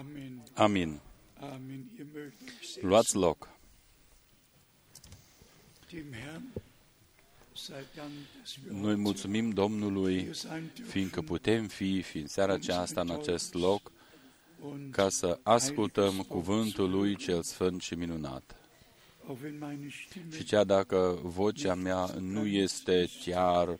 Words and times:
Amen. 0.00 0.42
Amin. 0.54 1.00
Amen. 1.40 1.90
Ihr 1.98 2.04
mögt 2.04 2.42
euch 2.42 2.68
setzen. 2.68 2.88
Luați 2.88 3.16
loc. 3.16 3.48
Dem 5.90 6.12
Herrn 6.12 6.52
sei 7.60 7.84
Dank, 7.94 8.10
dass 8.38 8.56
wir 8.64 8.72
Noi 8.72 8.82
heute 8.82 9.00
mulțumim 9.00 9.50
Domnului, 9.50 10.22
hier 10.22 10.34
sein 10.34 10.70
fiindcă 10.86 11.20
dürfen 11.20 11.26
putem 11.26 11.66
fi, 11.66 12.02
fi 12.02 12.18
în 12.18 12.26
seara 12.26 12.52
aceasta 12.52 13.00
în 13.00 13.10
acest 13.10 13.54
loc, 13.54 13.92
und 14.60 14.92
ca 14.94 15.08
să 15.08 15.38
ascultăm 15.42 16.18
cuvântul 16.28 16.90
Lui 16.90 17.16
cel 17.16 17.42
Sfânt 17.42 17.80
și 17.80 17.94
minunat. 17.94 18.54
auch 19.26 19.38
wenn 19.42 19.58
meine 19.58 19.88
Stimme 20.06 20.36
Și 20.36 20.42
chiar 20.42 20.64
dacă 20.64 21.18
vocea 21.22 21.74
mea 21.74 22.04
nu 22.20 22.46
este 22.46 23.08
chiar 23.24 23.68
wie 23.68 23.78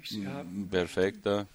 ich 0.00 0.08
sie 0.08 0.26
habe, 0.26 0.48
perfectă, 0.70 1.48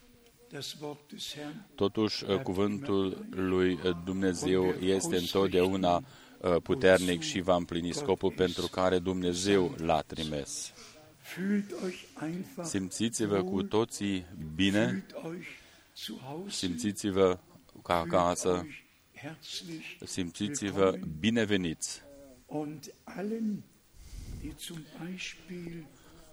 das 0.49 0.77
Wort 0.81 0.99
des 1.11 1.33
Herrn 1.33 1.65
totuși 1.75 2.25
cuvântul 2.43 3.25
lui 3.29 3.79
Dumnezeu 4.05 4.65
este 4.65 5.17
întotdeauna 5.17 5.95
uh, 5.95 6.55
puternic 6.63 7.21
și 7.21 7.39
va 7.39 7.55
împlini 7.55 7.93
scopul 7.93 8.31
pentru 8.31 8.67
care 8.67 8.99
Dumnezeu 8.99 9.75
l-a 9.77 10.01
trimis. 10.01 10.73
fühlt 11.21 11.71
euch 11.83 12.07
einfach 12.21 12.65
Simțiți-vă 12.65 13.43
cu 13.43 13.63
toții 13.63 14.25
bine, 14.55 14.87
fühlt 14.87 15.25
euch 15.25 15.47
zu 15.95 16.19
Hause. 16.23 16.55
Simțiți-vă 16.55 17.39
ca 17.83 17.95
acasă, 17.95 18.49
euch 18.49 18.85
herzlich 19.21 19.97
simțiți-vă 20.05 20.99
bineveniți. 21.19 22.01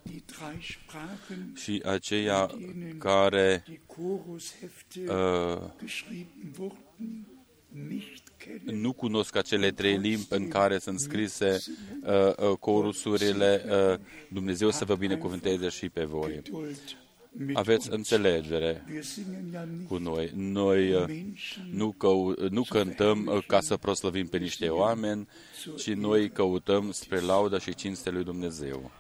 Und 0.04 0.12
allen 0.12 0.12
die 0.12 0.12
zum 0.12 0.12
Beispiel 0.12 0.12
die 0.12 0.22
drei 0.26 0.60
Sprachen 0.60 1.52
Și 1.56 1.82
aceia 1.84 2.50
care 2.98 3.62
die 3.66 3.80
Chorushefte 3.86 5.00
uh, 5.00 5.70
geschrieben 5.80 6.54
wurden 6.58 7.26
nicht 7.68 8.32
kennen 8.36 8.80
nu 8.80 8.92
cunosc 8.92 9.36
acele 9.36 9.70
trei 9.70 9.96
limbi 9.96 10.26
în 10.28 10.48
care 10.48 10.78
sunt 10.78 11.00
scrise 11.00 11.59
uh, 12.02 12.51
uh, 12.51 12.56
corusurile, 12.59 13.64
uh, 13.68 13.98
Dumnezeu 14.29 14.70
să 14.70 14.84
vă 14.84 14.95
binecuvânteze 14.95 15.68
și 15.68 15.88
pe 15.88 16.04
voi. 16.04 16.32
Geduld 16.42 16.96
mit 17.36 17.57
Aveți 17.57 17.88
uns. 17.88 17.96
înțelegere 17.96 18.84
Wir 18.90 19.02
singen 19.02 19.48
ja 19.52 19.64
nicht 19.64 19.88
cu 19.88 19.96
noi. 19.96 20.32
Noi 20.34 20.92
uh, 20.92 21.04
Menschen 21.07 21.68
nu, 21.73 21.92
cău, 21.92 22.34
nu 22.51 22.62
cântăm 22.62 23.26
uh, 23.26 23.46
ca 23.46 23.60
să 23.60 23.76
proslăvim 23.76 24.26
pe 24.26 24.38
niște 24.38 24.68
oameni, 24.68 25.29
ci 25.76 25.92
noi 25.92 26.30
căutăm 26.30 26.90
spre 26.90 27.20
lauda 27.20 27.59
și 27.59 27.74
cinste 27.74 28.10
lui 28.10 28.24
Dumnezeu. 28.24 28.90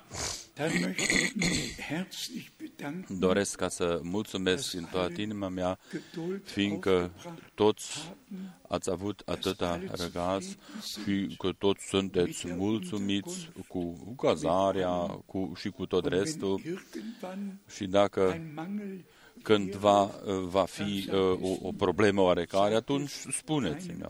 Dann 0.56 0.80
möchte 0.80 1.14
ich 1.24 1.34
mich 1.34 1.78
herzlich 1.78 2.50
bedanken, 2.58 3.18
Doresc 3.18 3.56
ca 3.56 3.68
să 3.68 4.00
mulțumesc 4.02 4.70
din 4.70 4.88
toată 4.90 5.20
inima 5.20 5.48
mea, 5.48 5.78
Geduld 5.90 6.42
fiindcă 6.44 6.90
aufgebracht 6.90 7.50
toți 7.54 7.98
haben, 7.98 8.58
ați 8.68 8.90
avut 8.90 9.22
atâta 9.24 9.80
răgaz 9.90 10.56
și 10.92 11.36
că 11.38 11.52
toți 11.58 11.86
sunteți 11.88 12.52
mulțumiți 12.52 13.48
cu 13.68 14.14
cazarea 14.16 14.90
cu, 15.26 15.52
și 15.56 15.68
cu 15.68 15.86
tot 15.86 16.02
und 16.04 16.12
wenn 16.12 16.24
restul. 16.24 16.60
irgendwann 16.64 17.60
Și 17.74 17.86
dacă 17.86 18.30
ein 18.32 18.52
Mangel 18.54 19.04
cândva 19.42 20.02
uh, 20.02 20.10
va 20.48 20.64
fi 20.64 21.08
uh, 21.10 21.16
o, 21.40 21.58
o 21.62 21.72
problemă 21.72 22.20
oarecare, 22.20 22.74
atunci 22.74 23.10
spuneți-mi. 23.10 24.06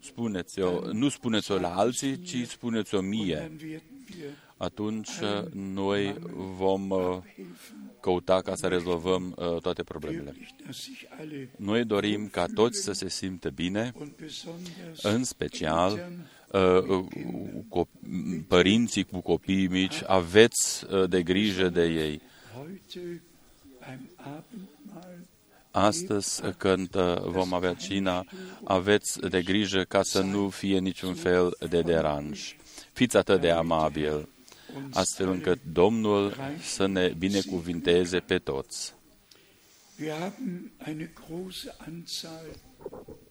Spuneți-o, 0.00 0.92
nu 0.92 1.08
spuneți-o 1.08 1.58
la 1.58 1.74
alții, 1.76 2.20
ci 2.20 2.46
spuneți-o 2.46 3.00
mie. 3.00 3.52
Dann 4.58 4.70
werden 4.70 5.04
wir 5.04 5.06
Atunci 5.06 5.08
uh, 5.20 5.52
noi 5.52 6.14
vom 6.56 6.90
uh, 6.90 7.18
căuta 8.00 8.40
ca 8.40 8.54
să 8.54 8.66
rezolvăm 8.66 9.34
uh, 9.36 9.60
toate 9.60 9.82
problemele. 9.82 10.30
wirklich, 10.30 10.50
dass 10.66 10.82
sich 10.82 11.04
alle 11.18 11.48
Noi 11.56 11.84
dorim 11.84 12.28
ca 12.28 12.46
toți 12.54 12.82
să 12.82 12.92
se 12.92 13.08
simtă 13.08 13.50
bine, 13.50 13.92
und 13.98 14.12
besonders 14.20 15.02
în 15.02 15.24
special 15.24 16.10
uh, 16.50 16.60
uh, 16.88 17.04
co- 17.68 17.88
părinții 18.48 19.04
cu 19.04 19.20
copii 19.20 19.66
mici, 19.68 20.02
aveți 20.06 20.84
uh, 20.90 21.08
de 21.08 21.22
grijă 21.22 21.68
de 21.68 21.84
ei. 21.84 22.20
heute 22.54 23.22
beim 23.80 24.10
Abendmahl 24.16 25.24
Astăzi, 25.70 26.42
când 26.56 26.94
uh, 26.94 27.20
vom 27.20 27.52
avea 27.52 27.74
cina, 27.74 28.24
aveți 28.64 29.20
de 29.20 29.42
grijă 29.42 29.82
ca 29.82 30.02
să 30.02 30.20
nu 30.20 30.48
fie 30.48 30.78
niciun 30.78 31.14
fel 31.14 31.56
de 31.68 31.80
deranj. 31.82 32.56
Fiți 32.92 33.16
atât 33.16 33.40
de 33.40 33.50
amabil, 33.50 34.28
astfel 34.92 35.28
încât 35.28 35.58
Domnul 35.72 36.36
să 36.62 36.86
ne 36.86 37.12
binecuvinteze 37.18 38.18
pe 38.18 38.38
toți. 38.38 38.94
Wir 39.98 40.12
haben 40.12 40.72
eine 40.78 41.12
große 41.14 41.74
Anzahl 41.86 42.50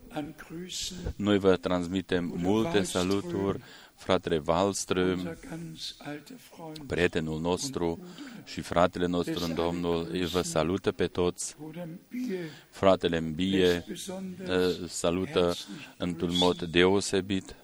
an 0.09 0.35
Grüßen. 0.37 1.13
Noi 1.15 1.37
vă 1.37 1.55
transmitem 1.55 2.33
multe 2.37 2.83
saluturi, 2.83 3.59
fratele 3.95 4.41
Wallström, 4.47 5.17
Unser 5.17 5.37
ganz 5.49 5.95
alter 5.97 6.35
Freund, 6.37 6.77
prietenul 6.87 7.39
nostru 7.39 7.99
și 8.45 8.61
fratele 8.61 9.05
nostru 9.05 9.43
în 9.43 9.53
Domnul, 9.53 10.07
îi 10.11 10.25
vă 10.25 10.41
salută 10.41 10.91
pe 10.91 11.07
toți. 11.07 11.55
Bruder 11.59 11.87
Bier, 12.09 12.49
Fratele 12.69 13.19
Mbie 13.19 13.65
lässt 13.65 13.87
besonders 13.87 14.77
uh, 14.77 14.89
salută 14.89 15.39
herzlich 15.39 15.87
într-un 15.97 16.29
grüßen. 16.29 16.37
mod 16.37 16.61
deosebit. 16.61 17.55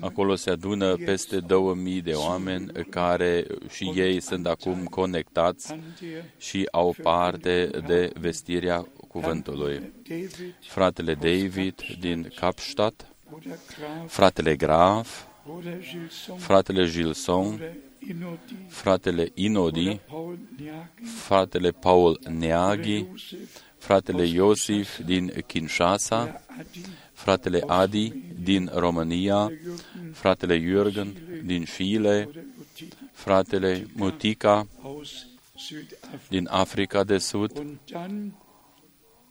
Acolo 0.00 0.34
se 0.34 0.50
adună 0.50 0.96
peste 0.96 1.40
2000 1.40 2.02
de 2.02 2.12
oameni 2.12 2.72
care 2.90 3.46
și 3.70 3.92
ei 3.94 4.20
sunt 4.20 4.46
acum 4.46 4.84
conectați 4.84 5.72
an 5.72 5.80
der 6.00 6.24
și 6.38 6.68
au 6.70 6.96
parte 7.02 7.70
de 7.86 8.10
vestirea 8.20 8.86
cuvântului. 9.08 9.92
David, 10.08 10.54
Fratele 10.60 11.14
David 11.14 11.80
din 12.00 12.32
Kapstadt, 12.34 13.06
Bruder 13.28 13.58
Graf, 13.78 14.12
fratele 14.12 14.56
Graf, 14.56 15.24
Bruder 15.46 15.80
Gilson, 15.80 16.38
fratele 16.38 16.86
Gilson, 16.86 17.48
Bruder 17.48 17.76
Inodi, 17.98 18.56
fratele 18.68 19.30
Inodi, 19.34 19.82
Bruder 19.82 20.00
Paul 20.08 20.38
Niagi, 20.56 21.04
fratele 21.04 21.70
Paul 21.70 22.20
Neaghi, 22.28 23.02
Bruder 23.02 23.18
Josef, 23.18 23.62
fratele 23.78 24.26
Iosif 24.26 24.98
din 24.98 25.32
Kinshasa, 25.46 26.22
Bruder 26.22 26.40
Adi, 26.58 26.80
fratele 27.16 27.62
Adi 27.66 28.12
din 28.42 28.70
România, 28.74 29.46
Bruder 29.46 29.62
Jürgen 29.62 30.12
fratele 30.12 30.54
Jürgen 30.54 31.08
din 31.44 31.64
Chile, 31.64 32.22
Bruder 32.22 32.44
Uti 32.60 32.88
fratele 33.12 33.86
Mutica 33.96 34.66
aus 34.82 35.26
Südafrika. 35.56 36.28
din 36.28 36.46
Africa 36.48 37.04
de 37.04 37.18
Sud. 37.18 37.58
Und 37.58 37.78
dann 37.90 38.34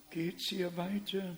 geht's 0.09 0.47
hier 0.47 0.71
weiter 0.75 1.35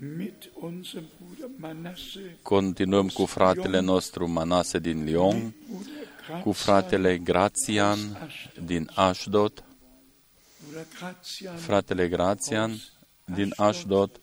mit 0.00 0.50
unserem 0.54 1.06
Bruder 1.18 1.48
Manasse, 1.58 2.36
Continuăm 2.42 3.08
cu 3.08 3.24
fratele 3.24 3.80
nostru 3.80 4.26
Manase 4.26 4.78
din 4.78 5.04
Lyon, 5.04 5.54
Bruder 5.66 6.42
cu 6.42 6.50
Grazian, 6.50 6.54
fratele 6.54 7.18
Grațian 7.18 7.98
din 8.64 8.90
Ashdod, 8.94 9.64
Bruder 10.62 10.86
Grazian 10.98 11.56
fratele 11.56 12.08
Grațian 12.08 12.80
din 13.24 13.52
Ashdod 13.56 14.20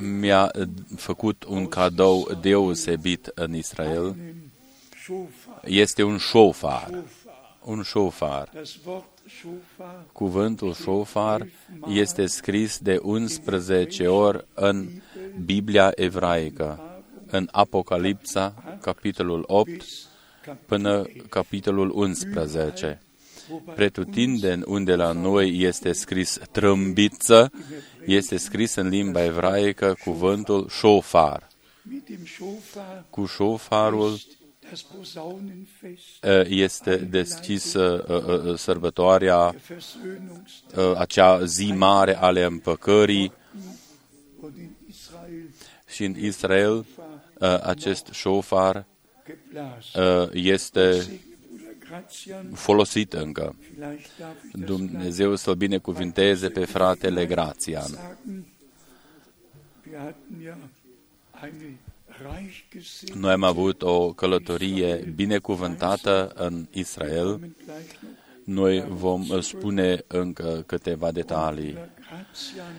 mi-a 0.00 0.50
eh, 0.54 0.66
făcut 0.96 1.44
un 1.44 1.68
cadou 1.68 2.28
deosebit 2.40 3.30
în 3.34 3.54
Israel. 3.54 4.04
einem 4.04 4.50
Schofar. 5.02 5.60
Este 5.64 6.02
un 6.02 6.18
șofar, 6.18 6.86
Schofar. 6.86 7.58
un 7.64 7.82
șofar. 7.82 8.48
Das 8.52 8.78
Wort 8.84 9.18
Schofar 9.38 10.04
Cuvântul 10.12 10.74
șofar 10.74 11.46
este 11.86 12.26
scris 12.26 12.78
de 12.78 12.98
11 13.02 14.06
ori 14.06 14.46
în 14.54 14.88
Biblia 15.44 15.92
evraică, 15.94 16.80
în 17.26 17.48
Apocalipsa, 17.50 18.78
capitolul 18.80 19.44
8, 19.46 19.70
bis 19.70 20.08
Kapitel 20.42 20.64
până 20.66 21.06
capitolul 21.28 21.90
11. 21.94 23.00
Pretutindeni 23.74 24.62
unde 24.66 24.94
la 24.94 25.12
noi 25.12 25.58
este 25.58 25.92
scris 25.92 26.38
trâmbiță, 26.52 27.50
este 28.06 28.36
scris 28.36 28.74
în 28.74 28.88
limba 28.88 29.24
evraică 29.24 29.96
cuvântul 30.04 30.68
șofar. 30.68 31.48
mit 31.82 32.04
dem 32.08 32.24
Schofar 32.26 33.04
Cu 33.10 33.26
șofarul 33.26 34.12
ist 34.12 34.38
das 34.70 34.82
Posaunenfest 34.82 36.24
uh, 36.24 36.46
este 36.48 36.96
deschisă 36.96 38.04
uh, 38.08 38.44
uh, 38.44 38.58
sărbătoarea, 38.58 39.50
der 39.50 39.60
Versöhnungstag 39.76 40.90
uh, 40.90 40.96
acea 40.96 41.44
zi 41.44 41.72
mare 41.72 42.16
ale 42.16 42.42
împăcării 42.44 43.32
und 44.40 44.56
in 44.56 44.70
Israel 44.88 45.50
și 45.88 46.04
în 46.04 46.14
Israel 46.18 46.86
uh, 47.38 47.58
acest 47.62 48.08
șofar 48.12 48.86
geblasen. 49.26 50.22
uh, 50.22 50.28
este 50.32 50.90
Segne 50.92 51.06
Bruder 51.06 51.20
Grazian, 51.20 51.29
folosit 52.54 53.12
încă. 53.12 53.54
vielleicht 53.74 54.18
darf 54.18 54.44
ich 54.44 54.54
das 54.56 54.64
Dumnezeu 54.66 55.36
să-l 55.36 55.54
binecuvinteze 55.54 56.48
pe 56.48 56.64
fratele 56.64 57.26
Grațian. 57.26 57.82
sagen. 57.82 58.44
Wir 59.86 59.98
hatten 59.98 60.40
ja 60.44 60.56
eine 61.42 61.78
reich 62.22 62.56
gesehen. 62.72 63.20
Noi 63.20 63.32
am 63.32 63.42
avut 63.42 63.82
o 63.82 64.12
călătorie 64.12 65.12
binecuvântată 65.14 66.32
în 66.34 66.66
Israel. 66.70 67.30
Kommen 67.30 67.56
gleich 67.64 67.92
noch. 68.00 68.18
Noi 68.44 68.84
vom 68.88 69.28
uh, 69.28 69.42
spune 69.42 70.04
încă 70.06 70.62
câteva 70.66 71.10
detalii. 71.10 71.72
Gratian 71.72 72.74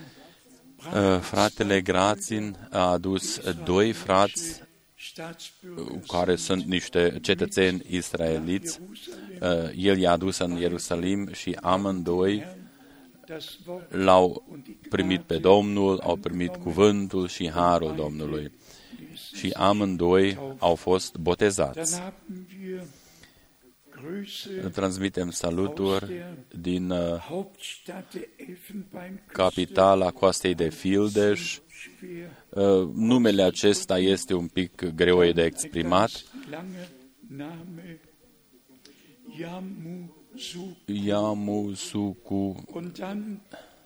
Uh, 0.90 1.20
Fratele 1.20 1.82
Grațin 1.82 2.58
a 2.70 2.92
adus 2.92 3.40
doi 3.64 3.92
frați 3.92 4.54
Staatsbürger 4.54 4.71
care 6.08 6.36
sunt 6.36 6.64
niște 6.64 7.20
cetățeni 7.22 7.86
israeliți. 7.90 8.80
Jerusalem 8.80 9.64
Uh, 9.64 9.72
El 9.76 9.98
i-a 9.98 10.12
adus 10.12 10.38
în 10.38 10.52
Ierusalim 10.52 11.34
și 11.34 11.58
amândoi 11.62 12.46
das 13.26 13.58
Wort 13.66 13.94
l-au 13.94 14.44
und 14.50 14.64
die 14.64 14.78
primit 14.90 15.22
pe 15.22 15.38
Domnul, 15.38 16.00
au 16.00 16.16
primit 16.16 16.56
cuvântul 16.56 17.28
și 17.28 17.50
harul 17.50 17.96
Domnului. 17.96 18.52
Și 19.34 19.50
amândoi 19.56 20.56
au 20.60 20.76
fost 20.76 21.12
Dann 21.12 21.24
botezați. 21.24 22.00
haben 22.00 22.48
wir 22.62 22.84
Grüße 23.92 24.72
Transmitem 24.72 25.30
saluturi 25.32 26.24
din 26.60 26.90
uh, 26.90 27.18
Hauptstadt 27.18 28.14
der 28.14 28.28
Elfenbeinküste. 28.38 29.32
capitala 29.32 30.12
coastei 30.12 30.56
de 30.56 30.70
Fildeș. 30.70 31.60
Schwer. 31.82 32.30
Uh, 32.50 32.92
Numele 32.96 33.44
acesta 33.44 33.98
este 33.98 34.34
un 34.34 34.48
pic 34.48 34.94
greu 34.96 35.32
de 35.34 35.44
exprimat. 35.44 36.12
Lange 36.50 36.88
Name 37.28 38.00
Yamusu. 39.38 40.76
Yamusuku, 40.86 42.56
Und 42.74 43.00
dann 43.00 43.40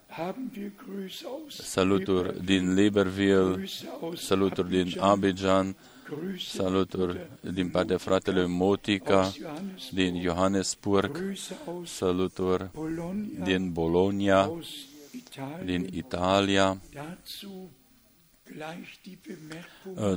haben 0.10 0.50
wir 0.54 0.72
Grüße 0.72 1.28
aus 1.28 1.58
saluturi 1.58 2.40
din 2.40 2.76
Libreville, 2.76 3.56
Grüße 3.58 3.88
aus 4.02 4.28
saluturi 4.28 4.70
din 4.70 5.00
Abidjan, 5.00 5.76
Grüße 6.06 6.58
saluturi 6.58 7.20
din 7.44 7.72
partea 7.72 7.98
fratelui 8.00 8.48
Motica, 8.48 9.22
aus 9.22 9.38
Johannesburg, 9.38 9.96
din 9.96 10.16
Johannesburg, 10.16 11.14
Grüße 11.14 11.56
aus 11.66 11.98
saluturi 11.98 12.66
Bologna, 12.74 13.46
din 13.46 13.74
Bologna, 13.74 14.48
aus 14.48 14.70
Italien. 15.14 15.66
din 15.68 15.84
Italia. 15.94 16.78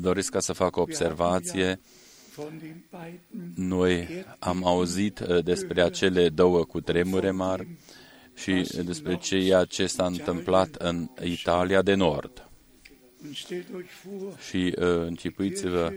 Doresc 0.01 0.31
ca 0.31 0.41
să 0.41 0.53
fac 0.53 0.77
o 0.77 0.81
observație. 0.81 1.81
von 2.35 2.59
den 2.61 2.85
beiden 2.91 3.53
Noi 3.55 4.25
am 4.39 4.67
auzit 4.67 5.19
uh, 5.21 5.45
despre 5.45 5.83
acele 5.83 6.29
două 6.29 6.65
cutremure 6.65 7.31
mari 7.31 7.69
și 8.35 8.83
despre 8.85 9.17
ceea 9.17 9.65
ce 9.65 9.87
s-a 9.87 10.07
întâmplat 10.07 10.75
în 10.75 11.09
Italia 11.25 11.83
de 11.83 11.95
Nord. 11.95 12.49
und 13.25 13.37
stellt 13.37 13.67
euch 13.73 13.91
vor, 14.05 14.39
Și 14.41 14.75
uh, 14.79 14.87
închipuiți-vă, 15.07 15.93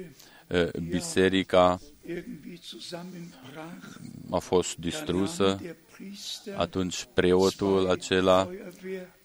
uh, 0.48 0.72
biserica 0.90 1.80
irgendwie 2.08 2.60
zusammenbrach. 2.64 4.00
a 4.30 4.38
fost 4.38 4.76
Da 4.76 4.82
distrusă, 4.88 5.44
nahm 5.44 5.60
der 5.62 5.76
Priester 5.96 6.54
atunci 6.58 7.08
preotul 7.14 7.90
acela 7.90 8.44
Feuerwehrleute 8.46 9.21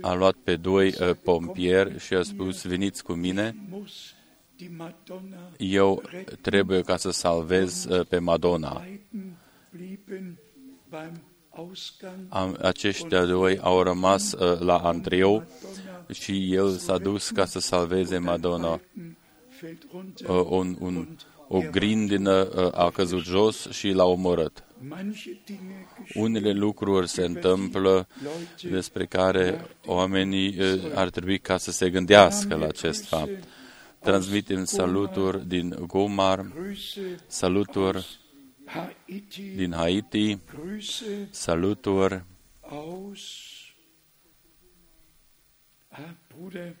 a 0.00 0.14
luat 0.14 0.34
pe 0.34 0.56
doi 0.56 0.86
uh, 0.88 1.10
pompieri 1.22 1.98
și 1.98 2.14
a 2.14 2.22
spus, 2.22 2.62
veniți 2.62 3.04
cu 3.04 3.12
mine, 3.12 3.56
muss 3.70 4.14
die 4.56 4.70
Madonna 4.76 5.50
eu 5.56 6.02
trebuie 6.40 6.82
ca 6.82 6.96
să 6.96 7.10
salvez 7.10 7.84
uh, 7.84 8.06
pe 8.06 8.18
Madonna. 8.18 8.72
beiden 8.72 9.36
blieben 9.70 10.38
beim 10.90 11.22
Ausgang 11.50 12.26
Am, 12.28 12.56
aceștia 12.60 13.24
doi 13.24 13.58
au 13.58 13.82
rămas 13.82 14.32
uh, 14.32 14.58
la 14.58 14.78
Andreu 14.78 15.32
Madonna 15.32 16.12
și 16.12 16.54
el 16.54 16.76
s-a 16.76 16.98
dus 16.98 17.30
ca 17.30 17.44
să 17.44 17.58
salveze 17.58 18.18
Madonna. 18.18 18.80
fällt 19.58 19.86
runter 19.92 20.28
Uh, 20.28 20.46
un, 20.48 20.76
un, 20.80 21.16
o 21.48 21.60
grindină 21.70 22.48
uh, 22.56 22.70
a 22.72 22.90
căzut 22.90 23.22
jos 23.22 23.68
și 23.70 23.88
l-a 23.90 24.04
omorât. 24.04 24.64
Manche 24.80 25.38
Dinge 25.44 25.86
geschehen 25.98 26.22
Unele 26.22 26.52
lucruri 26.52 27.08
se 27.08 27.24
întâmplă 27.24 28.08
Leute 28.22 28.68
despre 28.68 29.06
care 29.06 29.66
oamenii 29.86 30.58
uh, 30.58 30.92
ar 30.94 31.10
trebui 31.10 31.38
ca 31.38 31.56
să 31.56 31.70
se 31.70 31.90
gândească 31.90 32.54
la 32.54 32.66
acest 32.66 33.04
fapt. 33.04 33.44
Transmitem 34.00 34.64
saluturi 34.64 35.46
din 35.46 35.76
Gomar, 35.86 36.46
Grüße 36.46 37.26
saluturi 37.26 38.06
Haiti 38.64 39.42
din 39.42 39.72
Haiti, 39.72 40.36
Grüße 40.36 41.30
saluturi 41.30 42.24
aus 42.60 43.20
ah, 45.88 46.14
Bruder 46.28 46.76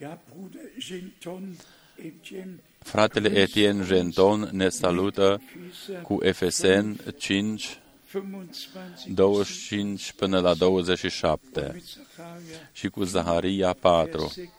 ja 0.00 0.18
Bruder 0.28 0.68
Genton 0.78 1.56
Etienne 1.96 2.58
Fratele 2.84 3.38
Etienne 3.38 3.84
Genton 3.86 4.48
ne 4.52 4.68
salută 4.68 5.40
Epheser 5.40 6.00
cu 6.02 6.18
Efesen 6.22 6.96
5, 7.18 7.78
25 8.12 9.14
25 9.14 10.12
până 10.12 10.40
la 10.40 10.54
27 10.54 11.70
mit 11.74 11.84
Zacharia 11.84 12.70
și 12.72 12.88
cu 12.88 13.02
Zaharia 13.02 13.72
4, 13.72 14.20
6 14.20 14.50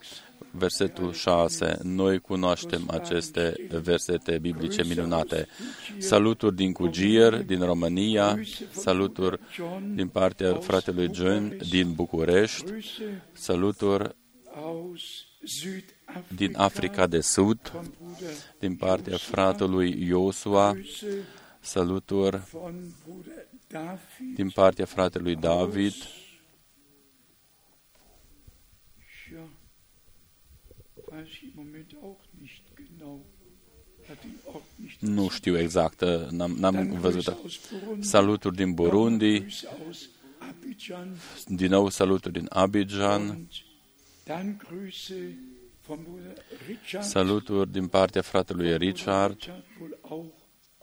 versetul 0.51 1.13
6. 1.13 1.77
Noi 1.83 2.19
cunoaștem 2.19 2.89
aceste 2.89 3.54
versete 3.81 4.38
biblice 4.38 4.83
minunate. 4.83 5.48
Saluturi 5.98 6.56
din 6.56 6.71
Cugier, 6.71 7.44
din 7.44 7.60
România, 7.60 8.39
saluturi 8.71 9.39
din 9.94 10.07
partea 10.07 10.56
fratelui 10.56 11.10
John 11.13 11.57
din 11.69 11.94
București, 11.94 12.71
Grüße 12.71 13.21
saluturi 13.33 14.16
aus 14.56 15.25
Südafrika 15.44 15.94
din 16.36 16.56
Africa 16.57 17.07
de 17.07 17.22
Sud, 17.22 17.60
von 17.72 17.92
Bruder 18.00 18.34
din 18.60 18.75
partea 18.75 19.18
fratelui 19.18 20.07
Iosua, 20.07 20.74
Grüße 20.74 21.07
saluturi 21.62 22.38
von 22.38 22.94
Bruder 23.06 23.48
David 23.68 24.36
din 24.36 24.50
partea 24.50 24.86
fratelui 24.86 25.36
David, 25.36 25.94
Ja, 29.31 29.44
weiß 31.12 31.28
ich 31.28 31.44
im 31.44 31.52
Moment 31.56 31.92
auch 32.04 32.22
nicht 32.42 32.63
genau. 32.75 33.25
Hat 34.07 34.24
den 34.24 34.36
Ort 34.46 34.63
nicht. 34.75 35.02
nu 35.02 35.30
știu 35.30 35.57
exact, 35.57 36.02
n-am, 36.31 36.52
n-am 36.60 36.74
Dann 36.75 37.00
văzut. 37.00 37.24
Grüße 37.24 37.38
aus 37.44 37.60
Burundi. 37.72 38.07
Saluturi 38.07 38.56
din 38.56 38.74
Burundi, 38.74 39.40
Grüße 39.40 39.68
aus 39.88 40.10
Abidjan. 40.40 41.18
din 41.48 41.69
nou 41.69 41.90
saluturi 41.90 42.34
din 42.34 42.48
Abidjan, 42.50 43.48
Und 45.87 45.97
dann 45.97 46.03
Grüße 46.03 46.03
von 46.03 46.03
Bruder 46.03 46.33
Richard. 46.67 47.03
saluturi 47.05 47.71
din 47.71 47.87
partea 47.87 48.21
fratelui 48.21 48.77
Richard 48.77 49.31
Richard 49.33 49.63
wohl 49.79 49.97
auch 50.01 50.33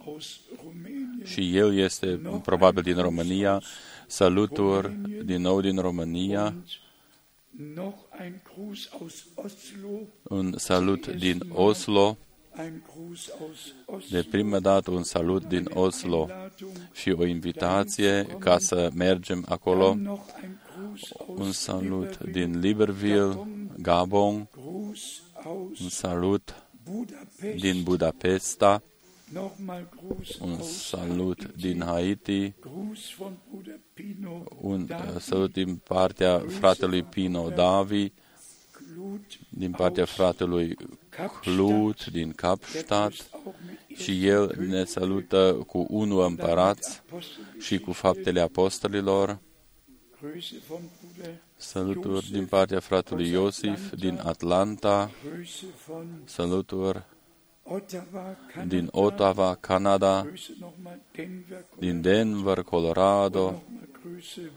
aus 0.06 0.40
Rumänien. 0.64 1.23
și 1.25 1.56
el 1.56 1.78
este 1.78 2.21
probabil 2.42 2.82
din 2.82 2.97
România, 2.97 3.62
saluturi 4.06 4.92
din 5.25 5.40
nou 5.40 5.61
din 5.61 5.76
România, 5.78 6.44
Und 6.47 7.75
noch 7.75 7.94
ein 8.18 8.42
Gruß 8.44 8.88
aus 9.00 9.25
Oslo. 9.35 9.88
un 10.23 10.54
salut 10.59 11.06
din 11.06 11.42
Oslo, 11.49 12.16
Ein 12.56 12.82
Gruß 12.87 13.28
aus 13.40 13.73
Oslo. 13.87 14.18
de 14.18 14.26
prima 14.30 14.59
dată 14.61 14.90
un 14.90 15.02
salut 15.02 15.44
din 15.44 15.71
Oslo 15.75 16.18
Einladung. 16.30 16.76
și 16.92 17.11
o 17.11 17.25
invitație 17.25 18.26
ca 18.38 18.59
să 18.59 18.90
mergem 18.94 19.44
acolo, 19.49 19.97
Dann 20.75 20.85
noch 20.85 20.93
ein 20.93 20.97
Gruß 20.97 21.12
aus 21.19 21.38
un 21.41 21.52
salut 21.52 22.09
Libreville. 22.21 22.33
din 22.33 22.61
Libreville, 22.62 23.47
Gabon, 23.83 24.49
Gruß 24.52 25.23
aus 25.45 25.81
un 25.81 25.91
salut 25.91 26.55
Budapest. 26.85 27.61
din 27.62 27.83
Budapesta, 27.85 28.81
Nochmal 29.33 29.88
Gruß 29.97 30.41
un 30.41 30.55
aus 30.61 30.88
salut 30.88 31.38
Haiti. 31.41 31.62
din 31.62 31.81
Haiti, 31.83 32.52
Gruß 32.61 33.14
von 33.19 33.37
Bruder 33.50 33.79
Pino. 33.95 34.45
un 34.61 34.87
David 34.87 35.14
uh, 35.14 35.21
salut 35.21 35.52
din 35.52 35.76
partea 35.76 36.38
fratelui 36.49 37.02
Pino 37.02 37.50
Davi, 37.50 38.12
Klut 38.73 39.38
din 39.49 39.71
partea 39.73 40.05
fratelui 40.05 40.76
Clut 41.41 42.07
din 42.07 42.26
Der 42.26 42.35
Kapstadt 42.35 43.14
grüßt 43.14 43.29
auch 43.33 43.55
mit 43.88 43.99
și 43.99 44.26
el 44.26 44.55
ne 44.69 44.85
salută 44.85 45.64
cu 45.67 45.87
unul 45.88 46.25
împărați 46.25 47.02
și 47.61 47.79
cu 47.79 47.93
faptele 47.93 48.41
apostolilor. 48.41 49.38
Grüße 50.23 50.57
von 50.69 50.83
Bruder. 51.00 51.33
Saluturi 51.57 52.31
din 52.31 52.47
partea 52.47 52.81
fratelui 52.81 53.29
Iosif 53.31 53.91
din 53.95 54.19
Atlanta, 54.23 55.11
Grüße 55.23 55.67
von 55.87 56.23
saluturi 56.25 57.02
Ottawa, 57.64 58.37
Kanada. 58.52 58.75
din 58.76 58.88
Ottawa, 58.93 59.55
Canada, 59.61 60.23
Grüße 60.23 60.52
nochmal 60.61 61.00
Denver, 61.17 61.64
din 61.79 62.00
Denver, 62.02 62.62
Colorado, 62.62 63.45
Nochmal 63.50 63.88
Grüße 64.02 64.50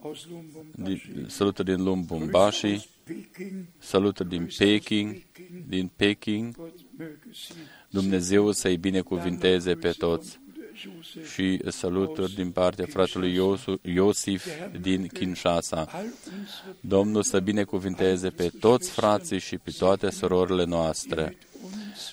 aus 0.00 0.26
Lubumbashi. 0.26 1.12
din, 1.12 1.28
saluturi 1.28 1.68
din 1.74 1.84
Lumbumbashi, 1.84 2.68
Grüße 2.68 2.86
aus 2.86 2.88
Peking. 3.04 3.66
saluturi 3.78 4.28
din 4.28 4.46
Peking, 4.58 5.22
din 5.68 5.90
Peking. 5.96 6.56
Gott 6.56 6.78
möge 6.98 7.30
sie 7.32 7.54
Dumnezeu 7.90 8.52
să-i 8.52 8.76
binecuvinteze 8.76 9.74
pe 9.74 9.90
toți. 9.90 10.40
Josef 10.78 11.32
și 11.34 11.62
saluturi 11.70 12.34
din 12.34 12.50
partea 12.50 12.86
fratelui 12.88 13.34
Iosu- 13.34 13.80
Iosif 13.82 14.46
din 14.80 15.06
Kinshasa. 15.06 15.76
all 15.90 16.04
unsere 16.04 16.76
Domnul 16.80 17.22
să 17.22 17.40
binecuvinteze 17.40 18.30
pe 18.30 18.50
toți 18.60 18.90
frații 18.90 19.38
și 19.38 19.58
pe 19.58 19.70
toate 19.78 20.10
surorile 20.10 20.64
noastre, 20.64 21.38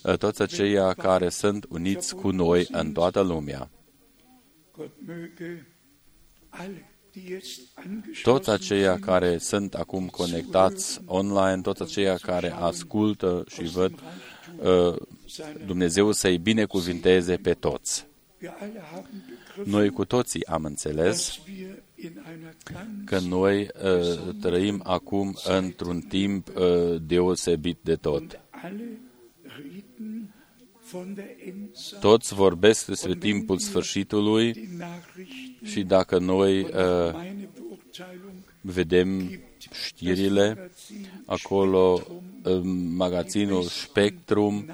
uns, 0.03 0.17
toți 0.17 0.41
aceia 0.41 0.93
care 0.93 1.29
sunt 1.29 1.65
uniți 1.69 2.15
cu 2.15 2.29
noi 2.29 2.67
în 2.71 2.91
toată 2.91 3.21
lumea. 3.21 3.69
Gott 4.77 4.91
möge 5.07 5.65
alle, 6.49 6.89
die 7.11 7.21
jetzt 7.27 7.59
angeschlossen 7.75 8.23
Toți 8.23 8.49
aceia 8.49 8.91
sind, 8.91 9.03
care 9.05 9.37
sunt 9.37 9.73
acum 9.73 10.07
conectați 10.07 11.01
online, 11.05 11.61
toți 11.61 11.81
aceia 11.81 12.15
care 12.15 12.51
ascultă 12.51 13.43
și 13.47 13.63
văd, 13.63 13.93
uh, 14.57 14.95
seine, 15.27 15.63
Dumnezeu 15.65 16.11
să-i 16.11 16.37
binecuvinteze 16.37 17.35
pe 17.35 17.53
toți. 17.53 18.07
Wir 18.41 18.53
alle 18.59 18.81
haben 18.91 19.23
begriffen, 19.27 19.71
Noi 19.71 19.89
cu 19.89 20.05
toții 20.05 20.45
am 20.45 20.63
înțeles 20.63 21.05
dass 21.05 21.39
wir 21.47 21.83
in 21.95 22.23
einer 22.27 22.55
ganz 22.63 23.05
că 23.05 23.19
noi 23.19 23.61
uh, 23.83 24.35
trăim 24.41 24.81
acum 24.83 25.37
într-un 25.43 25.99
timp 25.99 26.47
uh, 26.55 26.95
deosebit 27.01 27.77
de 27.81 27.95
tot. 27.95 28.21
und 28.21 28.39
alle 28.49 28.99
reden 29.43 30.33
von 30.91 31.13
der 31.13 31.25
Endzeit, 31.45 31.99
Toți 31.99 32.33
vorbesc 32.33 32.85
despre 32.85 33.15
timpul 33.15 33.57
sfârșitului 33.57 34.51
die 34.51 34.67
Nachrichten, 34.77 35.67
și 35.67 35.83
dacă 35.83 36.19
noi 36.19 36.61
uh, 36.61 36.69
meine 37.13 37.49
Beurteilung, 37.53 38.35
vedem 38.61 39.39
știrile, 39.85 40.71
acolo 41.25 42.01
uh, 42.43 42.61
magazinul 42.95 43.63
Spectrum 43.63 44.65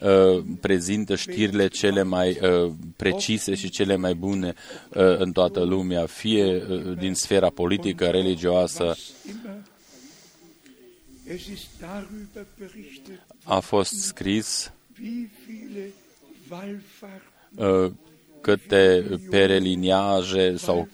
uh, 0.00 0.44
prezintă 0.60 1.14
știrile 1.14 1.68
cele 1.68 2.02
mai 2.02 2.38
uh, 2.42 2.72
precise 2.96 3.54
și 3.54 3.70
cele 3.70 3.96
mai 3.96 4.14
bune 4.14 4.54
uh, 4.88 5.18
în 5.18 5.32
toată 5.32 5.62
lumea, 5.62 6.06
fie 6.06 6.62
uh, 6.70 6.98
din 6.98 7.14
sfera 7.14 7.50
politică, 7.50 8.06
religioasă. 8.06 8.84
was 8.84 9.12
immer. 9.26 9.62
Es 11.26 11.46
ist 11.46 11.68
darüber 11.80 12.46
berichtet, 12.58 13.20
A 13.44 13.60
fost 13.60 13.92
scris 13.92 14.72
wie 15.00 15.30
viele 15.46 15.92
Wallfahrten 16.50 17.84
uh, 17.84 17.92
câte 18.40 19.04
pereliniaje 19.30 20.56
sau 20.56 20.88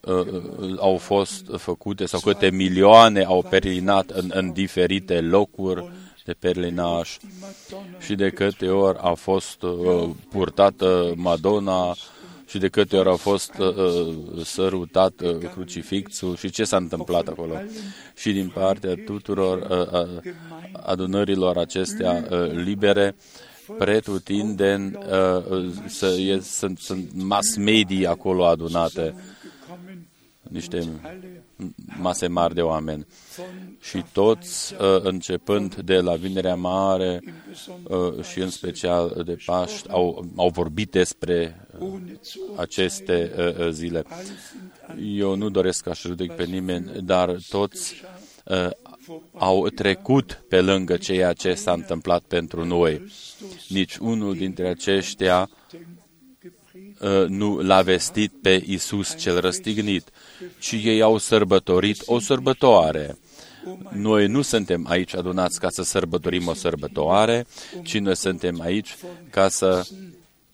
uh, 0.00 0.14
uh, 0.14 0.76
au 0.78 0.96
fost 0.96 1.46
făcute 1.56 2.06
sau 2.06 2.20
câte 2.20 2.50
milioane 2.50 3.24
au 3.24 3.42
perelinat 3.50 4.10
în, 4.10 4.30
în 4.34 4.52
diferite 4.52 5.20
locuri 5.20 5.90
de 6.28 6.34
perlinaj 6.38 7.16
die 7.18 7.30
Madonna 7.40 7.98
și 7.98 8.14
de 8.14 8.30
câte 8.30 8.68
ori 8.68 8.98
a 9.00 9.12
fost 9.14 9.62
uh, 9.62 10.10
purtată 10.30 11.12
Madonna 11.16 11.94
și 12.46 12.58
de 12.58 12.68
câte 12.68 12.96
ori 12.96 13.08
a 13.08 13.14
fost 13.14 13.52
uh, 13.58 13.76
uh, 13.76 14.44
sărutat 14.44 15.20
uh, 15.20 15.36
crucifixul 15.52 16.36
și 16.36 16.50
ce 16.50 16.64
s-a 16.64 16.76
întâmplat 16.76 17.28
acolo. 17.28 17.54
Și 18.16 18.32
din 18.32 18.48
partea 18.48 18.94
tuturor 19.04 19.58
uh, 19.58 20.00
uh, 20.00 20.32
adunărilor 20.72 21.56
acestea 21.56 22.26
uh, 22.30 22.50
libere, 22.52 23.16
pretutindeni 23.78 24.96
uh, 24.96 25.50
uh, 25.50 25.72
să, 25.86 26.06
e, 26.06 26.40
sunt, 26.40 26.78
sunt 26.78 27.10
mass 27.14 27.56
media 27.56 28.10
acolo 28.10 28.46
adunate, 28.46 29.14
gekommen, 29.66 30.06
niște 30.50 30.76
alle 31.02 31.42
mase 31.98 32.26
mari 32.26 32.54
de 32.54 32.62
oameni. 32.62 33.06
von 33.36 33.76
Și 33.80 34.04
toți, 34.12 34.74
uh, 34.74 35.02
începând 35.02 35.74
de 35.74 36.00
la 36.00 36.14
Vinerea 36.14 36.54
Mare 36.54 37.20
im 37.24 37.32
Besonderen 37.48 38.18
uh, 38.18 38.24
și 38.24 38.40
în 38.40 38.50
special 38.50 39.22
de 39.24 39.36
Paști, 39.44 39.88
au, 39.90 40.26
au 40.36 40.48
vorbit 40.48 40.90
despre 40.90 41.66
uh, 41.78 41.88
ohne 41.88 42.18
zu 42.22 42.40
aceste 42.56 43.32
uh, 43.36 43.66
uh, 43.66 43.70
zile. 43.70 44.04
alle 44.08 44.22
sind 44.22 44.70
an 44.86 44.96
Eu 44.98 45.34
nu 45.34 45.50
doresc 45.50 45.82
ca 45.82 45.94
să 45.94 46.08
judec 46.08 46.36
pe 46.36 46.44
nimeni, 46.44 47.02
dar 47.02 47.36
toți 47.48 48.02
uh, 48.44 48.70
au 49.32 49.68
trecut 49.68 50.44
pe 50.48 50.60
lângă 50.60 50.96
ceea 50.96 51.32
ce 51.32 51.54
s-a 51.54 51.72
întâmplat 51.72 52.22
pentru 52.22 52.64
noi. 52.64 53.02
Nici 53.68 53.96
unul 53.96 54.34
dintre 54.34 54.68
aceștia 54.68 55.50
gepredigt, 55.70 57.00
uh, 57.00 57.28
nu 57.28 57.60
l-a 57.60 57.82
vestit 57.82 58.32
pe 58.42 58.64
Isus 58.66 59.16
cel 59.16 59.40
răstignit, 59.40 60.10
ci 60.58 60.72
ei 60.72 61.02
au 61.02 61.18
sărbătorit 61.18 62.02
o 62.06 62.18
sărbătoare. 62.18 63.18
Noi 63.92 64.26
nu 64.26 64.42
suntem 64.42 64.86
aici 64.88 65.14
adunați 65.14 65.60
ca 65.60 65.68
să 65.70 65.82
sărbătorim 65.82 66.46
o 66.46 66.54
sărbătoare, 66.54 67.46
ci 67.82 67.98
noi 67.98 68.16
suntem 68.16 68.60
aici 68.60 68.96
ca 69.30 69.48
să 69.48 69.86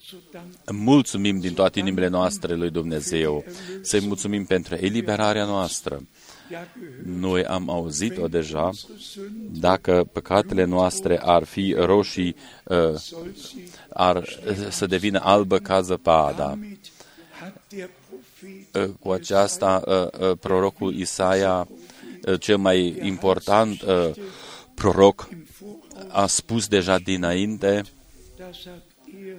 zu 0.08 0.16
danken, 0.32 0.76
mulțumim 0.76 1.40
din 1.40 1.54
toate 1.54 1.78
inimile 1.78 2.08
noastre 2.08 2.54
lui 2.54 2.70
Dumnezeu, 2.70 3.44
să-i 3.82 4.06
mulțumim 4.06 4.44
pentru 4.44 4.74
eliberarea 4.74 5.44
noastră. 5.44 6.02
ja 6.50 6.66
gehört, 6.72 7.06
Noi 7.20 7.44
am 7.44 7.70
auzit-o 7.70 8.28
deja, 8.28 8.66
unsere 8.66 8.98
Sünden 8.98 9.60
dacă 9.60 10.08
păcatele 10.12 10.64
noastre 10.64 11.20
ar 11.22 11.44
fi 11.44 11.74
roșii, 11.78 12.36
uh, 12.64 12.94
soll 12.94 13.32
sie, 13.34 13.68
ar 13.88 14.28
să 14.70 14.86
devină 14.86 15.20
albă 15.22 15.58
ca 15.58 15.80
zăpada. 15.80 16.58
Damit 18.44 18.66
hat 18.66 18.72
der 18.72 18.72
Prophet 18.72 18.74
Uh, 18.74 18.90
Cu 19.00 19.10
aceasta, 19.10 19.82
uh, 19.86 20.28
uh, 20.28 20.36
prorocul 20.40 20.94
Isaia, 20.94 21.68
uh, 22.26 22.40
cel 22.40 22.56
mai 22.56 22.98
important 23.02 23.82
uh, 23.82 24.10
proroc, 24.74 25.28
im 25.30 25.46
Voraus, 25.60 26.08
a 26.08 26.26
spus 26.26 26.68
deja 26.68 26.98
dinainte, 26.98 27.82
das 28.36 28.64
hat 28.64 28.82
er 29.06 29.36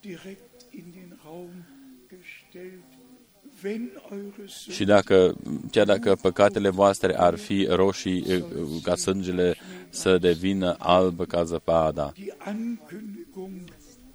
direkt 0.00 0.64
in 0.70 0.84
den 0.92 1.18
Raum 1.24 1.64
gestellt, 2.08 2.82
wenn 3.62 3.90
eure 4.10 4.46
și 4.46 4.70
Sünden 4.70 4.86
dacă, 4.86 5.34
chiar 5.70 5.86
dacă 5.86 6.14
păcatele 6.14 6.68
voastre 6.68 7.18
ar 7.18 7.36
fi 7.36 7.66
roșii 7.70 8.24
uh, 8.28 8.42
uh, 8.60 8.82
ca 8.82 8.94
sângele, 8.94 9.56
să 9.90 10.18
devină 10.18 10.76
albă 10.78 11.24
ca 11.24 11.44
zăpada. 11.44 12.12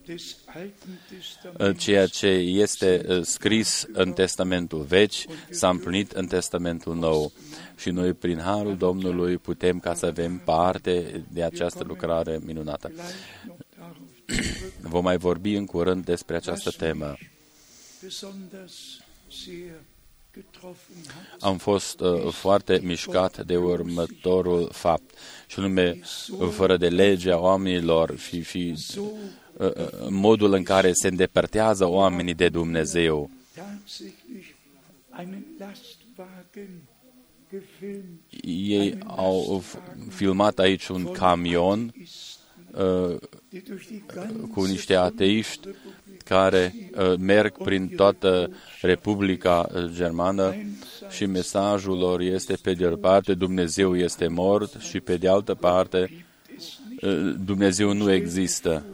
Die 0.06 0.14
Ankündigung 0.14 0.18
des 0.18 0.38
Alten 0.46 1.00
Uh, 1.46 1.58
Testaments 1.58 1.84
Ceea 1.84 2.08
ce 2.08 2.28
este 2.28 3.06
uh, 3.08 3.24
scris 3.24 3.86
în 3.92 4.14
Testamentul 4.14 4.82
Vechi 4.82 5.14
s-a 5.50 5.70
împlinit 5.70 6.12
în 6.12 6.28
Testamentul 6.28 6.96
Nou. 6.96 7.32
Și 7.76 7.90
noi, 7.90 8.14
prin 8.14 8.40
Harul 8.40 8.78
Domnului, 8.78 9.38
putem 9.38 9.80
ca 9.80 9.94
să 9.94 10.06
avem 10.06 10.38
parte 10.38 11.24
de 11.32 11.44
această 11.44 11.84
lucrare 11.84 12.40
minunată. 12.44 12.88
gleich 12.88 13.10
noch 13.48 13.58
darauf 13.78 13.98
zurück, 14.28 14.90
Vom 14.90 15.04
mai 15.04 15.18
vorbi 15.18 15.56
în 15.56 15.66
curând 15.66 16.06
despre 16.06 16.36
această 16.36 16.72
temă. 16.72 17.16
besonders 18.02 18.74
sehr 19.32 19.82
getroffen 20.34 20.96
hat. 21.08 21.42
Am 21.42 21.58
fost 21.58 22.00
uh, 22.00 22.32
foarte 22.32 22.80
mișcat 22.84 23.46
de 23.46 23.58
următorul 23.58 24.70
fapt, 24.72 25.14
și 25.48 25.60
anume, 25.60 26.00
uh, 26.40 26.50
fără 26.50 26.78
de 26.78 26.88
legea 26.88 27.40
oamenilor 27.40 28.18
și, 28.18 28.44
și 28.44 28.76
So 28.76 29.02
uh, 29.02 29.08
uh, 29.12 29.20
modul 30.10 30.54
în 30.54 30.64
care 30.64 30.92
se 30.94 31.08
îndepărtează 31.08 31.86
oamenii 31.90 32.34
de 32.34 32.50
Dumnezeu. 32.50 33.30
tatsächlich 33.56 34.48
einen 35.20 35.46
Lastwagen 35.60 36.70
gefilmt. 37.52 38.20
Ei 38.44 38.98
au 39.06 39.64
f- 39.64 40.10
filmat 40.10 40.60
aici 40.60 40.88
un 40.88 41.12
camion 41.12 41.94
uh, 42.72 43.18
die 43.50 43.64
durch 43.68 43.88
die 43.88 44.04
ganze 44.14 44.48
cu 44.54 44.64
niște 44.64 44.96
ateiști 44.96 45.60
Republik 45.66 46.22
care 46.24 46.74
uh, 46.98 47.14
merg 47.20 47.58
prin 47.64 47.88
toată 47.96 48.50
Republica 48.82 49.70
uh, 49.76 49.84
Germană 49.94 50.56
și 51.10 51.26
mesajul 51.26 51.98
lor 51.98 52.20
este 52.20 52.54
pe 52.62 52.74
de 52.74 52.86
o 52.88 52.96
parte 52.96 53.34
Dumnezeu 53.34 53.98
este 53.98 54.28
mort 54.28 54.76
și 54.80 55.00
pe 55.00 55.18
de 55.18 55.28
altă 55.28 55.54
parte 55.56 56.10
gibt 56.10 56.26
es 56.58 56.80
nicht. 56.90 57.04
uh, 57.04 57.36
Dumnezeu 57.46 57.94
nu 57.94 58.12
există. 58.12 58.86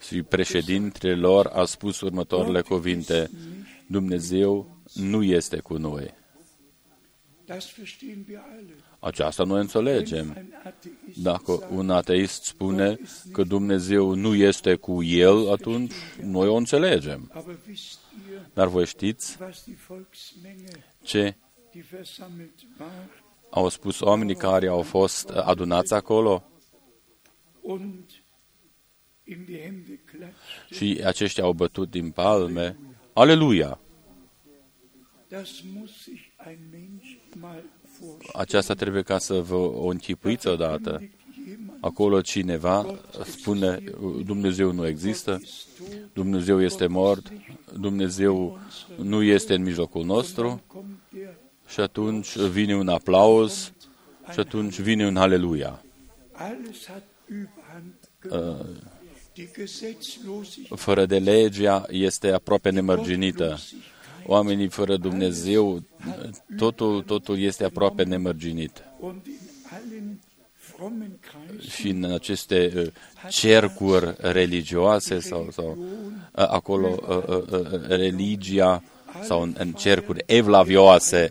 Și 0.00 0.22
președintele 0.22 1.14
lor 1.14 1.46
a 1.46 1.64
spus 1.64 2.00
următoarele 2.00 2.60
cuvinte, 2.60 3.30
Dumnezeu 3.86 4.76
nu 4.94 5.22
este 5.22 5.58
cu 5.58 5.76
noi. 5.76 6.14
das 7.46 7.74
verstehen 7.76 8.24
wir 8.28 8.38
alle. 8.38 8.74
Aceasta 8.98 9.44
noi 9.44 9.60
înțelegem. 9.60 10.32
Ein 10.36 10.54
Atheist 10.64 11.18
Dacă 11.22 11.68
un 11.70 11.90
ateist 11.90 12.42
spune 12.44 12.98
că 13.32 13.42
Dumnezeu 13.42 14.14
nu 14.14 14.34
este 14.34 14.74
cu 14.74 15.02
el, 15.02 15.50
atunci 15.50 15.92
noi 16.22 16.48
o 16.48 16.54
înțelegem. 16.54 17.30
aber 17.34 17.58
wisst 17.68 17.98
ihr, 18.30 18.40
Dar 18.54 18.68
voi 18.68 18.86
știți 18.86 19.36
was 19.40 19.64
die 19.64 19.76
Volksmenge, 19.88 20.84
ce 21.02 21.36
die 21.70 21.84
versammelt 21.90 22.52
war 22.80 23.21
au 23.54 23.68
spus 23.68 24.00
oamenii 24.00 24.34
care 24.34 24.66
au 24.68 24.82
fost 24.82 25.28
adunați 25.28 25.94
acolo? 25.94 26.42
und 27.62 28.22
in 29.24 29.44
die 29.44 29.60
Hände 29.62 30.00
klatschte? 30.04 30.74
Și 30.74 31.02
aceștia 31.04 31.44
au 31.44 31.52
bătut 31.52 31.90
din 31.90 32.10
palme. 32.10 32.76
Aleluia! 33.12 33.78
Das 35.28 35.62
muss 35.74 35.90
sich 36.02 36.20
ein 36.46 36.58
Mensch 36.70 37.18
mal 37.40 37.62
vorstellen. 37.98 38.32
Aceasta 38.32 38.74
trebuie 38.74 39.02
ca 39.02 39.18
să 39.18 39.40
vă 39.40 39.56
o 39.56 39.86
închipuiți 39.86 40.46
odată. 40.46 40.90
Verkündigt 40.90 41.20
Acolo 41.80 42.20
cineva 42.20 42.98
spune 43.24 43.82
Dumnezeu 44.24 44.72
nu 44.72 44.86
există, 44.86 45.40
Dumnezeu 46.12 46.62
este 46.62 46.86
mort, 46.86 47.32
Dumnezeu 47.78 48.58
nu 48.96 49.22
este 49.22 49.54
în 49.54 49.62
mijlocul 49.62 50.04
nostru 50.04 50.62
și 51.72 51.80
atunci 51.80 52.36
vine 52.36 52.76
un 52.76 52.88
aplauz 52.88 53.72
și 54.32 54.40
atunci 54.40 54.80
vine 54.80 55.06
un 55.06 55.16
aleluia. 55.16 55.84
Fără 60.74 61.06
de 61.06 61.18
legea 61.18 61.84
este 61.88 62.30
aproape 62.30 62.70
nemărginită. 62.70 63.58
Oamenii 64.26 64.68
fără 64.68 64.96
Dumnezeu, 64.96 65.82
totul, 66.56 67.02
totul 67.02 67.38
este 67.38 67.64
aproape 67.64 68.02
nemărginit. 68.02 68.84
Și 71.68 71.88
în 71.88 72.04
aceste 72.04 72.72
uh, 72.76 72.86
cercuri 73.28 74.14
religioase 74.18 75.20
sau, 75.20 75.48
sau 75.52 75.78
uh, 75.78 76.26
acolo 76.32 76.98
uh, 77.08 77.86
religia 77.86 78.82
sau 79.22 79.42
în, 79.42 79.54
în 79.58 79.72
cercuri 79.72 80.22
evlavioase 80.26 81.30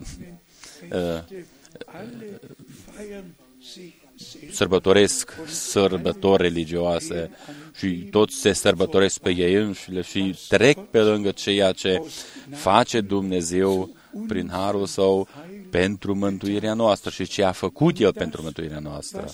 sărbătoresc 4.52 5.34
sărbători 5.48 6.42
religioase 6.42 7.32
și 7.78 7.90
toți 7.90 8.36
se 8.36 8.54
sărbătoresc 8.54 9.20
pe 9.20 9.30
ei 9.30 9.54
înșile 9.54 10.02
și 10.02 10.40
trec 10.48 10.78
pe 10.78 11.00
lângă 11.00 11.32
ceea 11.32 11.72
ce 11.72 12.02
face 12.50 13.02
Dumnezeu 13.02 13.96
prin 14.28 14.50
harul 14.52 14.86
său 14.86 15.28
pentru 15.70 16.16
mântuirea 16.16 16.74
noastră 16.74 17.10
și 17.10 17.26
ce 17.26 17.44
a 17.44 17.52
făcut 17.52 18.00
El 18.00 18.14
pentru 18.14 18.42
mântuirea 18.42 18.80
noastră. 18.80 19.26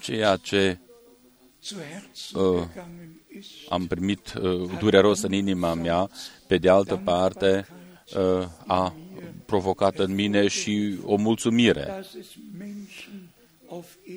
Ceea 0.00 0.36
ce 0.36 0.78
uh, 2.34 2.66
am 3.68 3.86
primit 3.86 4.32
uh, 4.32 4.70
dureros 4.78 5.22
în 5.22 5.32
inima 5.32 5.74
mea, 5.74 6.10
pe 6.46 6.58
de 6.58 6.68
altă 6.68 7.00
parte, 7.04 7.66
uh, 7.70 7.79
a 8.66 8.94
provocat 9.46 9.98
în 9.98 10.14
mine 10.14 10.48
și 10.48 10.98
o 11.04 11.16
mulțumire 11.16 12.04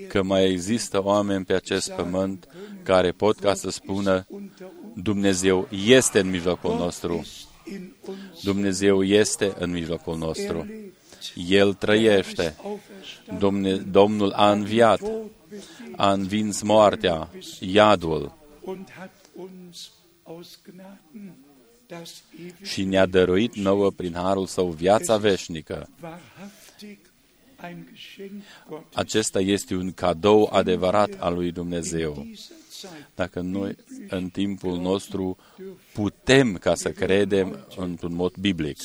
că 0.07 0.23
mai 0.23 0.49
există 0.49 1.03
oameni 1.03 1.45
pe 1.45 1.53
acest 1.53 1.91
pământ 1.91 2.47
care 2.83 3.11
pot 3.11 3.39
ca 3.39 3.53
să 3.53 3.69
spună 3.69 4.27
Dumnezeu 4.95 5.67
este 5.71 6.19
în 6.19 6.29
mijlocul 6.29 6.75
nostru. 6.75 7.25
Dumnezeu 8.43 9.03
este 9.03 9.53
în 9.57 9.71
mijlocul 9.71 10.17
nostru. 10.17 10.67
El 11.47 11.73
trăiește. 11.73 12.55
Domne, 13.39 13.75
Domnul 13.75 14.31
a 14.31 14.51
înviat, 14.51 15.01
a 15.95 16.11
învins 16.11 16.61
moartea, 16.61 17.29
iadul 17.59 18.37
și 22.61 22.83
ne-a 22.83 23.05
dăruit 23.05 23.55
nouă 23.55 23.91
prin 23.91 24.13
harul 24.13 24.45
său 24.45 24.67
viața 24.69 25.17
veșnică. 25.17 25.89
Acesta 28.93 29.39
este 29.39 29.75
un 29.75 29.91
cadou 29.91 30.49
adevărat 30.51 31.09
al 31.19 31.33
lui 31.33 31.51
Dumnezeu. 31.51 32.27
Dacă 33.15 33.39
noi 33.39 33.75
în 34.09 34.29
timpul 34.29 34.77
nostru 34.77 35.37
putem 35.93 36.57
ca 36.57 36.75
să 36.75 36.91
credem 36.91 37.67
într-un 37.75 38.13
mod 38.13 38.33
biblic. 38.35 38.77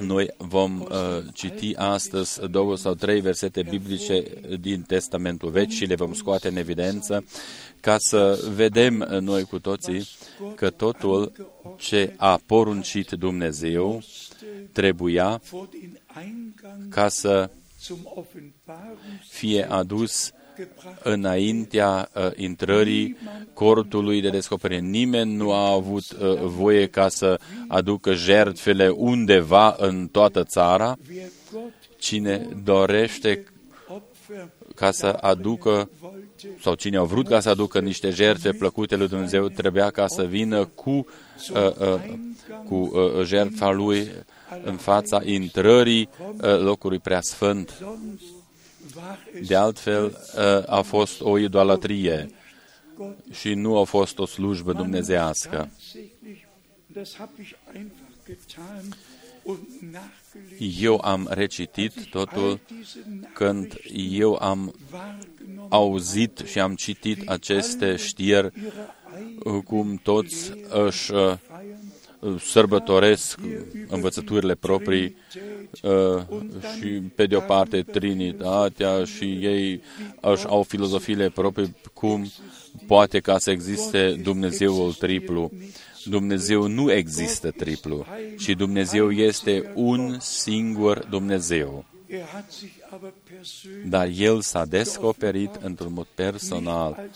Noi 0.00 0.30
vom 0.36 0.80
uh, 0.80 0.88
citi 1.32 1.74
astăzi 1.76 2.40
două 2.50 2.76
sau 2.76 2.94
trei 2.94 3.20
versete 3.20 3.62
biblice 3.62 4.22
din 4.60 4.82
Testamentul 4.82 5.50
Vechi 5.50 5.70
și 5.70 5.84
le 5.84 5.94
vom 5.94 6.14
scoate 6.14 6.48
în 6.48 6.56
evidență 6.56 7.24
ca 7.80 7.96
să 7.98 8.50
vedem 8.54 9.06
noi 9.20 9.44
cu 9.44 9.58
toții 9.58 10.08
că 10.54 10.70
totul 10.70 11.32
ce 11.78 12.14
a 12.16 12.40
poruncit 12.46 13.10
Dumnezeu 13.10 14.02
trebuia 14.72 15.42
ca 16.88 17.08
să 17.08 17.50
fie 19.28 19.70
adus 19.70 20.32
înaintea 21.02 22.10
uh, 22.14 22.30
intrării 22.36 23.16
cortului 23.52 24.20
de 24.20 24.28
descoperire. 24.28 24.80
Nimeni 24.80 25.34
nu 25.34 25.52
a 25.52 25.72
avut 25.72 26.04
uh, 26.10 26.38
voie 26.42 26.86
ca 26.86 27.08
să 27.08 27.40
aducă 27.68 28.14
jertfele 28.14 28.88
undeva 28.88 29.74
în 29.78 30.08
toată 30.12 30.44
țara. 30.44 30.96
Cine 31.98 32.48
dorește 32.64 33.44
ca 34.74 34.90
să 34.90 35.06
aducă 35.06 35.90
sau 36.62 36.74
cine 36.74 36.96
a 36.96 37.02
vrut 37.02 37.28
ca 37.28 37.40
să 37.40 37.48
aducă 37.48 37.80
niște 37.80 38.10
jertfe 38.10 38.52
plăcute 38.52 38.96
lui 38.96 39.08
Dumnezeu, 39.08 39.48
trebuia 39.48 39.90
ca 39.90 40.06
să 40.06 40.22
vină 40.24 40.64
cu, 40.64 40.90
uh, 40.90 41.06
uh, 41.54 42.00
cu 42.68 42.74
uh, 42.74 43.24
jertfa 43.24 43.70
lui 43.70 44.10
în 44.64 44.76
fața 44.76 45.20
intrării 45.24 46.08
uh, 46.20 46.60
locului 46.60 46.98
preasfânt. 46.98 47.84
De 49.46 49.54
altfel, 49.54 50.04
uh, 50.04 50.62
a 50.66 50.80
fost 50.80 51.20
o 51.20 51.38
idolatrie 51.38 52.30
și 53.30 53.54
nu 53.54 53.78
a 53.78 53.84
fost 53.84 54.18
o 54.18 54.26
slujbă 54.26 54.72
dumnezească. 54.72 55.70
Eu 60.80 61.00
am 61.04 61.28
recitit 61.30 62.08
totul 62.10 62.60
când 63.34 63.74
eu 64.10 64.34
am 64.34 64.74
auzit 65.68 66.42
și 66.44 66.60
am 66.60 66.74
citit 66.74 67.28
aceste 67.28 67.96
știri, 67.96 68.52
cum 69.64 70.00
toți 70.02 70.52
își 70.68 71.12
uh, 71.12 71.36
sărbătoresc 72.40 73.38
învățăturile 73.88 74.54
proprii 74.54 75.04
uh, 75.04 75.42
și, 76.76 76.88
pe 77.14 77.26
de 77.26 77.36
o 77.36 77.40
parte, 77.40 77.82
Trinitatea 77.82 79.04
și 79.04 79.24
ei 79.24 79.82
își 80.20 80.46
au 80.46 80.62
filozofiile 80.62 81.28
proprii, 81.28 81.76
cum 81.92 82.32
poate 82.86 83.20
ca 83.20 83.38
să 83.38 83.50
existe 83.50 84.20
Dumnezeul 84.22 84.92
triplu. 84.92 85.50
Dumnezeu 86.04 86.66
nu 86.66 86.92
există 86.92 87.50
triplu, 87.50 88.06
și 88.36 88.54
Dumnezeu 88.54 89.10
este 89.10 89.72
un 89.74 90.16
singur 90.20 91.06
Dumnezeu. 91.10 91.84
Dar 93.86 94.08
El 94.16 94.40
s-a 94.40 94.64
descoperit 94.64 95.54
într-un 95.60 95.92
mod 95.92 96.06
personal, 96.14 97.10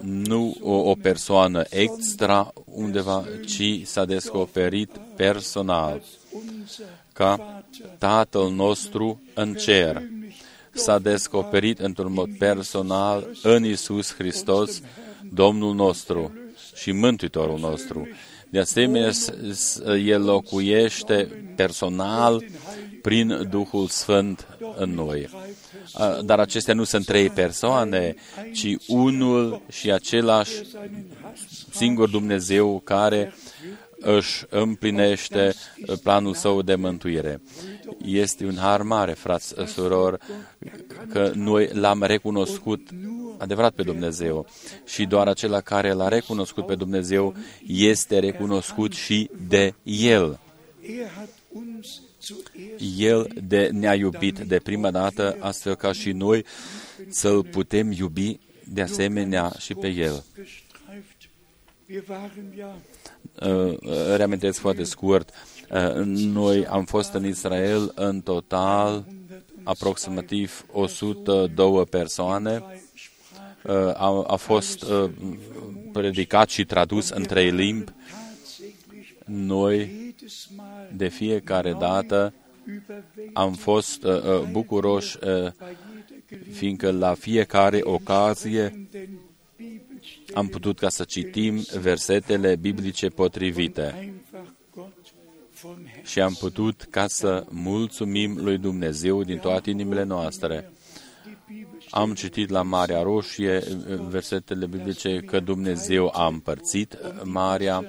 nu 0.00 0.56
o, 0.60 0.72
o 0.72 0.94
persoană 0.94 1.64
extra 1.70 2.52
undeva, 2.64 3.24
ci 3.46 3.80
s-a 3.84 4.04
descoperit 4.04 4.90
personal, 5.16 6.02
ca 7.12 7.64
Tatăl 7.98 8.50
nostru 8.50 9.22
în 9.34 9.54
cer. 9.54 10.02
S-a 10.72 10.98
descoperit 10.98 11.78
într-un 11.78 12.12
mod 12.12 12.28
personal 12.38 13.30
în 13.42 13.64
Isus 13.64 14.14
Hristos, 14.14 14.80
Domnul 15.32 15.74
nostru 15.74 16.32
și 16.74 16.92
Mântuitorul 16.92 17.58
nostru. 17.58 18.08
De 18.50 18.58
asemenea, 18.58 19.10
El 20.04 20.22
locuiește 20.22 21.44
personal 21.56 22.44
prin 23.02 23.46
Duhul 23.50 23.86
Sfânt 23.88 24.46
în 24.76 24.90
noi. 24.90 25.28
Dar 26.24 26.38
acestea 26.40 26.74
nu 26.74 26.84
sunt 26.84 27.04
trei 27.04 27.30
persoane, 27.30 28.14
ci 28.54 28.76
unul 28.86 29.62
și 29.70 29.90
același 29.92 30.52
singur 31.70 32.08
Dumnezeu 32.08 32.80
care 32.84 33.34
își 34.00 34.44
împlinește 34.48 35.54
planul 36.02 36.34
său 36.34 36.62
de 36.62 36.74
mântuire. 36.74 37.40
Este 38.04 38.44
un 38.44 38.56
har 38.56 38.82
mare, 38.82 39.12
frați, 39.12 39.54
suror, 39.66 40.18
că 41.08 41.32
noi 41.34 41.68
l-am 41.72 42.02
recunoscut 42.02 42.88
adevărat 43.38 43.72
pe 43.72 43.82
Dumnezeu 43.82 44.46
și 44.86 45.04
doar 45.04 45.28
acela 45.28 45.60
care 45.60 45.92
l-a 45.92 46.08
recunoscut 46.08 46.66
pe 46.66 46.74
Dumnezeu 46.74 47.34
este 47.66 48.18
recunoscut 48.18 48.92
și 48.92 49.30
de 49.48 49.74
El. 49.82 50.40
El 52.96 53.28
de, 53.42 53.68
ne-a 53.72 53.94
iubit 53.94 54.38
de 54.38 54.58
prima 54.58 54.90
dată, 54.90 55.36
astfel 55.40 55.74
ca 55.74 55.92
și 55.92 56.12
noi 56.12 56.44
să-L 57.08 57.44
putem 57.44 57.92
iubi 57.92 58.38
de 58.64 58.82
asemenea 58.82 59.52
și 59.58 59.74
pe 59.74 59.88
El. 59.88 60.24
Uh, 63.42 63.78
reamintesc 64.16 64.58
foarte 64.58 64.82
scurt, 64.82 65.30
uh, 65.70 65.94
noi 66.14 66.66
am 66.66 66.84
fost 66.84 67.12
în 67.12 67.26
Israel 67.26 67.92
în 67.94 68.20
total 68.20 69.04
aproximativ 69.62 70.66
102 70.72 71.84
persoane. 71.84 72.62
Uh, 73.64 73.72
a, 73.74 74.24
a 74.26 74.36
fost 74.36 74.84
predicat 75.92 76.48
și 76.48 76.64
tradus 76.64 77.08
în 77.08 77.22
trei 77.22 77.50
limbi. 77.50 77.92
Noi 79.24 79.90
de 80.96 81.08
fiecare 81.08 81.72
dată 81.72 82.32
am 83.32 83.52
fost 83.52 84.04
uh, 84.04 84.22
uh, 84.22 84.48
bucuroși 84.50 85.18
uh, 85.24 85.52
fiindcă 86.52 86.90
la 86.90 87.14
fiecare 87.14 87.80
ocazie 87.82 88.88
am 90.34 90.46
putut 90.46 90.78
ca 90.78 90.88
să 90.88 91.04
citim 91.04 91.64
versetele 91.80 92.56
biblice 92.56 93.08
potrivite 93.08 94.14
și 96.02 96.20
am 96.20 96.36
putut 96.38 96.86
ca 96.90 97.06
să 97.06 97.44
mulțumim 97.48 98.38
lui 98.42 98.58
Dumnezeu 98.58 99.22
din 99.22 99.38
toate 99.38 99.70
inimile 99.70 100.02
noastre. 100.02 100.72
Am 101.90 102.14
citit 102.14 102.48
la 102.48 102.62
Marea 102.62 103.02
Roșie 103.02 103.62
versetele 104.08 104.66
biblice 104.66 105.20
că 105.20 105.40
Dumnezeu 105.40 106.10
a 106.14 106.26
împărțit 106.26 106.98
Marea 107.24 107.84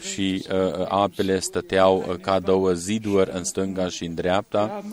și 0.00 0.46
uh, 0.52 0.86
apele 0.88 1.38
stăteau 1.38 2.04
uh, 2.08 2.16
ca 2.20 2.40
două 2.40 2.72
ziduri 2.72 3.30
în 3.32 3.44
stânga 3.44 3.88
și 3.88 4.04
în 4.04 4.14
dreapta 4.14 4.84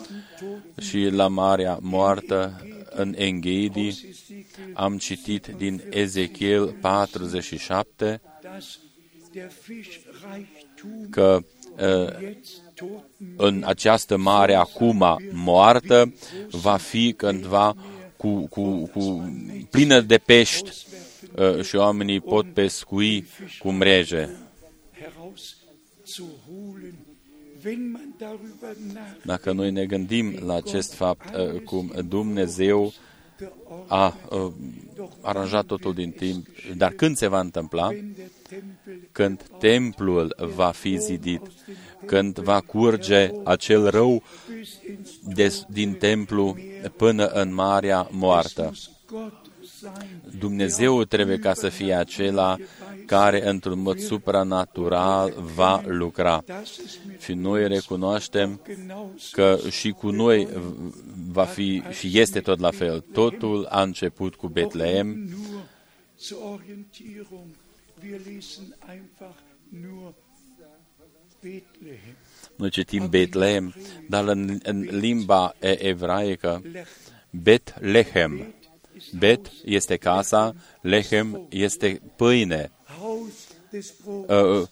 și 0.80 1.10
la 1.12 1.28
Marea 1.28 1.78
Moartă 1.82 2.62
în 2.94 3.14
Enghedi 3.18 3.96
am 4.74 4.98
citit 4.98 5.48
din 5.48 5.84
Ezechiel 5.90 6.78
47 6.82 8.22
că 11.10 11.40
uh, 11.80 12.36
în 13.38 13.64
această 13.66 14.18
mare 14.18 14.54
acum 14.54 15.18
moartă 15.32 16.14
va 16.50 16.78
fi 16.78 17.14
cândva 17.14 17.76
cu, 18.18 18.48
cu, 18.48 18.86
cu 18.94 19.34
plină 19.70 20.02
de 20.02 20.18
pești 20.18 20.72
uh, 21.36 21.62
și 21.62 21.76
oamenii 21.76 22.22
pot 22.22 22.54
pescui 22.54 23.28
cu 23.60 23.72
mreje. 23.72 24.30
Dacă 29.24 29.52
noi 29.52 29.72
ne 29.72 29.86
gândim 29.86 30.40
la 30.46 30.56
acest 30.56 30.94
fapt, 30.94 31.36
uh, 31.36 31.62
cum 31.62 31.94
Dumnezeu 32.08 32.94
a 33.88 34.18
uh, 34.30 34.52
aranjat 35.22 35.66
totul 35.66 35.94
din 35.94 36.12
timp, 36.12 36.48
dar 36.78 36.92
când 36.92 37.18
se 37.18 37.28
va 37.28 37.40
întâmpla? 37.40 37.90
Când 39.12 39.42
templul 39.60 40.36
va 40.56 40.72
fi 40.72 40.98
zidit, 40.98 41.42
când 42.06 42.40
va 42.40 42.60
curge 42.62 43.32
acel 43.44 43.90
rău 43.90 44.24
de, 45.34 45.64
din 45.68 45.94
templu 45.94 46.58
până 46.98 47.26
în 47.28 47.54
Marea 47.54 48.08
Moartă. 48.12 48.72
Dumnezeu 50.40 51.04
trebuie 51.04 51.38
ca 51.38 51.54
să 51.54 51.70
fie 51.70 51.94
acela 51.94 52.58
care 53.06 53.48
într-un 53.48 53.80
mod 53.80 54.00
supranatural 54.00 55.34
va 55.56 55.84
lucra. 55.86 56.44
Și 57.20 57.34
noi 57.34 57.68
recunoaștem 57.68 58.62
că 59.32 59.60
și 59.70 59.92
cu 59.92 60.10
noi 60.10 60.48
va 61.32 61.44
fi 61.44 61.84
și 61.92 62.20
este 62.20 62.40
tot 62.40 62.60
la 62.60 62.72
fel. 62.72 63.00
Totul 63.00 63.66
a 63.70 63.82
început 63.82 64.36
cu 64.36 64.48
Betleem. 64.48 65.30
Noi 72.56 72.70
citim 72.70 73.10
Betlehem, 73.10 73.74
dar 74.10 74.28
în, 74.28 74.60
în 74.64 74.88
limba 74.92 75.56
evraică, 75.60 76.62
Betlehem. 77.30 78.54
Bet 79.18 79.52
este 79.66 79.98
casa, 79.98 80.56
Lechem 80.82 81.46
este 81.50 82.02
pâine. 82.16 82.72
Uh, 84.28 84.68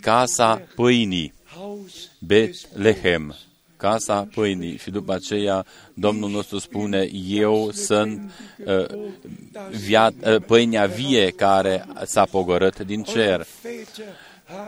casa 0.00 0.62
pâinii. 0.74 1.32
Betlehem. 2.18 3.36
Casa 3.76 4.28
pâinii. 4.34 4.76
Și 4.76 4.90
după 4.90 5.12
aceea 5.12 5.66
Domnul 5.94 6.30
nostru 6.30 6.58
spune, 6.58 7.08
eu 7.28 7.70
sunt 7.70 8.30
uh, 8.64 8.86
via, 9.70 10.12
uh, 10.24 10.42
pâinea 10.46 10.86
vie 10.86 11.30
care 11.30 11.86
s-a 12.04 12.24
pogorât 12.24 12.78
din 12.78 13.02
cer. 13.02 13.46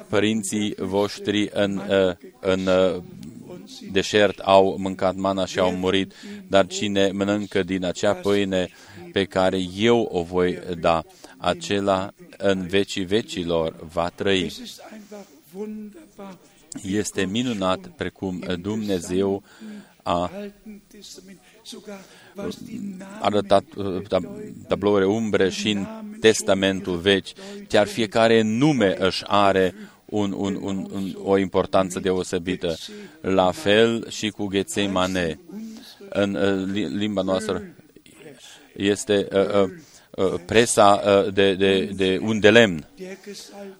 Părinții 0.09 0.75
voștri 0.79 1.51
în, 1.53 1.77
uh, 1.77 2.15
în 2.41 2.67
uh, 2.67 3.03
deșert 3.93 4.39
au 4.39 4.77
mâncat 4.79 5.15
mana 5.15 5.47
și 5.47 5.59
au 5.59 5.73
murit, 5.73 6.13
dar 6.47 6.67
cine 6.67 7.11
mănâncă 7.11 7.63
din 7.63 7.85
acea 7.85 8.13
pâine 8.15 8.69
pe 9.19 9.25
care 9.25 9.59
eu 9.77 10.09
o 10.13 10.23
voi 10.23 10.59
da, 10.81 11.05
acela 11.37 12.13
în 12.37 12.67
vecii 12.67 13.05
vecilor 13.05 13.87
va 13.93 14.09
trăi. 14.09 14.53
Este 16.83 17.25
minunat 17.25 17.87
precum 17.87 18.43
Dumnezeu 18.61 19.43
a 20.03 20.31
arătat 23.21 23.65
uh, 23.77 24.03
tabloure 24.69 25.07
umbre 25.07 25.51
și 25.51 25.71
în 25.71 25.87
Testamentul 26.21 26.97
vechi. 26.97 27.27
Chiar 27.69 27.87
fiecare 27.87 28.43
nume 28.43 28.97
își 28.99 29.25
are 29.27 29.75
un, 30.05 30.33
un, 30.33 30.55
un, 30.55 30.89
un, 30.93 31.17
o 31.23 31.39
importanță 31.39 32.01
deosebită. 32.01 32.77
La 33.21 33.51
fel 33.51 34.11
și 34.11 34.29
cu 34.29 34.47
Ghețeimane. 34.47 35.41
În 36.09 36.35
uh, 36.35 36.89
limba 36.93 37.23
noastră 37.23 37.63
este 38.79 39.29
uh, 39.33 39.63
uh, 39.63 39.71
uh, 40.11 40.41
presa 40.47 41.03
uh, 41.05 41.33
de, 41.33 41.55
de, 41.55 41.85
de 41.85 42.19
un 42.23 42.41
de 42.41 42.51
lemn. 42.51 42.89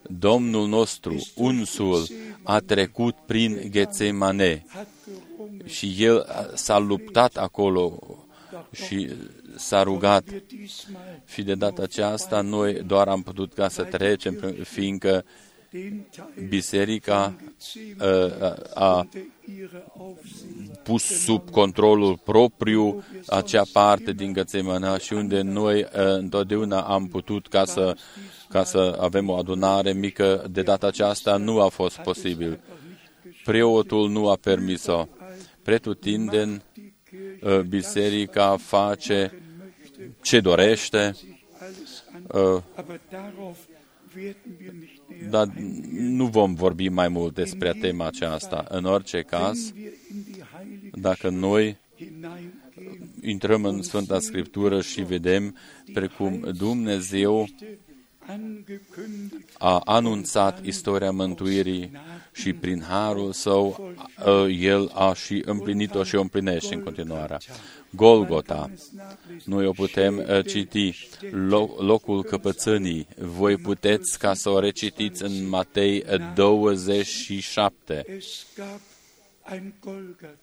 Domnul 0.01 0.67
nostru, 0.67 1.27
unsul, 1.35 2.07
a 2.43 2.59
trecut 2.59 3.15
prin 3.25 3.67
Ghețemane 3.71 4.65
și 5.65 5.95
el 5.99 6.25
s-a 6.55 6.77
luptat 6.77 7.37
acolo 7.37 7.99
și 8.71 9.09
s-a 9.55 9.83
rugat. 9.83 10.23
Și 11.25 11.41
de 11.41 11.55
data 11.55 11.81
aceasta 11.81 12.41
noi 12.41 12.73
doar 12.73 13.07
am 13.07 13.21
putut 13.21 13.53
ca 13.53 13.67
să 13.67 13.83
trecem, 13.83 14.55
fiindcă 14.63 15.25
biserica 16.47 17.35
uh, 17.99 18.53
a 18.73 19.07
pus 20.83 21.03
sub 21.03 21.49
controlul 21.49 22.17
propriu 22.17 23.03
acea 23.27 23.63
parte 23.73 24.11
din 24.11 24.33
Gățemana 24.33 24.97
și 24.97 25.13
unde 25.13 25.41
noi 25.41 25.81
uh, 25.81 25.89
întotdeauna 25.93 26.81
am 26.81 27.07
putut 27.07 27.47
ca 27.47 27.65
să, 27.65 27.95
ca 28.49 28.63
să 28.63 28.97
avem 28.99 29.29
o 29.29 29.35
adunare 29.35 29.93
mică, 29.93 30.45
de 30.51 30.61
data 30.61 30.87
aceasta 30.87 31.37
nu 31.37 31.61
a 31.61 31.67
fost 31.67 31.97
posibil. 31.97 32.59
Preotul 33.43 34.09
nu 34.09 34.29
a 34.29 34.35
permis-o. 34.35 35.07
Pretutindeni, 35.63 36.63
uh, 37.41 37.59
biserica 37.59 38.57
face 38.57 39.43
ce 40.21 40.39
dorește, 40.39 41.15
dar 45.29 45.47
nu 45.99 46.25
vom 46.25 46.53
vorbi 46.53 46.89
mai 46.89 47.07
mult 47.07 47.33
despre 47.33 47.71
tema 47.71 48.05
aceasta. 48.05 48.65
În 48.69 48.85
orice 48.85 49.21
caz, 49.21 49.73
dacă 50.93 51.29
noi 51.29 51.77
intrăm 53.21 53.65
în 53.65 53.81
Sfânta 53.81 54.19
Scriptură 54.19 54.81
și 54.81 55.01
vedem 55.01 55.55
precum 55.93 56.43
Dumnezeu 56.57 57.47
a 59.57 59.79
anunțat 59.85 60.65
istoria 60.65 61.11
mântuirii 61.11 61.91
și 62.33 62.53
prin 62.53 62.81
harul 62.81 63.31
său 63.31 63.93
el 64.59 64.91
a 64.93 65.13
și 65.13 65.41
împlinit-o 65.45 66.03
și 66.03 66.15
o 66.15 66.21
împlinește 66.21 66.73
în 66.73 66.83
continuare. 66.83 67.37
Golgota. 67.89 68.71
Noi 69.45 69.65
o 69.65 69.71
putem 69.71 70.25
citi, 70.47 71.07
locul 71.77 72.23
căpățânii. 72.23 73.07
Voi 73.17 73.57
puteți 73.57 74.19
ca 74.19 74.33
să 74.33 74.49
o 74.49 74.59
recitiți 74.59 75.23
în 75.23 75.47
Matei 75.47 76.03
27. 76.35 78.19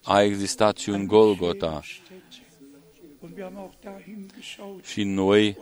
A 0.03 0.23
existat 0.23 0.77
și 0.77 0.91
un 0.91 1.07
Golgota. 1.07 1.81
Și 4.83 5.03
noi 5.03 5.59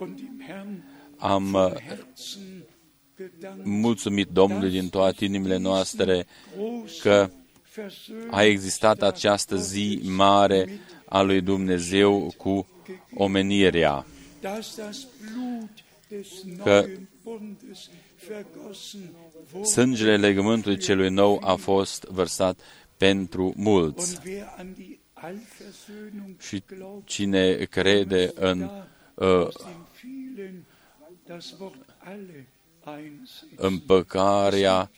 am 1.17 1.53
uh, 1.53 1.71
mulțumit 3.63 4.27
Domnului 4.27 4.69
din 4.69 4.89
toate 4.89 5.25
inimile 5.25 5.57
noastre 5.57 6.27
că 7.01 7.29
a 8.29 8.43
existat 8.43 9.01
această 9.01 9.55
zi 9.55 9.99
mare 10.03 10.79
a 11.05 11.21
lui 11.21 11.41
Dumnezeu 11.41 12.33
cu 12.37 12.67
omenirea, 13.13 14.05
că 16.63 16.85
sângele 19.63 20.17
legământului 20.17 20.77
celui 20.77 21.09
nou 21.09 21.41
a 21.43 21.55
fost 21.55 22.03
vărsat 22.03 22.59
pentru 22.97 23.53
mulți. 23.55 24.19
Și 26.39 26.63
cine 27.03 27.55
crede 27.55 28.31
în 28.35 28.69
uh, 29.13 29.47
împăcarea 33.55 34.89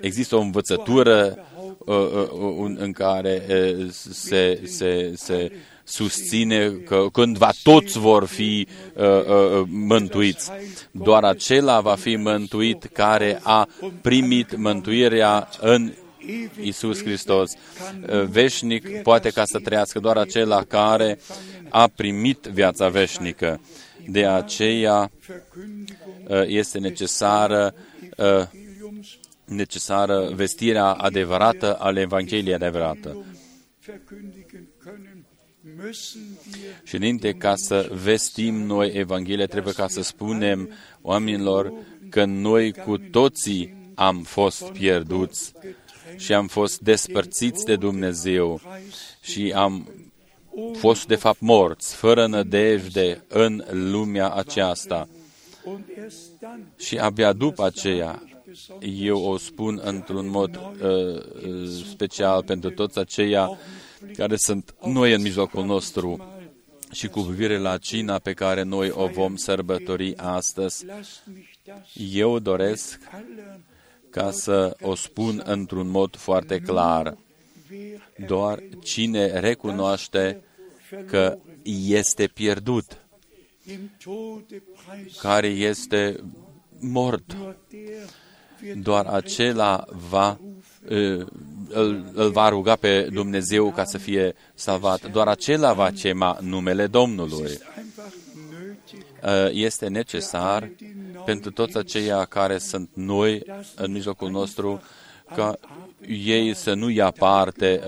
Există 0.00 0.36
o 0.36 0.40
învățătură 0.40 1.46
uh, 1.78 1.96
uh, 1.96 2.74
în 2.76 2.92
care 2.92 3.42
uh, 3.48 3.86
se, 3.90 4.60
se, 4.64 5.12
se 5.16 5.52
susține 5.84 6.70
că 6.70 7.06
cândva 7.12 7.50
toți 7.62 7.98
vor 7.98 8.24
fi 8.24 8.66
uh, 8.94 9.04
uh, 9.04 9.66
mântuiți. 9.68 10.50
Doar 10.90 11.24
acela 11.24 11.80
va 11.80 11.94
fi 11.94 12.16
mântuit 12.16 12.84
care 12.84 13.40
a 13.42 13.68
primit 14.00 14.56
mântuirea 14.56 15.48
în 15.60 15.92
Isus 16.60 17.02
Hristos. 17.02 17.52
Uh, 17.52 18.22
veșnic 18.22 19.02
poate 19.02 19.30
ca 19.30 19.44
să 19.44 19.58
trăiască 19.58 19.98
doar 19.98 20.16
acela 20.16 20.64
care 20.64 21.18
a 21.68 21.86
primit 21.88 22.38
viața 22.38 22.88
veșnică. 22.88 23.60
De 24.08 24.26
aceea 24.26 25.10
uh, 26.28 26.42
este 26.46 26.78
necesară 26.78 27.74
uh, 28.16 28.42
necesară 29.44 30.30
vestirea 30.34 30.84
adevărată 30.84 31.74
al 31.74 31.96
Evangheliei 31.96 32.54
adevărată. 32.54 33.24
Și 36.82 36.94
înainte 36.96 37.32
ca 37.32 37.56
să 37.56 37.90
vestim 38.02 38.54
noi 38.54 38.90
Evanghelia, 38.94 39.46
trebuie 39.46 39.72
ca 39.72 39.88
să 39.88 40.02
spunem 40.02 40.70
oamenilor 41.02 41.72
că 42.10 42.24
noi 42.24 42.72
cu 42.72 42.98
toții 42.98 43.74
am 43.94 44.22
fost 44.22 44.64
pierduți 44.70 45.52
și 46.16 46.34
am 46.34 46.46
fost 46.46 46.80
despărțiți 46.80 47.64
de 47.64 47.76
Dumnezeu 47.76 48.60
și 49.20 49.52
am 49.54 49.88
fost 50.76 51.06
de 51.06 51.14
fapt 51.14 51.40
morți, 51.40 51.94
fără 51.94 52.26
nădejde 52.26 53.24
în 53.28 53.64
lumea 53.70 54.30
aceasta. 54.30 55.08
Și 56.76 56.98
abia 56.98 57.32
după 57.32 57.64
aceea, 57.64 58.22
eu 58.80 59.22
o 59.22 59.36
spun 59.36 59.80
într-un 59.84 60.28
mod 60.28 60.60
uh, 60.82 61.22
special 61.88 62.42
pentru 62.42 62.70
toți 62.70 62.98
aceia 62.98 63.58
care 64.16 64.36
sunt 64.36 64.74
noi 64.84 65.12
în 65.12 65.22
mijlocul 65.22 65.64
nostru 65.64 66.32
și 66.92 67.08
cu 67.08 67.20
privire 67.20 67.58
la 67.58 67.78
cina 67.78 68.18
pe 68.18 68.32
care 68.32 68.62
noi 68.62 68.90
o 68.90 69.06
vom 69.06 69.36
sărbători 69.36 70.16
astăzi, 70.16 70.84
eu 72.12 72.38
doresc 72.38 72.98
ca 74.16 74.30
să 74.30 74.76
o 74.82 74.94
spun 74.94 75.42
într-un 75.44 75.88
mod 75.88 76.16
foarte 76.16 76.60
clar. 76.60 77.16
Doar 78.26 78.62
cine 78.82 79.40
recunoaște 79.40 80.42
că 81.06 81.38
este 81.88 82.26
pierdut, 82.26 83.06
care 85.20 85.46
este 85.46 86.20
mort, 86.78 87.36
doar 88.76 89.06
acela 89.06 89.84
va 90.08 90.38
îl, 91.68 92.10
îl 92.12 92.30
va 92.30 92.48
ruga 92.48 92.76
pe 92.76 93.08
Dumnezeu 93.12 93.72
ca 93.72 93.84
să 93.84 93.98
fie 93.98 94.34
salvat. 94.54 95.10
Doar 95.10 95.28
acela 95.28 95.72
va 95.72 95.90
chema 95.90 96.38
numele 96.40 96.86
Domnului. 96.86 97.58
Este 99.50 99.88
necesar 99.88 100.70
pentru 101.24 101.50
toți 101.50 101.76
aceia 101.76 102.24
care 102.24 102.58
sunt 102.58 102.90
noi 102.94 103.42
în 103.76 103.92
mijlocul 103.92 104.30
nostru 104.30 104.82
ca 105.34 105.58
ei 106.08 106.54
să 106.54 106.74
nu 106.74 106.90
ia 106.90 107.10
parte 107.10 107.80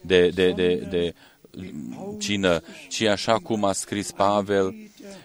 de, 0.00 0.28
de, 0.28 0.50
de, 0.50 0.74
de 0.74 1.14
cină, 2.18 2.60
ci 2.88 3.02
așa 3.02 3.38
cum 3.38 3.64
a 3.64 3.72
scris 3.72 4.10
Pavel, 4.12 4.74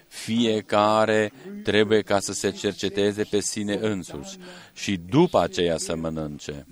fiecare 0.08 1.32
trebuie 1.64 2.02
ca 2.02 2.20
să 2.20 2.34
se 2.34 2.52
cerceteze 2.52 3.24
pe 3.24 3.40
sine 3.40 3.78
însuși 3.82 4.38
și 4.74 5.00
după 5.10 5.42
aceea 5.42 5.78
să 5.78 5.96
mănânce. 5.96 6.66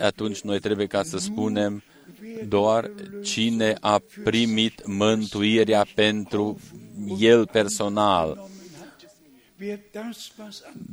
Atunci 0.00 0.40
noi 0.40 0.58
trebuie 0.58 0.86
ca 0.86 1.02
să 1.02 1.18
spunem 1.18 1.82
doar 2.48 2.90
cine 3.22 3.76
a 3.80 4.02
primit 4.24 4.86
mântuirea 4.86 5.86
pentru 5.94 6.58
el 7.18 7.46
personal. 7.46 8.48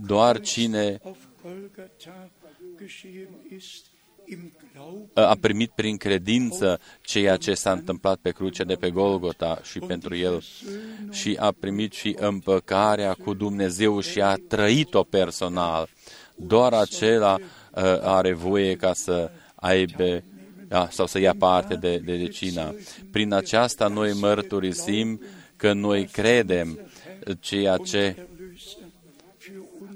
Doar 0.06 0.40
cine 0.40 1.02
a 5.14 5.36
primit 5.42 5.72
prin 5.72 5.98
credință 5.98 6.80
ceea 7.02 7.38
ce 7.38 7.54
s-a 7.54 7.72
întâmplat 7.72 8.18
pe 8.18 8.32
crucea 8.32 8.64
de 8.64 8.76
pe 8.76 8.90
Golgota 8.90 9.60
și 9.64 9.80
pentru 9.80 10.16
el 10.16 10.44
și 11.12 11.38
a 11.40 11.52
primit 11.60 11.94
și 11.94 12.16
împăcarea 12.20 13.14
cu 13.14 13.34
Dumnezeu 13.34 14.00
și 14.00 14.22
a 14.22 14.36
trăit-o 14.36 15.04
personal. 15.04 15.90
Doar 16.36 16.74
acela 16.74 17.38
uh, 17.40 17.84
are 18.02 18.34
voie 18.34 18.76
ca 18.76 18.94
să 18.94 19.32
aibă 19.56 20.04
da, 20.04 20.31
sau 20.90 21.08
să 21.08 21.20
ia 21.20 21.36
parte 21.38 21.76
de, 21.76 21.98
de 21.98 22.18
decina. 22.18 22.76
Prin 23.12 23.34
aceasta 23.34 23.88
noi 23.88 24.14
mărturisim 24.14 25.22
că 25.56 25.74
noi 25.74 26.06
credem 26.06 26.80
ceea 27.40 27.78
ce 27.78 28.28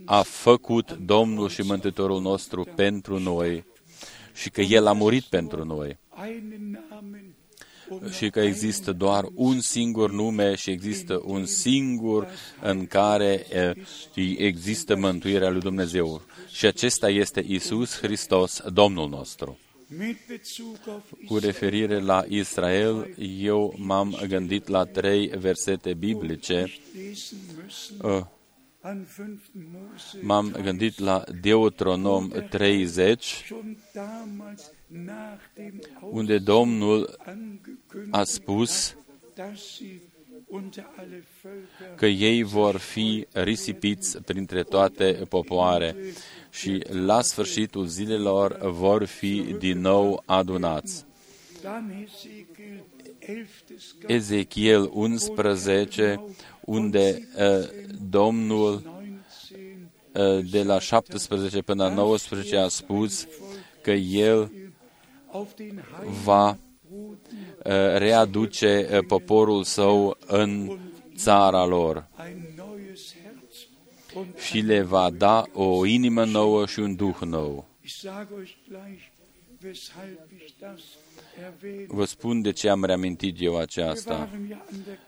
a 0.06 0.22
făcut 0.22 0.92
Domnul 0.92 1.50
și 1.50 1.62
Mântuitorul 1.62 2.22
nostru 2.22 2.68
pentru 2.76 3.20
noi 3.20 3.66
și 4.34 4.50
că 4.50 4.62
El 4.62 4.88
a 4.88 4.92
murit 4.92 5.24
pentru 5.24 5.66
noi 5.66 5.98
și 8.12 8.30
că 8.30 8.40
există 8.40 8.92
doar 8.92 9.26
un 9.34 9.60
singur 9.60 10.12
nume 10.12 10.56
și 10.56 10.70
există 10.70 11.22
un 11.26 11.46
singur 11.46 12.28
în 12.62 12.88
care 12.88 13.46
există 14.38 14.96
mântuirea 14.96 15.50
lui 15.50 15.60
Dumnezeu. 15.60 16.22
Și 16.52 16.66
acesta 16.66 17.10
este 17.10 17.44
Isus 17.48 17.98
Hristos, 17.98 18.62
Domnul 18.74 19.10
nostru. 19.10 19.60
Cu 21.26 21.38
referire 21.38 22.00
la 22.00 22.26
Israel, 22.28 23.14
eu 23.18 23.74
m-am 23.78 24.18
gândit 24.28 24.68
la 24.68 24.86
trei 24.86 25.28
versete 25.28 25.94
biblice. 25.94 26.66
M-am 30.22 30.52
gândit 30.64 31.00
la 31.00 31.24
Deuteronom 31.42 32.30
30, 32.50 33.52
unde 36.12 36.38
Domnul 36.38 37.18
a 38.12 38.24
spus 38.24 38.96
că 41.96 42.06
ei 42.06 42.44
vor 42.44 42.78
fi 42.78 43.28
risipiți 43.32 44.22
printre 44.22 44.64
toate 44.64 45.12
popoare 45.30 45.96
și 46.56 46.84
la 46.90 47.22
sfârșitul 47.22 47.86
zilelor 47.86 48.58
vor 48.62 49.06
fi 49.06 49.56
din 49.60 49.80
nou 49.80 50.24
adunați. 50.26 51.06
Ezechiel 54.08 54.90
11, 54.94 56.24
unde 56.62 57.28
uh, 57.38 57.70
Domnul 58.10 58.74
uh, 60.12 60.50
de 60.52 60.64
la 60.64 60.80
17 60.80 61.62
până 61.62 61.84
la 61.84 61.94
19 61.94 62.58
a 62.58 62.68
spus 62.68 63.28
că 63.82 63.92
El 63.92 64.52
va 66.24 66.50
uh, 66.50 66.58
readuce 67.98 68.90
uh, 68.92 69.06
poporul 69.08 69.64
său 69.64 70.18
în 70.28 70.78
țara 71.16 71.66
lor 71.66 72.08
și 74.38 74.60
le 74.60 74.82
va 74.82 75.10
da 75.10 75.44
o 75.54 75.86
inimă 75.86 76.26
nouă 76.26 76.66
și 76.66 76.80
un 76.80 76.96
duh 76.96 77.18
nou. 77.20 77.66
Vă 81.88 82.06
spun 82.06 82.42
de 82.42 82.52
ce 82.52 82.70
am 82.70 82.84
reamintit 82.84 83.36
eu 83.40 83.58
aceasta. 83.58 84.30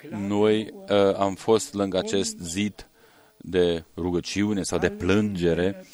Noi 0.10 0.74
uh, 0.74 1.16
am 1.16 1.36
fost 1.36 1.74
lângă 1.74 1.98
acest 1.98 2.38
zid 2.38 2.90
de 3.38 3.84
rugăciune 3.96 4.64
sau 4.64 4.80
de 4.80 4.90
plângere 4.90 5.86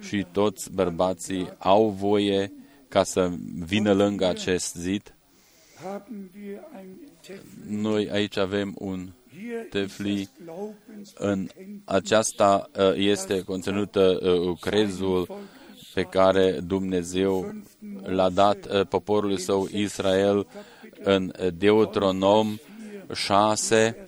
și 0.00 0.26
toți 0.32 0.72
bărbații 0.72 1.52
au 1.58 1.88
voie 1.88 2.52
ca 2.88 3.02
să 3.02 3.30
vină 3.58 3.92
lângă 3.92 4.26
acest 4.26 4.74
zid. 4.74 5.14
Noi 7.66 8.10
aici 8.10 8.36
avem 8.36 8.74
un 8.78 9.12
tefli. 9.70 10.28
În 11.14 11.48
aceasta 11.84 12.70
uh, 12.76 12.92
este 12.96 13.42
conținută 13.42 14.18
uh, 14.22 14.58
crezul 14.60 15.44
pe 15.94 16.02
care 16.02 16.60
Dumnezeu 16.66 17.54
l-a 18.02 18.30
dat 18.30 18.66
uh, 18.72 18.86
poporului 18.88 19.40
său 19.40 19.68
Israel 19.72 20.46
în 21.02 21.32
Deuteronom 21.58 22.58
6, 23.14 24.06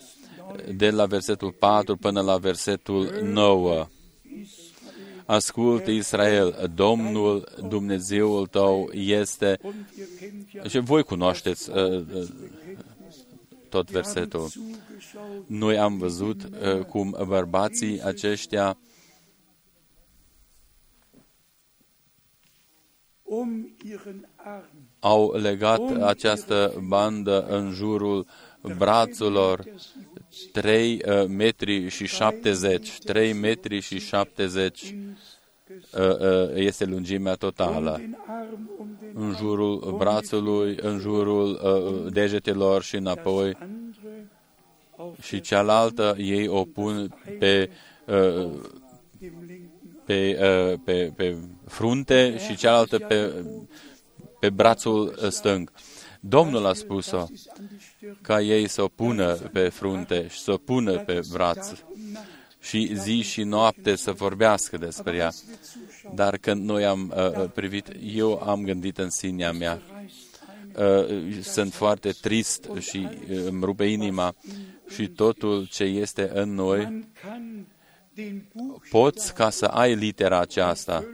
de 0.75 0.91
la 0.91 1.07
versetul 1.07 1.53
4 1.53 1.97
până 1.97 2.21
la 2.21 2.37
versetul 2.37 3.19
9. 3.23 3.87
Ascultă 5.27 5.91
Israel, 5.91 6.71
Domnul 6.75 7.49
Dumnezeul 7.69 8.47
tău 8.47 8.91
este, 8.93 9.59
și 10.69 10.79
voi 10.79 11.03
cunoașteți 11.03 11.71
tot 13.75 13.91
versetul. 13.91 14.49
Noi 15.47 15.79
am 15.79 15.99
văzut 15.99 16.43
uh, 16.45 16.85
cum 16.85 17.17
bărbații 17.27 18.03
aceștia 18.03 18.79
um 23.23 23.77
ihren 23.85 24.29
Arm 24.37 24.89
au 25.01 25.33
legat 25.33 25.81
această 26.03 26.85
bandă 26.87 27.47
în 27.47 27.71
jurul 27.71 28.27
brațurilor 28.77 29.65
3 30.53 31.01
uh, 31.07 31.27
metri 31.27 31.89
și 31.89 32.07
70. 32.07 32.99
3 32.99 33.33
metri 33.33 33.81
și 33.81 33.99
70 33.99 34.83
uh, 34.83 34.91
uh, 34.91 34.99
este 36.55 36.85
lungimea 36.85 37.35
totală. 37.35 37.97
den 37.99 38.19
Arm 38.27 38.71
um 38.79 38.97
den 39.01 39.11
În 39.15 39.35
jurul 39.39 39.95
brațului, 39.99 40.77
în 40.83 40.99
jurul 40.99 41.61
uh, 41.65 42.13
degetelor 42.13 42.83
și 42.83 42.97
înapoi. 42.97 43.57
Andere 43.61 44.31
auf 44.97 45.23
și 45.23 45.41
cealaltă 45.41 46.15
ei 46.19 46.49
o 46.49 46.65
pun 46.65 47.15
pe, 47.39 47.71
uh, 48.07 48.51
dem 49.19 49.35
linken 49.47 49.75
pe, 50.05 50.39
uh, 50.41 50.79
pe, 50.85 51.13
pe 51.17 51.37
frunte 51.67 52.39
și 52.39 52.57
cealaltă 52.57 52.99
pe, 52.99 53.45
pe 54.41 54.51
brațul 54.51 55.15
uh, 55.23 55.29
stâng. 55.29 55.73
Domnul 56.21 56.67
a 56.67 56.73
spus-o 56.73 57.19
an 57.19 57.27
die 57.29 57.37
Stirn 57.79 58.19
ca 58.23 58.41
ei 58.41 58.69
să 58.69 58.83
o 58.83 58.89
pună 58.89 59.33
pe 59.35 59.69
frunte 59.69 60.27
și 60.29 60.39
să 60.39 60.53
o 60.53 60.57
pună 60.57 60.99
pe 60.99 61.21
braț 61.33 61.73
și 62.65 62.91
zi 62.95 63.23
și 63.23 63.43
noapte 63.43 63.97
să 63.97 64.13
vorbească 64.13 64.77
despre 64.77 65.17
ea. 65.17 65.31
Dar 66.15 66.37
când 66.37 66.65
noi 66.65 66.85
am 66.85 67.15
uh, 67.17 67.51
privit, 67.55 67.89
eu 68.15 68.43
am 68.43 68.65
gândit 68.65 68.99
în 68.99 69.11
sinea 69.11 69.53
mea, 69.53 69.83
uh, 70.77 71.39
sunt 71.43 71.73
foarte 71.73 72.11
trist 72.11 72.69
și 72.79 73.09
uh, 73.31 73.45
îmi 73.47 73.65
rupe 73.65 73.85
inima. 73.85 74.35
Și 74.95 75.09
totul 75.09 75.67
ce 75.67 75.85
este 75.85 76.31
în 76.35 76.55
noi, 76.55 76.83
Man 76.83 77.09
kann 77.23 77.67
den 78.15 78.45
Buch 78.55 78.89
poți 78.91 79.35
ca 79.35 79.51
să 79.51 79.65
ai 79.65 79.95
litera 79.95 80.41
aceasta 80.41 81.05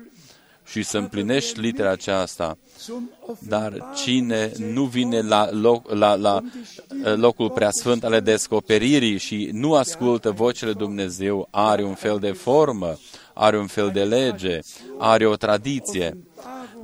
și 0.70 0.82
să 0.82 0.98
împlinești 0.98 1.60
litera 1.60 1.90
aceasta, 1.90 2.58
zum 2.78 3.10
dar 3.38 3.90
cine 4.04 4.52
nu 4.72 4.84
vine 4.84 5.20
la, 5.20 5.50
loc, 5.52 5.90
la, 5.90 6.14
la 6.14 6.40
uh, 6.42 7.14
locul 7.16 7.50
preasfânt 7.50 8.04
ale 8.04 8.20
descoperirii 8.20 9.18
și 9.18 9.48
nu 9.52 9.74
ascultă 9.74 10.30
vocile 10.30 10.72
Dumnezeu, 10.72 11.48
are 11.50 11.84
un 11.84 11.94
fel 11.94 12.18
de 12.18 12.32
formă, 12.32 12.98
are 13.34 13.58
un 13.58 13.66
fel 13.66 13.90
de 13.92 14.04
lege, 14.04 14.58
are 14.98 15.26
o 15.26 15.36
tradiție, 15.36 16.16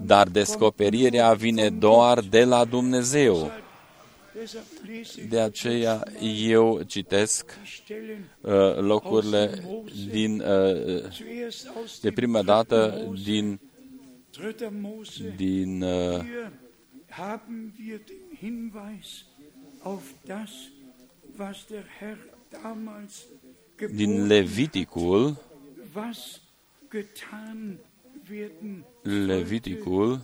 dar 0.01 0.29
descoperirea 0.29 1.33
vine 1.33 1.68
doar 1.68 2.20
de 2.20 2.44
la 2.44 2.64
Dumnezeu. 2.64 3.51
Deshalb 4.38 4.64
lese 4.87 5.20
ich 5.20 5.29
De 5.29 5.40
aceea 5.40 6.03
eu 6.49 6.81
citesc 6.87 7.59
Stellen 7.64 8.31
uh, 8.40 8.77
locurile 8.79 9.51
din, 10.11 10.40
uh, 10.40 11.03
zuerst 11.11 11.70
aus 11.77 12.01
de 12.01 12.09
dem 12.09 12.14
prima 12.14 12.42
dată 12.42 13.09
din, 13.25 13.44
3. 13.46 13.59
Mose. 13.59 13.66
Din 15.37 15.83
uh, 15.83 16.22
Hier 16.22 16.53
haben 17.11 17.72
wir 17.77 17.99
den 17.99 18.37
Hinweis 18.38 19.25
auf 19.83 20.03
das, 20.27 20.51
was 21.37 21.66
der 21.66 21.85
Herr 21.99 22.18
damals 22.51 23.27
din 23.79 23.96
geboten 23.99 24.29
Leviticul, 24.29 25.37
was 25.94 26.40
getan 26.90 27.79
werden 28.29 28.85
Leviticul, 29.05 30.20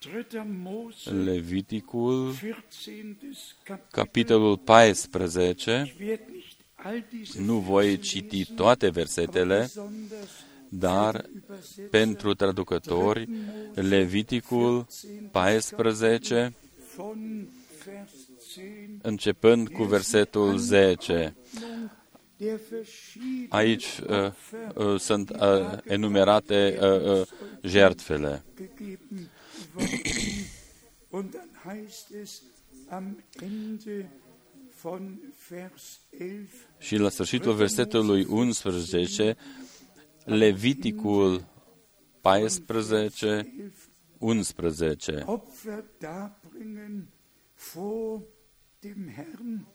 3. 0.00 0.44
Mose, 0.44 1.10
Leviticul, 1.10 2.32
14. 2.32 3.16
Kapitel. 3.64 3.92
capitolul 3.92 4.58
14. 4.66 5.84
Ich 5.84 5.98
werde 5.98 6.32
nicht 6.32 6.58
all 6.76 7.02
diese 7.02 7.40
Nu 7.42 7.60
voi 7.60 7.98
citi 8.02 8.44
toate 8.56 8.92
versetele, 8.92 9.62
besonders 9.62 10.47
dar 10.68 11.24
übersetzen. 11.36 11.88
pentru 11.90 12.34
traducători, 12.34 13.28
Leviticul 13.74 14.86
14, 15.30 16.52
von 16.96 17.48
Vers 17.84 18.10
10 18.54 18.98
începând 19.02 19.68
cu 19.68 19.82
versetul 19.82 20.56
10. 20.58 21.34
der 22.38 22.58
verschiedenen 22.70 23.46
Aici 23.48 24.00
uh, 24.08 24.30
uh, 24.74 25.00
sunt 25.00 25.30
uh, 25.30 25.78
enumerate 25.84 26.78
uh, 26.80 27.20
uh, 27.20 27.26
jertfele. 27.62 28.42
gegeben 28.56 29.30
worden. 29.74 30.00
Und 31.10 31.32
dann 31.32 31.48
heißt 31.64 32.10
es 32.22 32.42
am 32.88 33.22
Ende 33.40 34.08
von 34.82 35.18
Vers 35.48 36.00
11, 36.10 36.48
Și 36.78 36.96
la 36.96 37.08
sfârșitul 37.08 37.54
versetului 37.54 38.26
11, 38.28 39.36
Leviticul 40.28 41.44
14, 42.20 43.52
11. 44.18 45.22
Opfer 45.26 45.84
darbringen 45.98 47.08
vor 47.72 48.20
dem 48.80 49.08
Herrn 49.16 49.66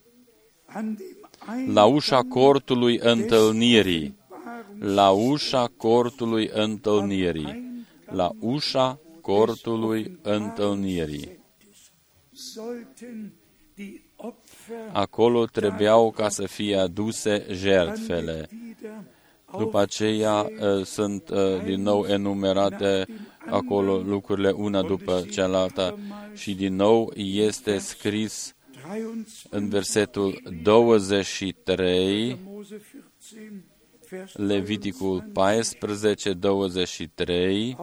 an 0.65 0.95
dem 0.95 1.73
La 1.73 1.85
ușa 1.85 2.21
cortului 2.21 2.97
întâlnirii, 3.01 4.15
Offenbarungs- 4.29 4.93
la 4.93 5.09
ușa 5.11 5.67
cortului 5.77 6.49
întâlnirii, 6.53 7.85
la 8.05 8.31
ușa 8.39 8.99
cortului 9.21 10.19
întâlnirii. 10.21 11.39
sollten 12.31 13.33
die 13.75 14.01
Opfer 14.15 14.89
Acolo 14.91 15.45
trebuiau 15.45 16.11
ca 16.11 16.29
să 16.29 16.45
fie 16.45 16.77
aduse 16.77 17.45
jertfele. 17.51 18.49
Wieder 19.53 19.65
După 19.65 19.79
aceea 19.79 20.33
uh, 20.33 20.85
sunt 20.85 21.29
uh, 21.29 21.63
din 21.63 21.81
nou 21.81 22.05
enumerate 22.05 23.05
acolo 23.49 23.97
lucrurile 23.97 24.49
una 24.49 24.81
după 24.81 25.25
cealaltă. 25.31 25.97
Și 26.33 26.55
din 26.55 26.75
nou 26.75 27.13
este 27.15 27.77
scris 27.77 28.55
23 28.83 29.43
în 29.49 29.69
versetul 29.69 30.41
23, 30.63 32.39
Mose 32.45 32.75
14, 32.75 33.63
Vers 34.09 34.35
Leviticul 34.35 35.29
14, 35.33 36.33
23, 36.33 37.77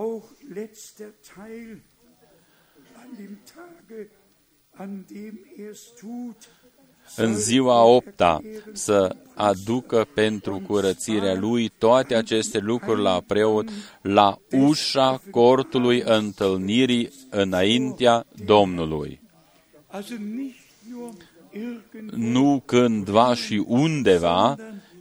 în 7.17 7.35
ziua 7.35 7.85
opta 7.85 8.41
să 8.73 9.17
aducă 9.35 10.09
pentru 10.15 10.63
curățirea 10.67 11.35
lui 11.35 11.69
toate 11.79 12.15
aceste 12.15 12.59
lucruri 12.59 13.03
la 13.03 13.23
preot, 13.27 13.69
la 14.03 14.39
ușa 14.51 15.23
cortului 15.31 16.03
întâlnirii 16.05 17.13
înaintea 17.31 18.27
Domnului. 18.45 19.21
also 19.91 20.15
nicht 20.15 20.59
nur 20.91 21.15
irgendwo, 21.53 22.17
Nu 22.17 22.63
cândva 22.65 23.35
și 23.35 23.65
undeva, 23.67 24.57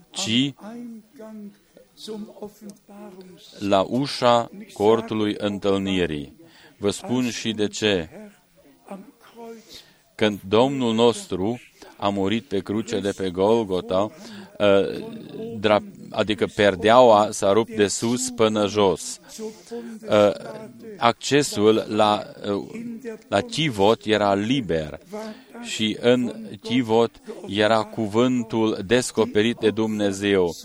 ci 0.10 0.28
Eingang 0.28 1.52
zum 1.98 2.36
Offenbarungs 2.40 3.60
la 3.60 3.82
ușa 3.82 4.50
cortului 4.74 5.36
întâlnirii. 5.38 6.34
Vă 6.78 6.90
spun 6.90 7.30
și 7.30 7.52
de 7.52 7.68
ce. 7.68 8.10
Herr 8.12 8.32
am 8.88 9.14
Kreuz 9.34 9.84
Când 10.16 10.40
Domnul 10.48 10.94
nostru 10.94 11.60
a 12.00 12.10
murit 12.10 12.44
pe 12.44 12.60
cruce 12.60 13.00
de 13.00 13.14
pe 13.18 13.30
Golgota, 13.30 14.12
uh, 14.58 15.04
dra- 15.60 15.84
adică 16.10 16.48
perdeaua 16.56 17.28
s-a 17.32 17.52
rupt 17.54 17.76
de 17.76 17.88
sus 17.88 18.30
până 18.30 18.68
jos. 18.68 19.20
zur 19.36 19.46
Uh, 19.46 20.10
Bundestate 20.10 20.96
Accesul 20.98 21.86
la, 21.88 22.24
uh, 22.54 22.64
la 23.28 23.42
chivot 23.42 24.06
era 24.06 24.34
liber 24.34 25.00
war 25.12 25.22
das 25.54 25.68
și 25.68 25.98
în 26.02 26.34
chivot 26.62 27.12
era 27.48 27.84
cuvântul 27.84 28.80
descoperit 28.86 29.58
de 29.58 29.70
Dumnezeu. 29.70 30.56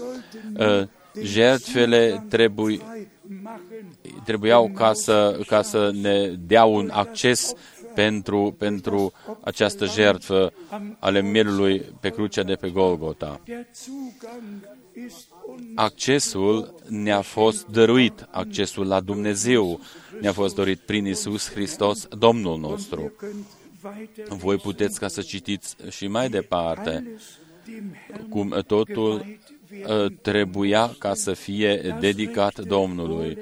Uh, 0.58 0.82
Jertfele 1.22 2.24
trebui, 2.28 2.76
frei 2.76 3.08
machen, 3.42 3.96
trebuiau 4.24 4.70
ca 4.74 4.92
să, 4.92 5.40
ca 5.46 5.62
să 5.62 5.90
ne 6.00 6.28
dea 6.46 6.64
un 6.64 6.90
acces 6.92 7.52
pentru, 7.94 8.54
pentru 8.58 9.12
această 9.40 9.86
jertfă 9.86 10.52
ale 10.98 11.22
mielului 11.22 11.78
pe 12.00 12.08
crucea 12.08 12.42
de 12.42 12.54
pe 12.54 12.70
Golgota. 12.70 13.40
der 13.44 13.66
Zugang 13.74 14.68
ist 15.06 15.28
uns 15.46 15.62
Accesul 15.74 16.74
ne-a 16.88 17.20
fost 17.20 17.66
dăruit, 17.66 18.26
accesul 18.30 18.86
la 18.86 19.00
Dumnezeu 19.00 19.80
ne-a 20.20 20.32
fost 20.32 20.54
dăruit 20.54 20.78
prin 20.78 21.06
Isus 21.06 21.50
Hristos, 21.50 22.06
Domnul 22.18 22.58
nostru. 22.58 23.00
ihr 23.00 23.10
könnt 23.10 23.46
weiter 23.82 24.26
Voi 24.28 24.56
puteți 24.56 24.98
ca 24.98 25.08
să 25.08 25.20
citiți 25.20 25.76
și 25.90 26.06
mai 26.06 26.28
departe 26.28 26.90
alles 26.90 27.38
dem 27.64 27.94
Herrn 28.06 28.28
cum 28.28 28.62
totul 28.66 29.18
geweiht 29.18 29.40
werden. 29.70 30.04
uh, 30.04 30.12
trebuia 30.22 30.94
ca 30.98 31.14
să 31.14 31.32
fie 31.32 31.96
dedicat 32.00 32.60
Domnului. 32.60 33.38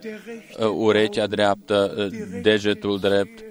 Uh, 0.00 0.06
Der 0.06 0.20
rechte 0.26 0.64
uh, 0.64 0.72
urechea 0.76 1.26
dreaptă, 1.26 1.94
uh, 1.96 2.40
degetul 2.42 2.98
drept, 2.98 3.44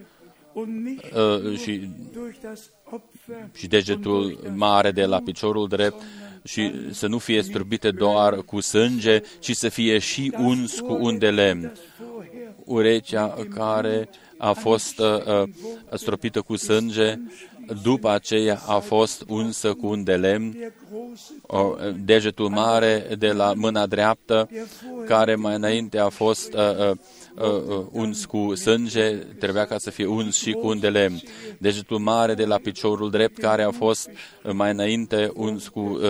uh, 0.53 1.57
și, 1.57 1.89
și 3.55 3.67
degetul 3.67 4.39
mare 4.55 4.91
de 4.91 5.05
la 5.05 5.19
piciorul 5.19 5.67
drept 5.67 6.01
și 6.43 6.71
să 6.91 7.07
nu 7.07 7.17
fie 7.17 7.41
strubite 7.41 7.91
doar 7.91 8.35
cu 8.35 8.59
sânge, 8.59 9.21
ci 9.39 9.51
să 9.55 9.69
fie 9.69 9.97
și 9.97 10.33
uns 10.37 10.79
cu 10.79 10.97
un 11.01 11.17
de 11.17 11.29
lemn. 11.29 11.73
Urechea 12.65 13.35
care 13.55 14.09
a 14.37 14.51
fost 14.51 14.99
uh, 14.99 15.23
uh, 15.25 15.49
stropită 15.93 16.41
cu 16.41 16.55
sânge, 16.55 17.19
după 17.83 18.09
aceea 18.09 18.61
a 18.67 18.79
fost 18.79 19.23
unsă 19.27 19.73
cu 19.73 19.87
un 19.87 20.03
de 20.03 20.15
lemn, 20.15 20.73
degetul 21.95 22.49
mare 22.49 23.07
de 23.17 23.31
la 23.31 23.53
mâna 23.55 23.85
dreaptă, 23.85 24.49
care 25.05 25.35
mai 25.35 25.55
înainte 25.55 25.97
a 25.97 26.09
fost 26.09 26.53
uh, 26.53 26.89
uh, 26.89 26.97
uh, 27.43 27.85
uns 27.91 28.25
cu 28.25 28.55
sânge, 28.55 29.15
trebuia 29.15 29.65
ca 29.65 29.77
să 29.77 29.89
fie 29.89 30.05
uns 30.05 30.35
și 30.35 30.51
cu 30.51 30.67
un 30.67 30.79
de 30.79 30.89
lemn. 30.89 31.21
Degetul 31.57 31.97
mare 31.97 32.33
de 32.33 32.45
la 32.45 32.57
piciorul 32.57 33.09
drept, 33.09 33.37
care 33.37 33.63
a 33.63 33.71
fost 33.71 34.09
mai 34.43 34.71
înainte 34.71 35.31
uns 35.33 35.67
cu 35.67 35.79
uh, 35.79 36.01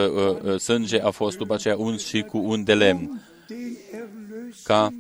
uh, 0.44 0.60
sânge, 0.60 1.02
a 1.02 1.10
fost 1.10 1.38
după 1.38 1.54
aceea 1.54 1.76
uns 1.78 2.06
și 2.06 2.22
cu 2.22 2.38
un 2.38 2.64
de 2.64 2.74
lemn. 2.74 3.22
Ca 4.64 4.94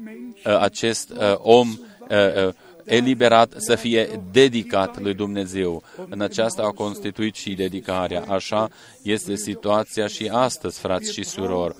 uh, 0.45 0.59
acest 0.59 1.09
uh, 1.09 1.35
om 1.37 1.67
uh, 1.69 2.45
uh, 2.47 2.53
eliberat 2.89 3.53
să 3.57 3.75
fie 3.75 4.21
dedicat 4.31 5.01
lui 5.01 5.13
Dumnezeu. 5.13 5.83
În 6.09 6.21
aceasta 6.21 6.63
a 6.63 6.71
constituit 6.71 7.35
și 7.35 7.53
dedicarea. 7.53 8.23
Așa 8.27 8.69
este 9.01 9.35
situația 9.35 10.07
și 10.07 10.29
astăzi, 10.33 10.79
frați 10.79 11.13
și 11.13 11.23
surori. 11.23 11.75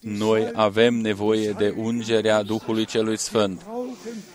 Noi 0.00 0.50
avem 0.54 0.94
nevoie 0.94 1.50
de 1.50 1.74
ungerea 1.76 2.42
Duhului 2.42 2.84
Celui 2.84 3.18
Sfânt. 3.18 3.66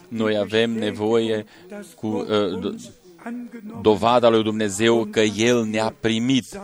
Noi 0.08 0.38
avem 0.38 0.72
nevoie 0.72 1.46
cu 1.96 2.08
uh, 2.08 2.76
dovada 3.82 4.30
lui 4.30 4.44
Dumnezeu 4.44 5.06
că 5.06 5.20
El 5.20 5.66
ne-a 5.66 5.96
primit 6.00 6.60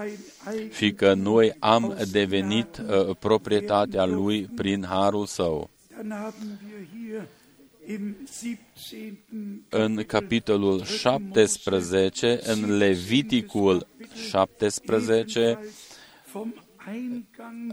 și 0.72 0.92
că 0.92 1.14
noi 1.14 1.56
am 1.60 1.98
devenit 2.12 2.78
uh, 2.78 3.16
proprietatea 3.20 4.06
Lui 4.06 4.50
prin 4.56 4.86
harul 4.90 5.26
Său. 5.26 5.70
În 9.70 10.04
capitolul 10.08 10.84
17, 10.84 12.40
în 12.44 12.78
Leviticul 12.78 13.88
17, 14.30 15.60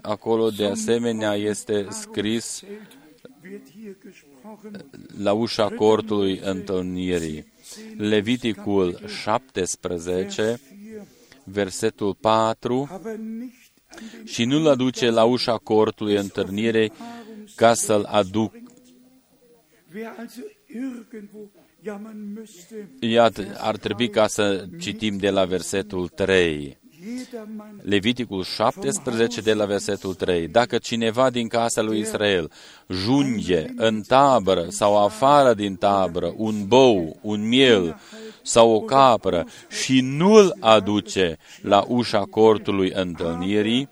acolo 0.03 0.51
de 0.51 0.65
asemenea 0.65 1.35
este 1.35 1.87
scris 1.91 2.63
la 5.23 5.33
ușa 5.33 5.69
cortului 5.69 6.41
întâlnirii. 6.45 7.53
Leviticul 7.97 9.01
17, 9.23 10.61
versetul 11.45 12.15
4, 12.15 13.01
și 14.25 14.45
nu-l 14.45 14.67
aduce 14.67 15.11
la 15.11 15.25
ușa 15.25 15.57
cortului 15.57 16.17
întâlnirii 16.17 16.93
ca 17.55 17.75
să-l 17.75 18.05
aduc 18.05 18.55
Iată, 23.01 23.43
ar 23.59 23.77
trebui 23.77 24.09
ca 24.09 24.27
să 24.27 24.67
citim 24.81 25.17
de 25.17 25.31
la 25.31 25.45
versetul 25.45 26.09
3. 26.09 26.79
Leviticul 27.83 28.43
17 28.43 29.41
de 29.41 29.55
la 29.55 29.65
versetul 29.65 30.15
3. 30.15 30.49
Dacă 30.49 30.79
cineva 30.79 31.31
din 31.31 31.49
casa 31.49 31.83
lui 31.83 31.99
Israel 31.99 32.51
junghe 32.89 33.75
în 33.77 34.01
tabără 34.01 34.67
sau 34.69 35.05
afară 35.05 35.55
din 35.55 35.77
tabără 35.77 36.35
un 36.37 36.67
bou, 36.67 37.19
un 37.23 37.49
miel 37.49 38.01
sau 38.43 38.71
o 38.71 38.81
capră 38.81 39.47
și 39.69 40.01
nu-l 40.01 40.57
aduce 40.61 41.39
la 41.63 41.85
ușa 41.89 42.21
cortului 42.21 42.93
întâlnirii, 42.95 43.89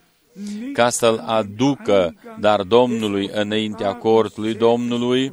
ca 0.72 0.88
să-l 0.88 1.22
aducă, 1.26 2.14
dar 2.40 2.62
Domnului 2.62 3.30
înaintea 3.32 3.94
cortului 3.94 4.54
Domnului, 4.54 5.32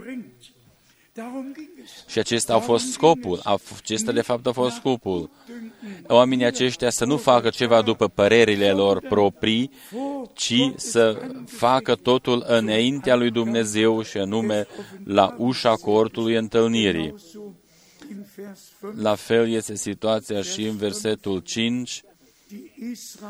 și 2.07 2.19
acesta 2.19 2.53
a 2.53 2.59
fost 2.59 2.91
scopul, 2.91 3.41
acesta 3.79 4.11
de 4.11 4.21
fapt 4.21 4.47
a 4.47 4.51
fost 4.51 4.75
scopul. 4.75 5.29
Oamenii 6.07 6.45
aceștia 6.45 6.89
să 6.89 7.05
nu 7.05 7.17
facă 7.17 7.49
ceva 7.49 7.81
după 7.81 8.07
părerile 8.07 8.71
lor 8.71 8.99
proprii, 9.09 9.71
ci 10.33 10.71
să 10.75 11.21
facă 11.45 11.95
totul 11.95 12.43
înaintea 12.47 13.15
lui 13.15 13.31
Dumnezeu 13.31 14.01
și 14.01 14.17
anume 14.17 14.67
la 15.03 15.35
ușa 15.37 15.73
cortului 15.73 16.35
întâlnirii. 16.35 17.15
La 18.95 19.15
fel 19.15 19.49
este 19.49 19.75
situația 19.75 20.41
și 20.41 20.63
în 20.63 20.77
versetul 20.77 21.39
5, 21.39 22.03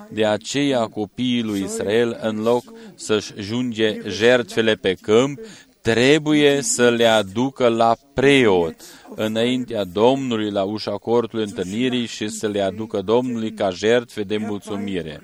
de 0.09 0.25
aceea 0.25 0.88
copiii 0.88 1.43
lui 1.43 1.61
Israel, 1.61 2.19
în 2.21 2.41
loc 2.41 2.73
să-și 2.95 3.34
junge 3.38 3.99
jertfele 4.07 4.75
pe 4.75 4.93
câmp, 4.93 5.39
trebuie 5.84 6.61
să 6.61 6.89
le 6.89 7.05
aducă 7.05 7.67
la 7.67 7.95
preot 8.13 8.75
înaintea 9.15 9.84
Domnului 9.84 10.51
la 10.51 10.63
ușa 10.63 10.97
cortului 10.97 11.45
întâlnirii 11.45 12.05
și 12.05 12.27
să 12.27 12.47
le 12.47 12.61
aducă 12.61 13.01
Domnului 13.01 13.53
ca 13.53 13.69
jertfe 13.69 14.23
de 14.23 14.38
mulțumire. 14.38 15.21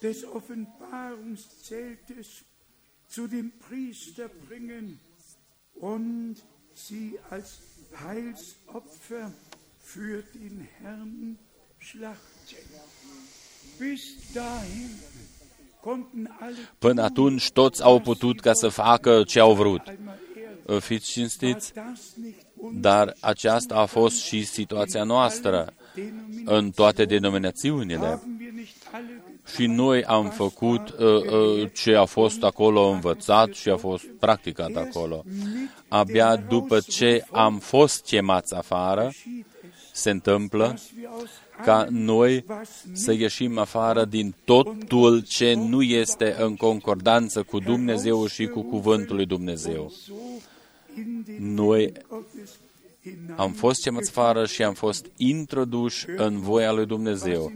des 0.00 0.24
Offenbarungszeltes 0.24 2.44
zu 3.08 3.26
dem 3.26 3.50
Priester 3.68 4.30
bringen 4.46 5.00
und 5.74 6.36
sie 6.72 7.18
als 7.30 7.58
Heilsopfer 8.04 9.32
für 9.80 10.22
den 10.34 10.68
Herrn 10.80 11.38
Până 16.78 17.02
atunci 17.02 17.50
toți 17.50 17.82
au 17.82 18.00
putut 18.00 18.40
ca 18.40 18.52
să 18.52 18.68
facă 18.68 19.22
ce 19.22 19.40
au 19.40 19.54
vrut. 19.54 19.82
Fiți 20.78 21.10
cinstiți, 21.10 21.72
dar 22.72 23.14
aceasta 23.20 23.74
a 23.74 23.84
fost 23.84 24.22
și 24.22 24.44
situația 24.44 25.02
noastră 25.02 25.72
în 26.44 26.70
toate 26.70 27.04
denominațiunile. 27.04 28.22
Și 29.54 29.66
noi 29.66 30.04
am 30.04 30.30
făcut 30.30 30.88
uh, 30.88 30.98
uh, 30.98 31.70
ce 31.74 31.94
a 31.94 32.04
fost 32.04 32.42
acolo 32.42 32.88
învățat 32.88 33.54
și 33.54 33.68
a 33.68 33.76
fost 33.76 34.04
practicat 34.18 34.76
acolo. 34.76 35.24
Abia 35.88 36.36
după 36.36 36.80
ce 36.80 37.24
am 37.30 37.58
fost 37.58 38.04
chemați 38.04 38.54
afară, 38.54 39.12
se 39.98 40.10
întâmplă 40.10 40.78
ca 41.64 41.86
noi 41.90 42.44
să 42.92 43.12
ieșim 43.12 43.58
afară 43.58 44.04
din 44.04 44.34
totul 44.44 45.20
ce 45.20 45.54
nu 45.54 45.82
este 45.82 46.36
în 46.38 46.56
concordanță 46.56 47.42
cu 47.42 47.58
Dumnezeu 47.58 48.26
și 48.26 48.46
cu 48.46 48.62
Cuvântul 48.62 49.16
lui 49.16 49.26
Dumnezeu. 49.26 49.92
Noi 51.38 51.92
am 53.36 53.52
fost 53.52 53.82
chemați 53.82 54.08
afară 54.08 54.46
și 54.46 54.62
am 54.62 54.74
fost 54.74 55.06
introduși 55.16 56.04
în 56.16 56.40
voia 56.40 56.72
lui 56.72 56.86
Dumnezeu. 56.86 57.52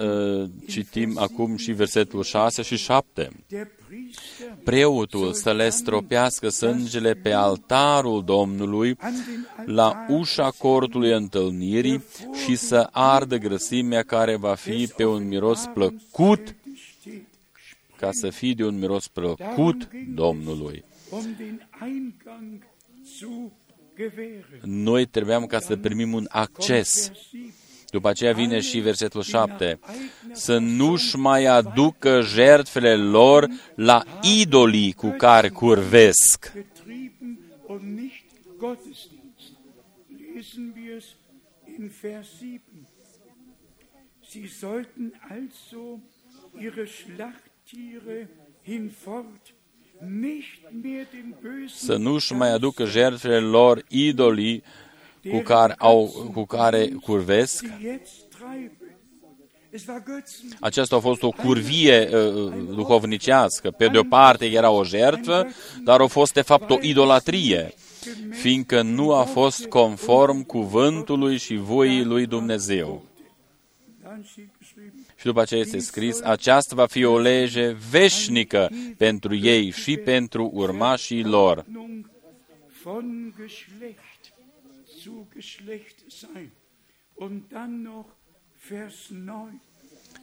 Uh, 0.00 0.50
citim 0.68 1.18
acum 1.18 1.56
și 1.56 1.72
versetul 1.72 2.22
6 2.22 2.62
și 2.62 2.76
7 2.76 3.30
preotul 4.64 5.32
să 5.32 5.52
le 5.52 5.68
stropească 5.68 6.48
sângele 6.48 7.14
pe 7.14 7.32
altarul 7.32 8.24
Domnului 8.24 8.96
la 9.64 10.06
ușa 10.08 10.50
cortului 10.50 11.12
întâlnirii 11.12 12.04
și 12.44 12.56
să 12.56 12.88
ardă 12.90 13.36
grăsimea 13.36 14.02
care 14.02 14.36
va 14.36 14.54
fi 14.54 14.92
pe 14.96 15.04
un 15.04 15.28
miros 15.28 15.64
plăcut, 15.74 16.54
ca 17.96 18.12
să 18.12 18.30
fie 18.30 18.52
de 18.52 18.64
un 18.64 18.78
miros 18.78 19.08
plăcut 19.08 19.88
Domnului. 20.14 20.84
Noi 24.62 25.06
trebuiam 25.06 25.46
ca 25.46 25.58
să 25.58 25.76
primim 25.76 26.12
un 26.12 26.26
acces 26.28 27.10
după 27.90 28.08
aceea 28.08 28.32
vine 28.32 28.60
și 28.60 28.78
versetul 28.78 29.22
7. 29.22 29.78
Să 30.32 30.58
nu-și 30.58 31.16
mai 31.16 31.44
aducă 31.44 32.20
jertfele 32.20 32.96
lor 32.96 33.48
la 33.74 34.02
idolii 34.40 34.92
cu 34.92 35.08
care 35.08 35.48
curvesc. 35.48 36.52
Sie 44.30 44.46
sollten 44.46 45.12
also 45.30 46.00
ihre 46.58 46.86
Schlachttiere 46.86 48.28
hinfort 48.62 49.54
să 51.74 51.96
nu-și 51.96 52.32
mai 52.32 52.52
aducă 52.52 52.84
jertfele 52.84 53.38
lor 53.38 53.84
idolii 53.88 54.62
cu 55.30 55.38
care, 55.38 55.74
au, 55.78 56.06
cu 56.32 56.44
care 56.44 56.88
curvesc, 56.88 57.64
Aceasta 60.60 60.96
a 60.96 60.98
fost 60.98 61.22
o 61.22 61.30
curvie 61.30 62.08
uh, 62.12 62.52
duhovnicească. 62.74 63.70
Pe 63.70 63.88
de 63.88 63.98
o 63.98 64.02
parte 64.02 64.46
era 64.46 64.70
o 64.70 64.84
jertfă, 64.84 65.46
dar 65.84 66.00
a 66.00 66.06
fost 66.06 66.32
de 66.32 66.40
fapt 66.40 66.70
o 66.70 66.78
idolatrie, 66.80 67.74
fiindcă 68.30 68.82
nu 68.82 69.14
a 69.14 69.22
fost 69.22 69.66
conform 69.66 70.42
cuvântului 70.42 71.36
și 71.36 71.56
voii 71.56 72.04
lui 72.04 72.26
Dumnezeu. 72.26 73.04
Și 75.18 75.24
după 75.24 75.40
aceea 75.40 75.60
este 75.60 75.78
scris, 75.78 76.20
aceasta 76.20 76.74
va 76.74 76.86
fi 76.86 77.04
o 77.04 77.18
lege 77.18 77.70
veșnică 77.90 78.70
pentru 78.96 79.34
ei 79.34 79.70
și 79.70 79.96
pentru 79.96 80.50
urmașii 80.52 81.24
lor. 81.24 81.66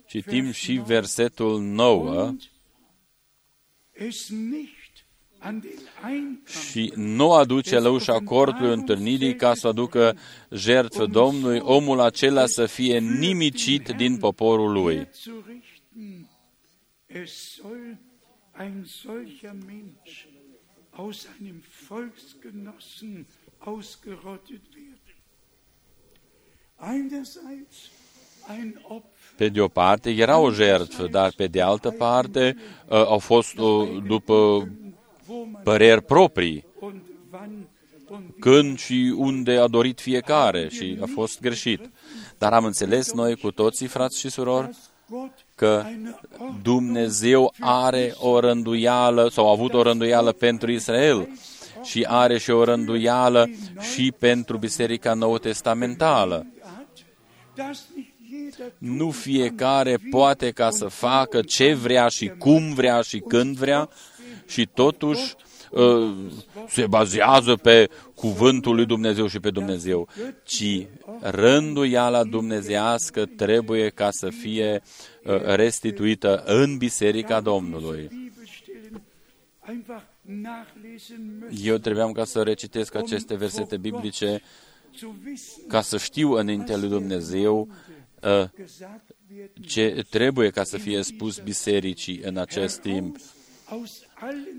Citim 0.08 0.52
și 0.52 0.74
versetul 0.74 1.62
9 1.62 2.36
și 6.70 6.94
nu 6.96 7.32
aduce 7.32 7.80
la 7.80 7.90
ușa 7.90 8.20
cortului 8.20 8.74
întâlnirii 8.74 9.36
ca 9.36 9.54
să 9.54 9.68
aducă 9.68 10.18
jertfă 10.52 11.06
Domnului, 11.06 11.60
omul 11.62 12.00
acela 12.00 12.46
să 12.46 12.66
fie 12.66 13.00
nimicit 13.00 13.90
din 13.90 14.18
poporul 14.18 14.72
lui. 14.72 15.08
aus 20.98 21.28
einem 21.40 21.62
Volksgenossen 21.88 23.26
ausgerottet 23.60 24.62
werden. 24.74 25.16
Einerseits 26.80 27.90
ein 28.50 28.80
Opfer, 28.84 29.36
pe 29.38 29.50
de 29.50 29.62
o 29.62 29.68
parte 29.68 30.12
era 30.12 30.38
o 30.38 30.52
jertfă, 30.52 31.08
dar 31.08 31.34
pe 31.36 31.48
de 31.48 31.62
altă 31.62 31.92
parte 31.92 32.56
au 32.88 33.20
fost 33.20 33.56
după 34.08 34.68
păreri 35.64 36.02
proprii, 36.02 36.66
când 38.40 38.78
și 38.78 39.14
unde 39.18 39.58
a 39.58 39.68
dorit 39.68 40.00
fiecare 40.00 40.70
și 40.70 40.98
a 41.02 41.06
fost 41.14 41.42
greșit. 41.42 41.90
Dar 42.38 42.54
am 42.54 42.66
înțeles 42.66 43.14
noi 43.14 43.36
cu 43.36 43.52
toții, 43.52 43.88
frați 43.88 44.20
și 44.20 44.30
surori, 44.30 44.70
că 45.56 45.84
Dumnezeu 46.62 47.54
are 47.60 48.14
o 48.18 48.40
rânduială 48.40 49.30
sau 49.30 49.48
a 49.48 49.52
avut 49.52 49.74
o 49.74 49.82
rânduială 49.82 50.32
pentru 50.32 50.72
Israel 50.72 51.30
și 51.84 52.06
are 52.08 52.38
și 52.38 52.52
o 52.52 52.64
rânduială 52.64 53.50
și 53.94 54.14
pentru 54.20 54.58
Biserica 54.58 55.14
Nou 55.14 55.38
Testamentală. 55.38 56.46
Nu 58.78 59.12
fiecare 59.12 59.98
poate 60.10 60.52
ca 60.52 60.70
să 60.70 60.86
facă 60.88 61.42
ce 61.42 61.74
vrea 61.74 62.08
și 62.08 62.28
cum 62.28 62.74
vrea 62.74 63.02
și 63.02 63.20
când 63.20 63.58
vrea, 63.58 63.90
și 64.48 64.70
totuși 64.74 65.36
uh, 65.72 66.16
se 66.68 66.88
bazează 66.88 67.56
pe 67.56 67.90
cuvântul 68.16 68.76
lui 68.76 68.86
Dumnezeu 68.86 69.28
și 69.28 69.40
pe 69.40 69.50
Dumnezeu, 69.50 70.08
ci 70.44 70.88
rânduiala 71.22 72.24
dumnezească 72.24 73.26
trebuie 73.26 73.90
ca 73.90 74.12
să 74.12 74.30
fie 74.30 74.82
uh, 75.24 75.42
restituită 75.42 76.44
în 76.46 76.78
Biserica 76.78 77.42
Domnului. 77.42 78.10
Eu 81.64 81.78
trebuiam 81.78 82.12
ca 82.12 82.24
să 82.24 82.42
recitesc 82.42 82.96
aceste 82.96 83.36
versete 83.36 83.78
biblice 83.78 84.42
ca 85.68 85.82
să 85.82 85.98
știu 85.98 86.32
înaintea 86.32 86.78
lui 86.78 86.90
Dumnezeu 86.90 87.68
uh, 88.22 88.50
ce 89.66 90.06
trebuie 90.10 90.50
ca 90.50 90.64
să 90.64 90.78
fie 90.78 91.02
spus 91.02 91.40
bisericii 91.40 92.20
în 92.24 92.38
acest 92.38 92.80
timp 92.80 93.18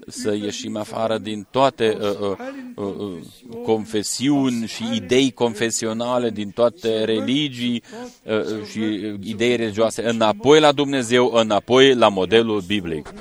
să 0.07 0.34
ieșim 0.34 0.76
afară 0.76 1.18
din 1.18 1.46
toate 1.50 1.96
uh, 2.00 2.18
uh, 2.20 2.36
uh, 2.74 2.94
uh, 2.96 3.62
confesiuni 3.62 4.66
și 4.66 4.84
idei 4.94 5.30
confesionale, 5.30 6.30
din 6.30 6.50
toate 6.50 7.04
religii 7.04 7.82
uh, 8.24 8.34
uh, 8.34 8.64
și 8.70 8.80
idei 9.22 9.57
religioase, 9.57 10.09
înapoi 10.09 10.61
la 10.61 10.72
Dumnezeu, 10.72 11.32
înapoi 11.34 11.94
la 11.94 12.09
modelul 12.09 12.61
biblic. 12.61 13.12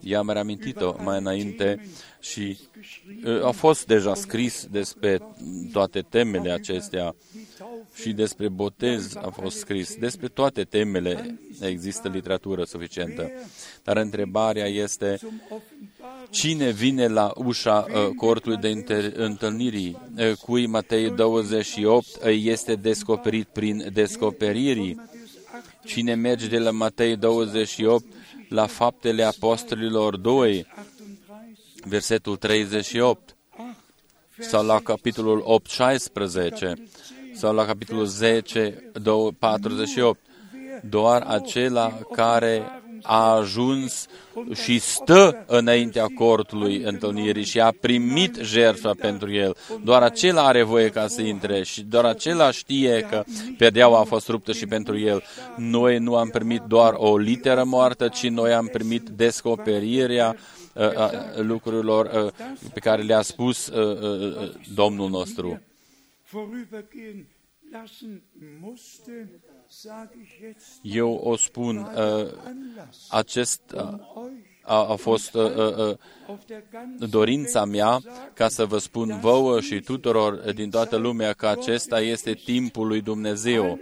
I-am 0.00 0.30
reamintit-o 0.30 0.94
mai 1.02 1.18
înainte 1.18 1.88
și 2.24 2.58
uh, 3.24 3.44
a 3.44 3.50
fost 3.50 3.86
deja 3.86 4.14
scris 4.14 4.66
despre 4.70 5.18
toate 5.72 6.00
temele 6.00 6.50
acestea 6.50 7.14
și 7.94 8.12
despre 8.12 8.48
botez 8.48 9.16
a 9.16 9.28
fost 9.28 9.58
scris. 9.58 9.96
Despre 9.96 10.28
toate 10.28 10.62
temele 10.62 11.38
există 11.60 12.08
literatură 12.08 12.64
suficientă. 12.64 13.30
Dar 13.82 13.96
întrebarea 13.96 14.66
este, 14.66 15.18
cine 16.30 16.70
vine 16.70 17.06
la 17.06 17.32
ușa 17.34 17.86
uh, 17.88 18.14
cortului 18.16 18.56
de 18.56 18.84
întâlnirii? 19.16 19.98
Uh, 20.18 20.32
cui 20.32 20.66
Matei 20.66 21.10
28 21.10 22.06
este 22.24 22.74
descoperit 22.74 23.46
prin 23.46 23.90
descoperirii? 23.92 25.00
Cine 25.84 26.14
merge 26.14 26.46
de 26.46 26.58
la 26.58 26.70
Matei 26.70 27.16
28 27.16 28.04
la 28.48 28.66
faptele 28.66 29.22
apostolilor 29.22 30.16
2, 30.16 30.66
versetul 31.84 32.36
38, 32.36 33.36
sau 34.38 34.66
la 34.66 34.80
capitolul 34.80 35.42
8, 35.44 35.70
16, 35.70 36.74
sau 37.34 37.54
la 37.54 37.64
capitolul 37.64 38.06
10, 38.06 38.90
48. 39.38 40.20
Doar 40.82 41.22
acela 41.22 41.98
care 42.12 42.82
a 43.02 43.34
ajuns 43.34 44.06
și 44.54 44.78
stă 44.78 45.44
înaintea 45.46 46.06
cortului 46.14 46.82
întâlnirii 46.82 47.44
și 47.44 47.60
a 47.60 47.74
primit 47.80 48.36
jertfa 48.42 48.90
pentru 49.00 49.32
el. 49.32 49.56
Doar 49.82 50.02
acela 50.02 50.46
are 50.46 50.62
voie 50.62 50.88
ca 50.88 51.06
să 51.06 51.22
intre 51.22 51.62
și 51.62 51.82
doar 51.82 52.04
acela 52.04 52.50
știe 52.50 53.06
că 53.10 53.24
pedeaua 53.58 53.98
a 54.00 54.04
fost 54.04 54.28
ruptă 54.28 54.52
și 54.52 54.66
pentru 54.66 54.98
el. 54.98 55.22
Noi 55.56 55.98
nu 55.98 56.16
am 56.16 56.28
primit 56.28 56.60
doar 56.60 56.92
o 56.96 57.16
literă 57.16 57.64
moartă, 57.64 58.08
ci 58.08 58.28
noi 58.28 58.52
am 58.52 58.66
primit 58.66 59.08
descoperirea 59.08 60.36
uh, 60.36 60.63
uh, 60.74 61.10
lucrurilor 61.36 62.24
uh, 62.24 62.48
pe 62.72 62.80
care 62.80 63.02
le-a 63.02 63.22
spus 63.22 63.70
Domnul 64.74 65.10
nostru 65.10 65.60
eu 70.82 71.14
o 71.14 71.36
spun, 71.36 71.76
uh, 71.76 72.30
acest 73.08 73.60
uh, 73.74 73.82
a, 74.62 74.86
a 74.90 74.94
fost 74.94 75.34
uh, 75.34 75.54
uh, 75.56 75.96
dorința 76.98 77.64
mea 77.64 78.00
ca 78.34 78.48
să 78.48 78.64
vă 78.64 78.78
spun 78.78 79.18
vouă 79.20 79.60
și 79.60 79.80
tuturor 79.80 80.52
din 80.52 80.70
toată 80.70 80.96
lumea 80.96 81.32
că 81.32 81.46
acesta 81.46 82.00
este 82.00 82.32
timpul 82.32 82.86
lui 82.86 83.00
Dumnezeu. 83.00 83.80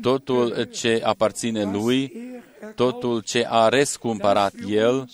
Totul 0.00 0.64
ce 0.64 1.00
aparține 1.04 1.64
lui, 1.64 2.12
totul 2.74 3.20
ce 3.20 3.46
a 3.48 3.68
rescumpărat 3.68 4.54
El, 4.66 5.08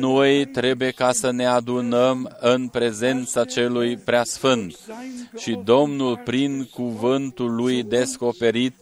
noi 0.00 0.46
trebuie 0.46 0.90
ca 0.90 1.12
să 1.12 1.30
ne 1.30 1.46
adunăm 1.46 2.36
în 2.40 2.68
prezența 2.68 3.44
celui 3.44 3.96
preasfânt 3.96 4.78
și 5.36 5.58
Domnul, 5.64 6.20
prin 6.24 6.64
cuvântul 6.64 7.54
lui 7.54 7.82
descoperit, 7.82 8.74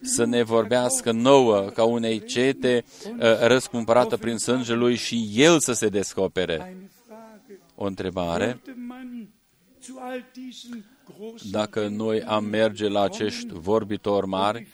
să 0.00 0.24
ne 0.24 0.42
vorbească 0.42 1.12
nouă 1.12 1.60
ca 1.60 1.84
unei 1.84 2.24
cete 2.24 2.84
uh, 3.04 3.38
răscumpărată 3.40 4.16
prin 4.16 4.36
sângele 4.36 4.78
lui 4.78 4.96
și 4.96 5.30
El 5.34 5.60
să 5.60 5.72
se 5.72 5.88
descopere. 5.88 6.76
O 7.74 7.84
întrebare? 7.84 8.60
Dacă 11.50 11.88
noi 11.88 12.22
am 12.22 12.44
merge 12.44 12.88
la 12.88 13.02
acești 13.02 13.46
vorbitori 13.52 14.26
mari 14.26 14.68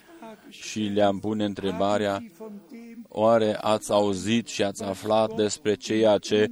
și 0.49 0.81
le-am 0.81 1.19
pune 1.19 1.45
întrebarea, 1.45 2.23
Oare 3.19 3.57
ați 3.61 3.93
auzit 3.93 4.49
și 4.49 4.63
ați 4.63 4.83
aflat 4.83 5.35
despre 5.35 5.75
ceea 5.75 6.19
ce 6.19 6.51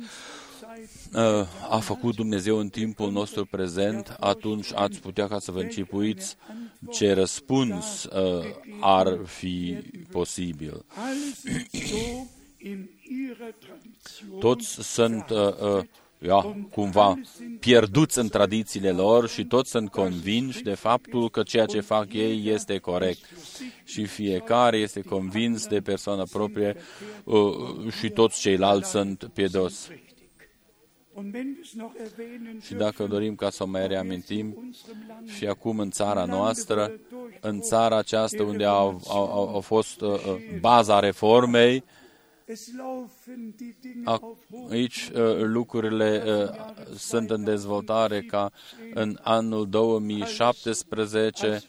uh, 1.12 1.46
a 1.70 1.78
făcut 1.78 2.14
Dumnezeu 2.14 2.56
în 2.58 2.68
timpul 2.68 3.10
nostru 3.10 3.44
prezent, 3.44 4.16
atunci 4.20 4.72
ați 4.74 5.00
putea 5.00 5.28
ca 5.28 5.38
să 5.38 5.50
vă 5.50 5.60
închipuiți 5.60 6.36
ce 6.90 7.12
răspuns 7.12 8.04
uh, 8.04 8.44
ar 8.80 9.18
fi 9.24 9.76
posibil. 10.10 10.84
Toți 14.38 14.66
sunt 14.66 15.30
uh, 15.30 15.76
uh, 15.76 15.84
ja, 16.18 16.56
cumva 16.70 17.20
pierduți 17.60 18.18
în 18.18 18.28
tradițiile 18.28 18.90
lor 18.90 19.28
și 19.28 19.44
toți 19.44 19.70
sunt 19.70 19.90
convinși 19.90 20.62
de 20.62 20.74
faptul 20.74 21.30
că 21.30 21.42
ceea 21.42 21.66
ce 21.66 21.80
fac 21.80 22.12
ei 22.12 22.48
este 22.48 22.78
corect. 22.78 23.24
Și 23.84 24.04
fiecare 24.04 24.76
este 24.76 25.00
convins 25.00 25.66
de 25.66 25.80
persoană 25.80 26.22
proprie 26.32 26.76
uh, 27.24 27.92
și 27.98 28.10
toți 28.10 28.40
ceilalți 28.40 28.90
sunt 28.90 29.30
piedos. 29.34 29.88
Și 32.60 32.74
dacă 32.74 33.06
dorim 33.06 33.34
ca 33.34 33.50
să 33.50 33.62
o 33.62 33.66
mai 33.66 33.86
reamintim, 33.86 34.74
și 35.36 35.46
acum 35.46 35.78
în 35.78 35.90
țara 35.90 36.24
noastră, 36.24 36.92
în 37.40 37.60
țara 37.60 37.96
aceasta 37.96 38.42
unde 38.42 38.64
a, 38.64 38.70
a, 38.70 38.98
a, 39.08 39.56
a 39.56 39.60
fost 39.60 40.00
uh, 40.00 40.10
uh 40.10 40.36
baza 40.60 40.98
reformei, 40.98 41.84
Aici 44.70 45.10
uh, 45.14 45.36
lucrurile 45.40 46.22
uh, 46.26 46.96
sunt 46.96 47.30
în 47.30 47.44
dezvoltare 47.44 48.22
ca 48.22 48.52
în 48.94 49.18
anul 49.22 49.68
2017 49.68 51.62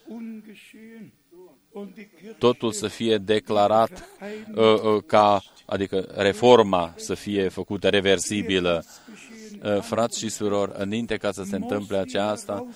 totul 2.37 2.71
să 2.71 2.87
fie 2.87 3.17
declarat 3.17 4.09
uh, 4.55 5.03
ca, 5.05 5.43
adică 5.65 5.99
reforma 6.15 6.93
să 6.97 7.13
fie 7.13 7.47
făcută 7.47 7.89
reversibilă. 7.89 8.85
Frați 9.81 10.19
și 10.19 10.29
surori, 10.29 10.71
înainte 10.77 11.15
ca 11.15 11.31
să 11.31 11.43
se 11.43 11.55
întâmple 11.55 11.97
aceasta, 11.97 12.67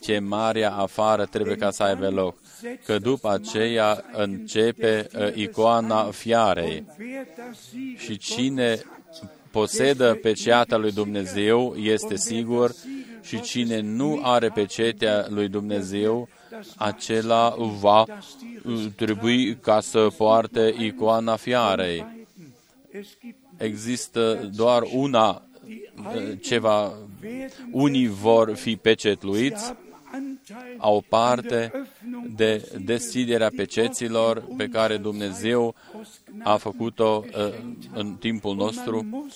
chemarea 0.00 0.72
afară 0.72 1.24
trebuie 1.24 1.56
ca 1.56 1.70
să 1.70 1.82
aibă 1.82 2.08
loc 2.10 2.36
că 2.84 2.98
după 2.98 3.30
aceea 3.30 4.04
începe 4.12 5.08
uh, 5.14 5.34
icoana 5.34 6.10
fiarei. 6.10 6.84
Și 7.96 8.18
cine 8.18 8.80
posedă 9.50 10.18
peceata 10.22 10.76
lui 10.76 10.92
Dumnezeu 10.92 11.74
este 11.76 12.16
sigur 12.16 12.74
și 13.22 13.40
cine 13.40 13.80
nu 13.80 14.20
are 14.22 14.48
pecetea 14.48 15.26
lui 15.28 15.48
Dumnezeu, 15.48 16.28
acela 16.76 17.54
va 17.80 18.00
uh, 18.00 18.86
trebui 18.96 19.56
ca 19.56 19.80
să 19.80 20.06
poarte 20.16 20.74
icoana 20.78 21.36
fiarei. 21.36 22.06
Există 23.56 24.50
doar 24.54 24.82
una 24.92 25.28
uh, 25.28 25.49
ceva, 26.40 26.92
unii 27.72 28.06
vor 28.06 28.54
fi 28.54 28.76
pecetluiți 28.76 29.74
au 30.78 31.04
parte 31.08 31.72
de 32.36 32.80
deschiderea 32.84 33.50
peceților 33.56 34.44
pe 34.56 34.68
care 34.68 34.96
Dumnezeu 34.96 35.74
a 36.42 36.56
făcut-o 36.56 37.24
uh, 37.26 37.54
în 37.94 38.14
timpul 38.14 38.54
nostru. 38.54 39.28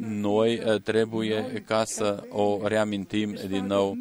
Noi 0.00 0.62
uh, 0.66 0.80
trebuie 0.80 1.64
ca 1.66 1.84
să 1.84 2.22
o 2.28 2.60
reamintim 2.62 3.36
din 3.48 3.66
nou. 3.66 3.96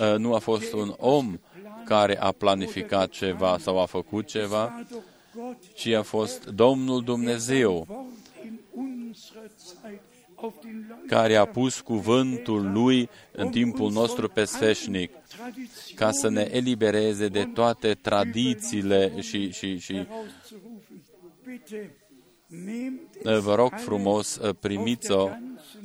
Uh, 0.00 0.14
nu 0.18 0.34
a 0.34 0.38
fost 0.38 0.72
un 0.72 0.94
om 0.98 1.38
care 1.84 2.20
a 2.20 2.32
planificat 2.32 3.08
ceva 3.08 3.58
sau 3.58 3.80
a 3.80 3.86
făcut 3.86 4.26
ceva, 4.26 4.84
ci 5.74 5.86
a 5.86 6.02
fost 6.02 6.46
Domnul 6.46 7.02
Dumnezeu 7.02 7.86
care 11.06 11.36
a 11.36 11.44
pus 11.44 11.80
cuvântul 11.80 12.72
Lui 12.72 13.08
în 13.32 13.48
timpul 13.48 13.90
nostru 13.90 14.28
pe 14.28 14.44
sfeșnic, 14.44 15.10
ca 15.94 16.10
să 16.10 16.28
ne 16.28 16.48
elibereze 16.50 17.28
de 17.28 17.44
toate 17.54 17.94
tradițiile 17.94 19.20
și, 19.20 19.52
și, 19.52 19.78
și 19.78 20.06
Vă 23.22 23.54
rog 23.54 23.72
frumos, 23.76 24.40
primiți-o 24.60 25.28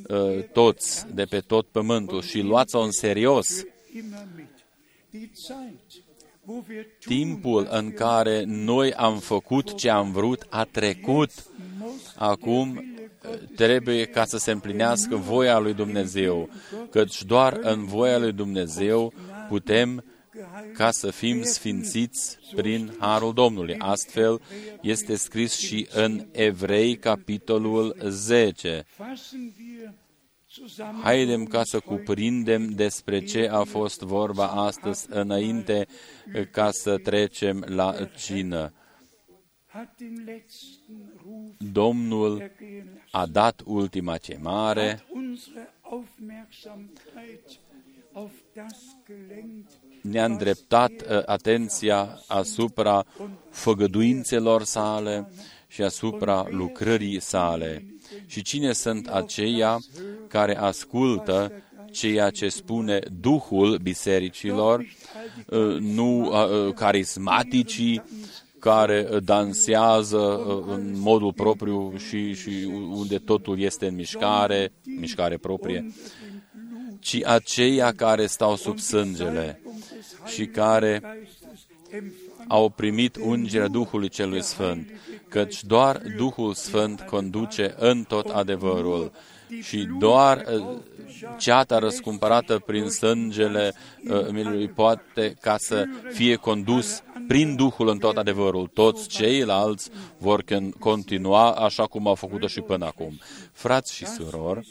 uh, 0.07 0.43
toți 0.51 1.05
de 1.13 1.25
pe 1.25 1.39
tot 1.39 1.67
pământul 1.67 2.21
și 2.21 2.41
luați-o 2.41 2.79
în 2.79 2.91
serios. 2.91 3.63
Timpul 6.99 7.67
în 7.71 7.91
care 7.91 8.43
noi 8.43 8.93
am 8.93 9.19
făcut 9.19 9.75
ce 9.75 9.89
am 9.89 10.11
vrut 10.11 10.45
a 10.49 10.63
trecut. 10.63 11.31
Acum 12.15 12.83
trebuie 13.55 14.05
ca 14.05 14.25
să 14.25 14.37
se 14.37 14.51
împlinească 14.51 15.15
voia 15.15 15.59
lui 15.59 15.73
Dumnezeu, 15.73 16.49
căci 16.89 17.23
doar 17.23 17.59
în 17.61 17.85
voia 17.85 18.17
lui 18.17 18.31
Dumnezeu 18.31 19.13
putem 19.47 20.03
ca 20.73 20.91
să 20.91 21.11
fim 21.11 21.41
sfințiți 21.41 22.37
prin 22.55 22.93
Harul 22.99 23.33
Domnului. 23.33 23.75
Astfel 23.77 24.41
este 24.81 25.15
scris 25.15 25.57
și 25.57 25.87
în 25.93 26.27
Evrei, 26.31 26.97
capitolul 26.97 27.95
10. 28.03 28.85
Haidem 31.03 31.45
ca 31.45 31.63
să 31.63 31.79
cuprindem 31.79 32.69
despre 32.69 33.23
ce 33.23 33.47
a 33.51 33.63
fost 33.63 34.01
vorba 34.01 34.47
astăzi 34.47 35.05
înainte 35.09 35.87
ca 36.51 36.71
să 36.71 36.97
trecem 36.97 37.65
la 37.67 37.95
cină. 38.17 38.73
Domnul 41.57 42.51
a 43.17 43.25
dat 43.25 43.61
ultima 43.65 44.17
chemare, 44.17 45.03
ne-a 50.01 50.25
îndreptat 50.25 50.91
uh, 50.91 51.21
atenția 51.25 52.19
asupra 52.27 53.05
făgăduințelor 53.49 54.63
sale 54.63 55.29
și 55.67 55.81
asupra 55.81 56.47
lucrării 56.49 57.19
sale. 57.19 57.85
Și 58.25 58.41
cine 58.41 58.73
sunt 58.73 59.07
aceia 59.07 59.79
care 60.27 60.57
ascultă 60.57 61.51
ceea 61.91 62.29
ce 62.29 62.49
spune 62.49 62.99
Duhul 63.19 63.77
bisericilor, 63.77 64.79
uh, 64.79 65.77
nu 65.79 66.25
uh, 66.25 66.73
carismaticii, 66.73 68.01
care 68.67 69.07
dansează 69.23 70.17
uh, 70.17 70.63
în 70.67 70.99
modul 70.99 71.33
propriu 71.33 71.93
și, 71.97 72.33
și 72.33 72.49
unde 72.91 73.17
totul 73.17 73.59
este 73.59 73.87
în 73.87 73.95
mișcare, 73.95 74.71
mișcare 74.99 75.37
proprie, 75.37 75.93
ci 76.99 77.23
aceia 77.23 77.91
care 77.91 78.25
stau 78.25 78.55
sub 78.55 78.79
sângele 78.79 79.61
și 80.25 80.45
care 80.45 81.01
au 82.47 82.69
primit 82.69 83.15
ungerea 83.15 83.67
Duhului 83.67 84.09
Celui 84.09 84.43
Sfânt, 84.43 84.89
căci 85.29 85.63
doar 85.63 86.01
Duhul 86.17 86.53
Sfânt 86.53 87.01
conduce 87.01 87.75
în 87.77 88.03
tot 88.03 88.29
adevărul 88.29 89.11
și 89.61 89.87
doar 89.99 90.43
uh, 90.57 90.77
ceata 91.37 91.79
răscumpărată 91.79 92.59
prin 92.65 92.89
sângele 92.89 93.73
uh, 94.09 94.29
milului 94.31 94.67
poate 94.67 95.35
ca 95.41 95.57
să 95.57 95.85
fie 96.11 96.35
condus 96.35 97.03
prin 97.27 97.55
Duhul 97.55 97.87
în 97.87 97.97
tot 97.97 98.17
adevărul. 98.17 98.67
Toți 98.67 99.07
ceilalți 99.07 99.89
vor 100.17 100.43
continua 100.79 101.51
așa 101.51 101.85
cum 101.85 102.07
au 102.07 102.15
făcut-o 102.15 102.47
și 102.47 102.61
până 102.61 102.85
acum. 102.85 103.19
Frați 103.51 103.93
și 103.93 104.05
surori, 104.05 104.67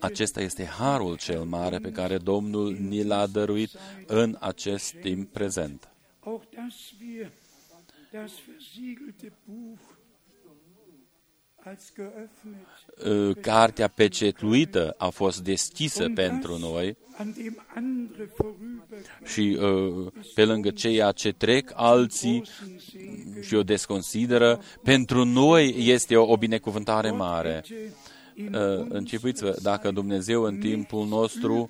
acesta 0.00 0.40
este 0.40 0.64
harul 0.64 1.16
cel 1.16 1.42
mare 1.42 1.78
pe 1.78 1.90
care 1.90 2.18
Domnul 2.18 2.76
ni 2.80 3.04
l-a 3.04 3.26
dăruit 3.26 3.70
în 4.06 4.36
acest 4.40 4.94
timp 5.02 5.32
prezent. 5.32 5.88
Ă, 13.04 13.32
cartea 13.40 13.88
pecetluită 13.88 14.94
a 14.98 15.08
fost 15.08 15.42
deschisă 15.42 16.10
pentru 16.14 16.58
noi. 16.58 16.96
și 19.24 19.58
ă, 19.60 19.90
pe 20.34 20.44
lângă 20.44 20.70
ceea 20.70 21.12
ce 21.12 21.32
trec 21.32 21.72
alții 21.74 22.44
și 23.40 23.54
o 23.54 23.62
desconsideră, 23.62 24.60
pentru 24.82 25.24
noi 25.24 25.74
este 25.78 26.16
o, 26.16 26.30
o 26.30 26.36
binecuvântare 26.36 27.10
mare. 27.10 27.64
Ă, 28.52 28.86
începuiți-vă, 28.88 29.56
dacă 29.62 29.90
Dumnezeu 29.90 30.42
în 30.42 30.58
timpul 30.58 31.06
nostru 31.06 31.68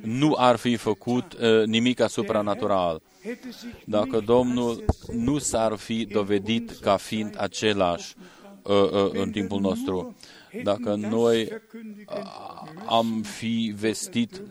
nu 0.00 0.34
ar 0.38 0.56
fi 0.56 0.76
făcut 0.76 1.36
nimic 1.64 2.00
asupra 2.00 2.40
natural, 2.40 3.02
dacă 3.84 4.20
Domnul 4.20 4.84
nu 5.12 5.38
s-ar 5.38 5.74
fi 5.74 6.04
dovedit 6.04 6.70
ca 6.70 6.96
fiind 6.96 7.34
același, 7.38 8.14
Uh, 8.16 8.22
uh, 8.22 8.45
în 9.12 9.30
timpul 9.30 9.60
nostru. 9.60 10.16
Dacă 10.62 10.94
noi 10.94 11.42
uh, 11.42 12.22
am 12.86 13.22
fi 13.22 13.74
vestit 13.76 14.42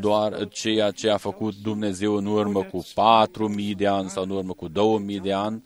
doar 0.00 0.48
ceea 0.48 0.90
ce 0.90 1.10
a 1.10 1.16
făcut 1.16 1.54
Dumnezeu 1.62 2.14
în 2.14 2.26
urmă 2.26 2.62
cu 2.62 2.84
4.000 2.84 3.76
de 3.76 3.86
ani 3.86 4.08
sau 4.08 4.22
în 4.22 4.30
urmă 4.30 4.52
cu 4.52 4.68
2.000 4.68 5.20
de 5.22 5.32
ani, 5.32 5.62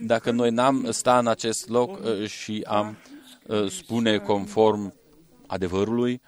dacă 0.00 0.30
noi 0.30 0.50
n-am 0.50 0.90
sta 0.90 1.18
în 1.18 1.26
acest 1.26 1.68
loc 1.68 2.00
și 2.26 2.64
am 2.66 2.96
spune 3.68 4.18
conform 4.18 4.94
adevărului 5.46 6.20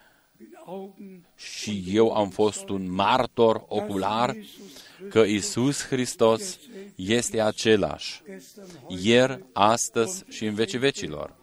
și 1.43 1.85
eu 1.87 2.13
am 2.13 2.29
fost 2.29 2.69
un 2.69 2.93
martor 2.93 3.65
ocular 3.69 4.37
că 5.09 5.19
Isus 5.19 5.87
Hristos 5.87 6.59
este 6.95 7.41
același, 7.41 8.23
ieri, 8.89 9.45
astăzi 9.53 10.25
și 10.29 10.45
în 10.45 10.55
vecii 10.55 10.79
vecilor. 10.79 11.35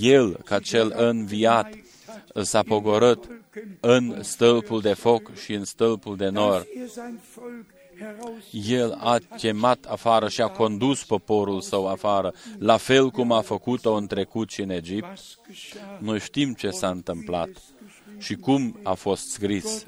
El, 0.00 0.36
ca 0.44 0.58
cel 0.58 0.92
înviat, 0.96 1.74
s-a 2.42 2.62
pogorât 2.62 3.42
în 3.80 4.22
stâlpul 4.22 4.80
de 4.80 4.92
foc 4.92 5.34
și 5.34 5.52
în 5.52 5.64
stâlpul 5.64 6.16
de 6.16 6.28
nor, 6.28 6.66
El 8.50 8.92
a 9.00 9.18
chemat 9.36 9.84
afară 9.84 10.28
și 10.28 10.40
a 10.40 10.48
condus 10.48 11.04
poporul 11.04 11.60
său 11.60 11.86
afară, 11.88 12.32
la 12.58 12.76
fel 12.76 13.10
cum 13.10 13.32
a 13.32 13.40
făcut-o 13.40 13.94
în 13.94 14.06
trecut 14.06 14.50
și 14.50 14.60
în 14.60 14.70
Egipt. 14.70 15.18
Noi 15.98 16.18
știm 16.20 16.52
ce 16.54 16.70
s-a 16.70 16.88
întâmplat 16.88 17.48
și 18.18 18.34
cum 18.34 18.78
a 18.82 18.92
fost 18.94 19.30
scris. 19.30 19.84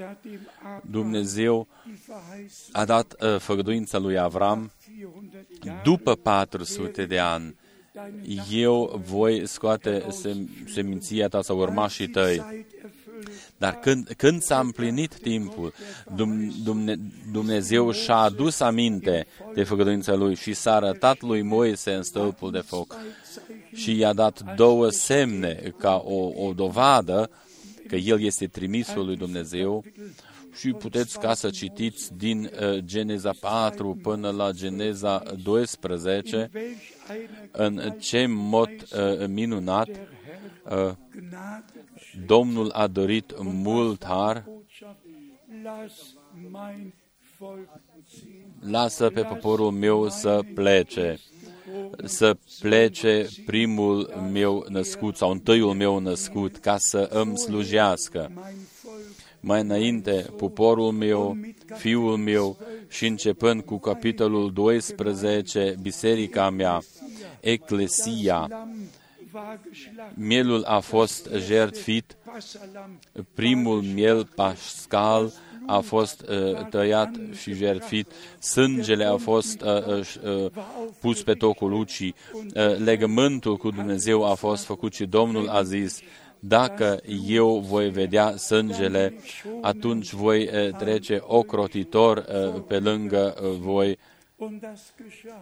Dumnezeu 0.91 1.69
a 2.73 2.85
dat 2.85 3.15
uh, 3.21 3.39
făgăduința 3.39 3.99
lui 3.99 4.19
Avram 4.19 4.73
după 5.83 6.15
400 6.15 7.05
de 7.07 7.19
ani. 7.19 7.55
Eu 8.51 9.03
voi 9.05 9.47
scoate 9.47 10.07
sem- 10.09 10.69
seminția 10.73 11.29
ta 11.29 11.43
sau 11.43 11.59
urmașii 11.59 12.09
tăi. 12.09 12.65
Dar 13.57 13.79
când, 13.79 14.15
când 14.17 14.43
s-a 14.43 14.59
împlinit 14.59 15.19
timpul, 15.19 15.73
Dumnezeu 17.33 17.91
și-a 17.93 18.17
adus 18.17 18.61
aminte 18.61 19.27
de 19.55 19.63
făgăduința 19.63 20.15
lui 20.15 20.35
și 20.35 20.53
s-a 20.53 20.75
arătat 20.75 21.21
lui 21.21 21.43
Moise 21.43 21.93
în 21.93 22.03
stâlpul 22.03 22.51
de 22.51 22.59
foc. 22.59 22.97
Și 23.75 23.99
i-a 23.99 24.13
dat 24.13 24.55
două 24.57 24.89
semne 24.89 25.75
ca 25.79 26.03
o, 26.05 26.47
o 26.47 26.53
dovadă 26.53 27.31
că 27.89 27.97
el 27.97 28.23
este 28.23 28.47
trimisul 28.47 29.05
lui 29.05 29.17
Dumnezeu. 29.17 29.85
Și 30.59 30.73
puteți 30.73 31.19
ca 31.19 31.35
să 31.35 31.51
citiți 31.51 32.17
din 32.17 32.51
uh, 32.61 32.79
Geneza 32.79 33.31
4 33.41 33.99
până 34.03 34.31
la 34.31 34.51
Geneza 34.51 35.23
12 35.43 36.51
în 37.51 37.95
ce 37.99 38.27
mod 38.29 38.69
uh, 38.69 39.27
minunat 39.27 39.89
uh, 39.89 39.95
Domnul 42.27 42.71
a 42.71 42.87
dorit 42.87 43.35
mult 43.43 44.05
har. 44.05 44.45
Lasă 48.61 49.11
pe 49.11 49.23
poporul 49.23 49.71
meu 49.71 50.09
să 50.09 50.41
plece, 50.55 51.19
să 52.05 52.37
plece 52.61 53.29
primul 53.47 54.29
meu 54.33 54.67
născut 54.69 55.17
sau 55.17 55.31
întâiul 55.31 55.75
meu 55.75 55.99
născut, 55.99 56.57
ca 56.57 56.77
să 56.79 57.09
îmi 57.11 57.39
slujească. 57.39 58.31
Mai 59.41 59.61
înainte, 59.61 60.27
poporul 60.37 60.93
meu, 60.93 61.37
fiul 61.75 62.17
meu 62.17 62.57
și 62.89 63.07
începând 63.07 63.63
cu 63.63 63.79
capitolul 63.79 64.53
12, 64.53 65.77
biserica 65.81 66.51
mea, 66.51 66.83
eclesia, 67.41 68.67
mielul 70.15 70.65
a 70.65 70.79
fost 70.79 71.29
jertfit, 71.47 72.17
primul 73.35 73.83
miel 73.83 74.29
pascal 74.35 75.33
a 75.67 75.79
fost 75.79 76.25
uh, 76.29 76.67
tăiat 76.67 77.11
și 77.41 77.55
jertfit, 77.55 78.13
sângele 78.39 79.05
a 79.05 79.17
fost 79.17 79.61
uh, 79.61 79.87
uh, 79.87 80.15
uh, 80.25 80.51
pus 81.01 81.23
pe 81.23 81.33
tocul 81.33 81.73
ucii, 81.73 82.15
uh, 82.35 82.77
legământul 82.77 83.57
cu 83.57 83.71
Dumnezeu 83.71 84.25
a 84.25 84.35
fost 84.35 84.65
făcut 84.65 84.95
și 84.95 85.05
Domnul 85.05 85.49
a 85.49 85.63
zis, 85.63 86.01
dacă 86.47 87.01
eu 87.29 87.59
voi 87.59 87.91
vedea 87.91 88.37
sângele, 88.37 89.15
atunci 89.61 90.13
voi 90.13 90.43
uh, 90.43 90.71
trece 90.77 91.19
ocrotitor 91.21 92.17
uh, 92.17 92.63
pe 92.67 92.79
lângă 92.79 93.35
uh, 93.43 93.51
voi. 93.61 93.99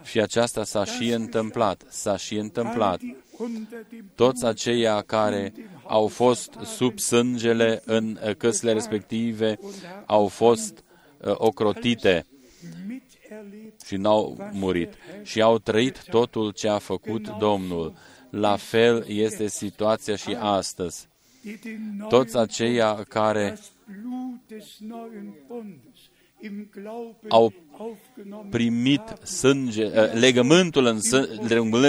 Și 0.03 0.19
aceasta 0.19 0.63
s-a 0.63 0.85
și 0.85 1.09
întâmplat, 1.09 1.83
s-a 1.89 2.17
și 2.17 2.35
întâmplat 2.35 2.99
toți 4.15 4.45
aceia 4.45 5.01
care 5.01 5.53
au 5.87 6.07
fost 6.07 6.57
sub 6.63 6.99
sângele 6.99 7.81
în 7.85 8.19
uh, 8.25 8.35
căsile 8.35 8.73
respective 8.73 9.59
au 10.05 10.27
fost 10.27 10.83
uh, 11.17 11.33
ocrotite 11.37 12.25
și 13.85 13.95
n-au 13.95 14.49
murit 14.51 14.93
și 15.23 15.41
au 15.41 15.57
trăit 15.57 16.03
totul 16.03 16.51
ce 16.51 16.67
a 16.67 16.77
făcut 16.77 17.37
Domnul. 17.37 17.93
La 18.29 18.55
fel 18.55 19.05
este 19.07 19.47
situația 19.47 20.15
și 20.15 20.35
astăzi. 20.39 21.07
Toți 22.09 22.37
aceia 22.37 23.03
care 23.03 23.57
au 27.27 27.53
primit 28.49 29.01
sânge, 29.23 29.83
eh, 29.83 30.13
legământul, 30.13 30.85
în, 30.85 30.99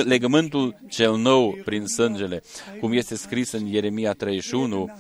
legământul 0.04 0.76
cel 0.88 1.16
nou 1.16 1.58
prin 1.64 1.86
sângele, 1.86 2.42
cum 2.80 2.92
este 2.92 3.14
scris 3.14 3.52
în 3.52 3.66
Ieremia 3.66 4.12
31, 4.12 4.90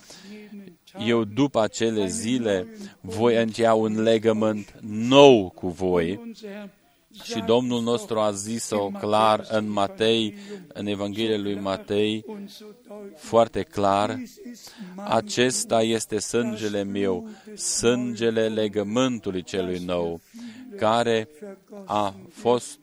eu 1.06 1.24
după 1.24 1.60
acele 1.60 2.06
zile 2.06 2.66
voi 3.00 3.42
încheia 3.42 3.74
un 3.74 4.02
legământ 4.02 4.74
nou 4.80 5.50
cu 5.50 5.68
voi 5.68 6.34
și 7.22 7.42
Domnul 7.46 7.82
nostru 7.82 8.18
a 8.18 8.30
zis-o 8.30 8.88
clar 8.88 9.46
în 9.50 9.68
Matei, 9.68 10.34
în 10.68 10.86
Evanghelia 10.86 11.38
lui 11.38 11.54
Matei, 11.54 12.24
foarte 13.16 13.62
clar, 13.62 14.22
acesta 14.96 15.82
este 15.82 16.18
sângele 16.18 16.82
meu, 16.82 17.28
sângele 17.56 18.48
legământului 18.48 19.42
celui 19.42 19.78
nou, 19.78 20.20
care 20.76 21.28
a 21.84 22.14
fost 22.30 22.78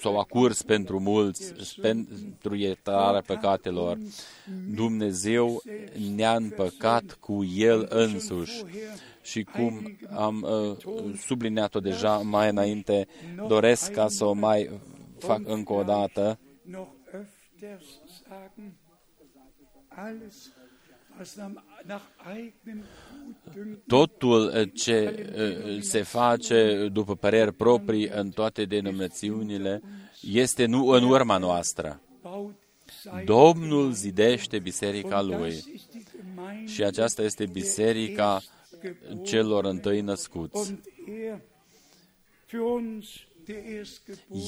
sau 0.00 0.18
a 0.18 0.22
curs 0.24 0.62
pentru 0.62 1.00
mulți, 1.00 1.54
pentru 1.80 2.54
iertarea 2.54 3.22
păcatelor. 3.26 3.98
Dumnezeu 4.74 5.62
ne-a 6.14 6.34
împăcat 6.34 7.16
cu 7.20 7.44
El 7.44 7.86
însuși 7.90 8.64
și 9.22 9.42
cum 9.42 9.98
am 10.16 10.46
uh, 10.48 11.14
subliniat-o 11.16 11.80
deja 11.80 12.16
mai 12.16 12.50
înainte, 12.50 13.06
doresc 13.48 13.90
ca 13.90 14.08
să 14.08 14.24
o 14.24 14.32
mai 14.32 14.80
fac 15.18 15.40
încă 15.44 15.72
o 15.72 15.82
dată. 15.82 16.38
Totul 23.86 24.52
uh, 24.56 24.70
ce 24.74 25.26
uh, 25.66 25.82
se 25.82 26.02
face 26.02 26.88
după 26.92 27.16
păreri 27.16 27.52
proprii 27.52 28.08
în 28.08 28.30
toate 28.30 28.64
denominațiunile 28.64 29.82
este 30.20 30.66
nu 30.66 30.86
în 30.86 31.02
urma 31.02 31.38
noastră. 31.38 32.00
Domnul 33.24 33.92
zidește 33.92 34.58
biserica 34.58 35.22
lui 35.22 35.82
și 36.66 36.84
aceasta 36.84 37.22
este 37.22 37.46
biserica 37.46 38.40
celor 39.22 39.64
întâi 39.64 40.00
născuți. 40.00 40.74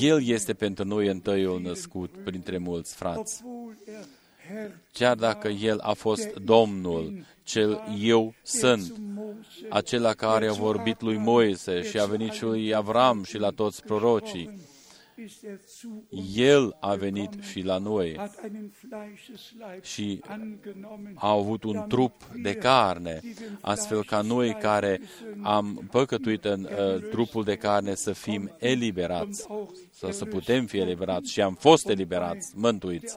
El 0.01 0.26
este 0.26 0.55
pentru 0.55 0.85
noi 0.85 1.07
întâiul 1.07 1.61
născut 1.61 2.11
printre 2.24 2.59
mulți 2.59 2.95
frați. 2.95 3.43
Chiar 4.93 5.16
dacă 5.16 5.49
El 5.49 5.78
a 5.78 5.93
fost 5.93 6.35
Domnul, 6.35 7.26
cel 7.43 7.83
eu 8.01 8.35
sunt, 8.43 8.95
acela 9.68 10.12
care 10.14 10.49
a 10.49 10.53
vorbit 10.53 11.01
lui 11.01 11.16
Moise 11.16 11.83
și 11.83 11.99
a 11.99 12.05
venit 12.05 12.33
și 12.33 12.43
lui 12.43 12.74
Avram 12.74 13.24
și 13.24 13.39
la 13.39 13.51
toți 13.51 13.83
prorocii, 13.83 14.59
el 16.34 16.76
a 16.80 16.94
venit 16.94 17.30
și 17.40 17.60
la 17.60 17.78
noi 17.78 18.20
și 19.82 20.20
a 21.14 21.30
avut 21.30 21.64
un 21.64 21.84
trup 21.88 22.24
de 22.42 22.54
carne, 22.54 23.20
astfel 23.60 24.04
ca 24.04 24.20
noi 24.20 24.56
care 24.60 25.00
am 25.42 25.88
păcătuit 25.90 26.44
în 26.44 26.64
uh, 26.64 27.02
trupul 27.10 27.44
de 27.44 27.56
carne 27.56 27.94
să 27.94 28.12
fim 28.12 28.50
eliberați, 28.58 29.46
să, 29.90 30.10
să 30.10 30.24
putem 30.24 30.66
fi 30.66 30.78
eliberați 30.78 31.30
și 31.30 31.40
am 31.40 31.54
fost 31.54 31.88
eliberați, 31.88 32.52
mântuiți. 32.56 33.16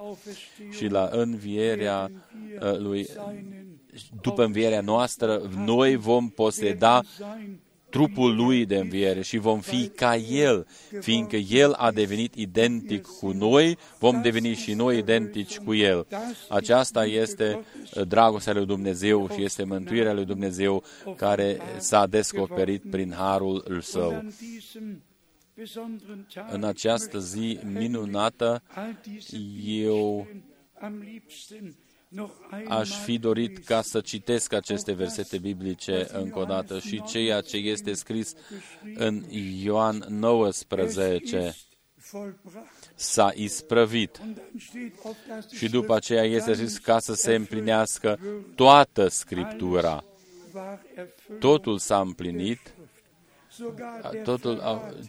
Și 0.72 0.88
la 0.88 1.10
învierea 1.12 2.12
uh, 2.62 2.78
lui, 2.78 3.08
după 4.22 4.44
învierea 4.44 4.82
noastră, 4.82 5.50
noi 5.66 5.96
vom 5.96 6.30
poseda 6.30 7.02
trupul 7.96 8.36
lui 8.36 8.66
de 8.66 8.76
înviere 8.76 9.22
și 9.22 9.38
vom 9.38 9.60
fi 9.60 9.88
ca 9.88 10.16
El, 10.16 10.68
fiindcă 11.00 11.36
El 11.36 11.74
a 11.74 11.92
devenit 11.92 12.36
identic 12.36 13.06
cu 13.06 13.32
noi, 13.32 13.78
vom 14.00 14.22
deveni 14.22 14.54
și 14.54 14.74
noi 14.74 14.98
identici 14.98 15.58
cu 15.58 15.74
El. 15.74 16.08
Aceasta 16.50 17.06
este 17.06 17.66
uh, 17.96 18.08
dragostea 18.08 18.54
lui 18.54 18.66
Dumnezeu 18.66 19.30
și 19.30 19.44
este 19.44 19.64
mântuirea 19.64 20.14
lui 20.14 20.26
Dumnezeu 20.26 20.84
care 21.16 21.58
s-a 21.78 22.08
descoperit 22.08 22.84
prin 22.90 23.14
harul 23.18 23.80
Său. 23.82 24.24
În 26.52 26.64
această 26.64 27.20
zi 27.20 27.60
minunată, 27.64 28.62
eu 29.66 30.28
Aș 32.68 32.90
fi 33.04 33.18
dorit 33.18 33.66
ca 33.66 33.82
să 33.82 34.02
citesc 34.02 34.54
aceste 34.54 34.92
versete 34.92 35.38
biblice 35.38 36.08
încă 36.12 36.40
o 36.40 36.44
dată 36.44 36.80
și 36.80 37.04
ceea 37.04 37.42
ce 37.42 37.58
este 37.58 37.94
scris 37.94 38.34
în 38.96 39.24
Ioan 39.64 40.06
19 40.10 41.56
s-a 42.96 43.32
isprăvit. 43.36 44.22
Și 45.52 45.70
după 45.70 45.96
aceea 45.96 46.24
este 46.24 46.54
zis 46.54 46.78
ca 46.78 47.00
să 47.00 47.14
se 47.14 47.36
împlinească 47.36 48.20
toată 48.56 49.08
Scriptura. 49.08 50.04
Totul 51.40 51.78
s-a 51.78 52.00
împlinit 52.00 52.60
totul, 54.24 54.62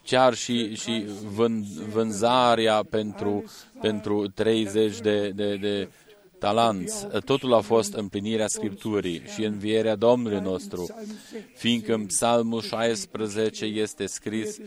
chiar 0.05 0.35
și, 0.35 0.75
și 0.75 1.07
vân, 1.35 1.65
vânzarea 1.89 2.83
pentru, 2.91 3.45
pentru 3.81 4.29
30 4.29 5.01
de, 5.01 5.31
de, 5.31 5.57
de 5.57 5.89
talanți. 6.47 7.07
Totul 7.25 7.55
a 7.55 7.61
fost 7.61 7.93
împlinirea 7.93 8.47
Scripturii 8.47 9.23
și 9.35 9.45
învierea 9.45 9.95
Domnului 9.95 10.41
nostru, 10.41 10.87
fiindcă 11.55 11.95
în 11.95 12.07
Psalmul 12.07 12.61
16 12.61 13.65
este 13.65 14.07
scris, 14.07 14.59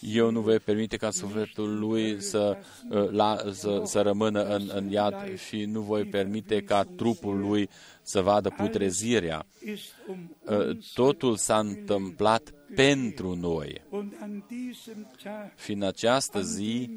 eu 0.00 0.30
nu 0.30 0.40
voi 0.40 0.58
permite 0.58 0.96
ca 0.96 1.10
sufletul 1.10 1.78
lui 1.78 2.22
să, 2.22 2.56
la, 3.10 3.36
să, 3.52 3.82
să 3.84 4.00
rămână 4.00 4.42
în, 4.42 4.70
în 4.74 4.90
iad 4.90 5.38
și 5.48 5.64
nu 5.64 5.80
voi 5.80 6.04
permite 6.04 6.60
ca 6.60 6.84
trupul 6.96 7.38
lui 7.38 7.68
să 8.02 8.20
vadă 8.20 8.54
putrezirea. 8.56 9.46
Totul 10.94 11.36
s-a 11.36 11.58
întâmplat 11.58 12.52
pentru 12.74 13.34
noi. 13.34 13.82
Și 15.64 15.72
în 15.72 15.82
această 15.82 16.42
zi, 16.42 16.90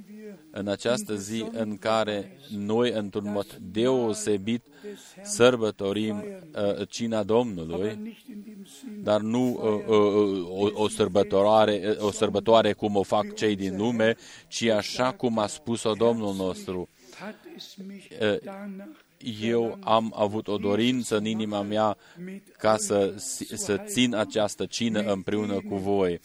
în 0.51 0.67
această 0.67 1.15
zi 1.15 1.45
în 1.51 1.77
care 1.77 2.37
noi, 2.49 2.91
într-un 2.91 3.31
mod 3.31 3.59
deosebit, 3.61 4.63
sărbătorim 5.23 6.15
uh, 6.17 6.87
cina 6.89 7.23
Domnului, 7.23 8.15
dar 9.03 9.21
nu 9.21 9.49
uh, 9.49 9.85
uh, 9.87 10.73
o, 10.75 10.83
o, 10.83 10.87
sărbătoare, 10.87 11.95
o 11.99 12.11
sărbătoare 12.11 12.73
cum 12.73 12.95
o 12.95 13.03
fac 13.03 13.33
cei 13.33 13.55
din 13.55 13.77
lume, 13.77 14.15
ci 14.47 14.63
așa 14.63 15.11
cum 15.11 15.37
a 15.37 15.47
spus-o 15.47 15.93
Domnul 15.93 16.35
nostru 16.35 16.89
eu 19.41 19.77
am 19.83 20.13
avut 20.15 20.47
o 20.47 20.57
dorință 20.57 21.17
în 21.17 21.25
inima 21.25 21.61
mea 21.61 21.97
ca 22.57 22.77
să, 22.77 23.13
să 23.53 23.77
țin 23.85 24.15
această 24.15 24.65
cină 24.65 25.01
împreună 25.01 25.53
cu 25.69 25.75
voi, 25.75 26.19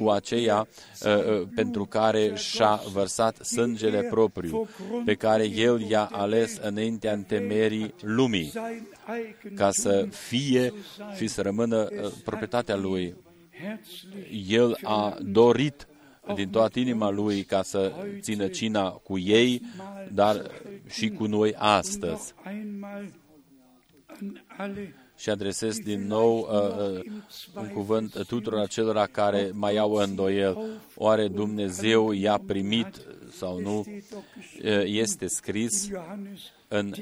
cu 0.00 0.08
aceea 0.08 0.68
uh, 1.04 1.16
uh, 1.16 1.48
pentru 1.54 1.84
care 1.84 2.34
și-a 2.34 2.80
vărsat 2.92 3.36
sângele 3.36 4.02
propriu, 4.02 4.68
pe 5.04 5.14
care 5.14 5.44
El 5.44 5.80
i-a 5.90 6.04
ales 6.12 6.56
înaintea 6.62 7.12
întemerii 7.12 7.94
lumii, 8.00 8.52
ca 9.54 9.70
să 9.70 10.08
fie 10.10 10.72
și 11.16 11.26
să 11.26 11.42
rămână 11.42 11.88
uh, 11.90 12.10
proprietatea 12.24 12.76
Lui. 12.76 13.14
El 14.48 14.78
a 14.82 15.16
dorit 15.22 15.86
din 16.34 16.50
toată 16.50 16.78
inima 16.78 17.10
lui 17.10 17.42
ca 17.42 17.62
să 17.62 17.92
țină 18.20 18.46
cina 18.48 18.90
cu 18.90 19.18
ei, 19.18 19.62
dar 20.12 20.50
și 20.88 21.08
cu 21.08 21.26
noi 21.26 21.54
astăzi. 21.56 22.34
Și 25.16 25.30
adresez 25.30 25.78
din 25.78 26.06
nou 26.06 26.38
uh, 26.38 26.96
uh, 26.96 27.04
un 27.54 27.68
cuvânt 27.68 28.26
tuturor 28.26 28.60
acelora 28.60 29.06
care 29.06 29.50
mai 29.54 29.76
au 29.76 29.92
îndoiel. 29.92 30.58
Oare 30.94 31.28
Dumnezeu 31.28 32.12
i-a 32.12 32.40
primit 32.46 33.06
sau 33.30 33.60
nu? 33.60 33.78
Uh, 33.78 34.82
este 34.84 35.26
scris 35.26 35.88
în 36.68 36.94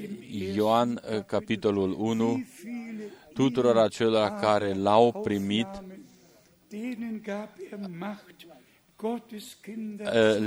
Ioan, 0.55 0.91
uh, 0.91 1.25
capitolul 1.25 1.97
1, 1.99 2.45
tuturor 3.35 3.77
acelora 3.77 4.31
care 4.31 4.73
l-au 4.75 5.21
primit, 5.23 5.67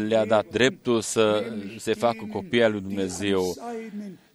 le-a 0.08 0.26
dat 0.26 0.50
dreptul 0.50 1.02
să 1.02 1.54
se 1.78 1.94
facă 1.94 2.28
copii 2.32 2.64
al 2.64 2.72
lui 2.72 2.82
Dumnezeu, 2.82 3.56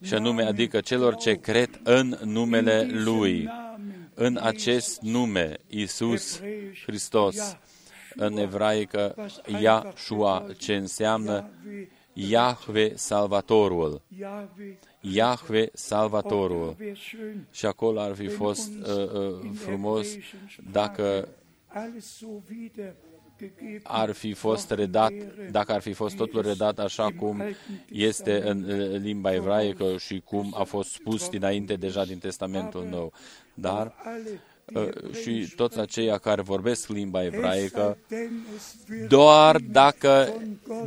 și 0.02 0.14
anume, 0.14 0.42
adică 0.42 0.80
celor 0.80 1.14
ce 1.14 1.34
cred 1.34 1.80
în 1.82 2.18
numele 2.24 2.88
Lui, 2.92 3.48
în 4.14 4.38
acest 4.42 5.00
nume, 5.00 5.56
Isus 5.68 6.40
Hristos, 6.86 7.56
în 8.14 8.36
evraică, 8.36 9.14
Yahshua, 9.60 10.46
ce 10.58 10.74
înseamnă 10.74 11.50
Yahve 12.12 12.96
Salvatorul. 12.96 14.02
Yahve 15.00 15.68
Salvatorul. 15.72 16.76
Și 17.50 17.66
acolo 17.66 18.00
ar 18.00 18.14
fi 18.14 18.28
fost 18.28 18.70
uh, 18.70 19.12
uh, 19.12 19.50
frumos 19.54 20.08
dacă 20.72 21.28
ar 23.82 24.11
fi 24.11 24.32
fost 24.32 24.70
redat, 24.70 25.12
dacă 25.51 25.72
ar 25.72 25.80
fi 25.80 25.92
fost 25.92 26.16
totul 26.16 26.42
redat 26.42 26.78
așa 26.78 27.09
cum 27.18 27.42
este 27.88 28.49
în 28.49 28.64
limba 29.03 29.34
evraică 29.34 29.97
și 29.99 30.20
cum 30.24 30.55
a 30.59 30.62
fost 30.62 30.92
spus 30.92 31.28
dinainte 31.28 31.74
deja 31.74 32.05
din 32.05 32.18
Testamentul 32.18 32.86
Nou. 32.90 33.12
Dar 33.55 33.95
Uh, 34.07 34.38
și 35.22 35.52
toți 35.56 35.78
aceia 35.78 36.18
care 36.18 36.42
vorbesc 36.42 36.88
limba 36.88 37.24
ebraică, 37.24 37.98
doar 39.08 39.56
dacă 39.56 40.32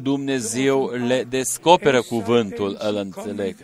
Dumnezeu 0.01 0.91
le 1.07 1.25
descoperă 1.29 2.01
cuvântul, 2.01 2.77
îl 2.79 2.95
înțeleg. 2.95 3.55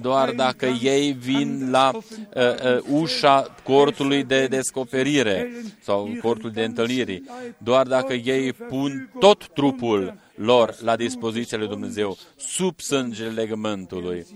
Doar 0.00 0.30
dacă 0.30 0.66
ei 0.66 1.12
vin 1.12 1.70
la 1.70 1.90
uh, 1.94 2.02
uh, 2.34 3.00
ușa 3.00 3.54
cortului 3.62 4.24
de 4.24 4.46
descoperire 4.46 5.52
sau 5.80 6.10
cortul 6.22 6.50
de 6.50 6.64
întâlnire, 6.64 7.22
doar 7.58 7.86
dacă 7.86 8.12
ei 8.12 8.52
pun 8.52 9.10
tot 9.18 9.48
trupul 9.48 10.14
lor 10.34 10.76
la 10.80 10.96
dispoziția 10.96 11.58
lui 11.58 11.68
Dumnezeu, 11.68 12.16
sub 12.36 12.80
sângele 12.80 13.30
legământului. 13.30 14.26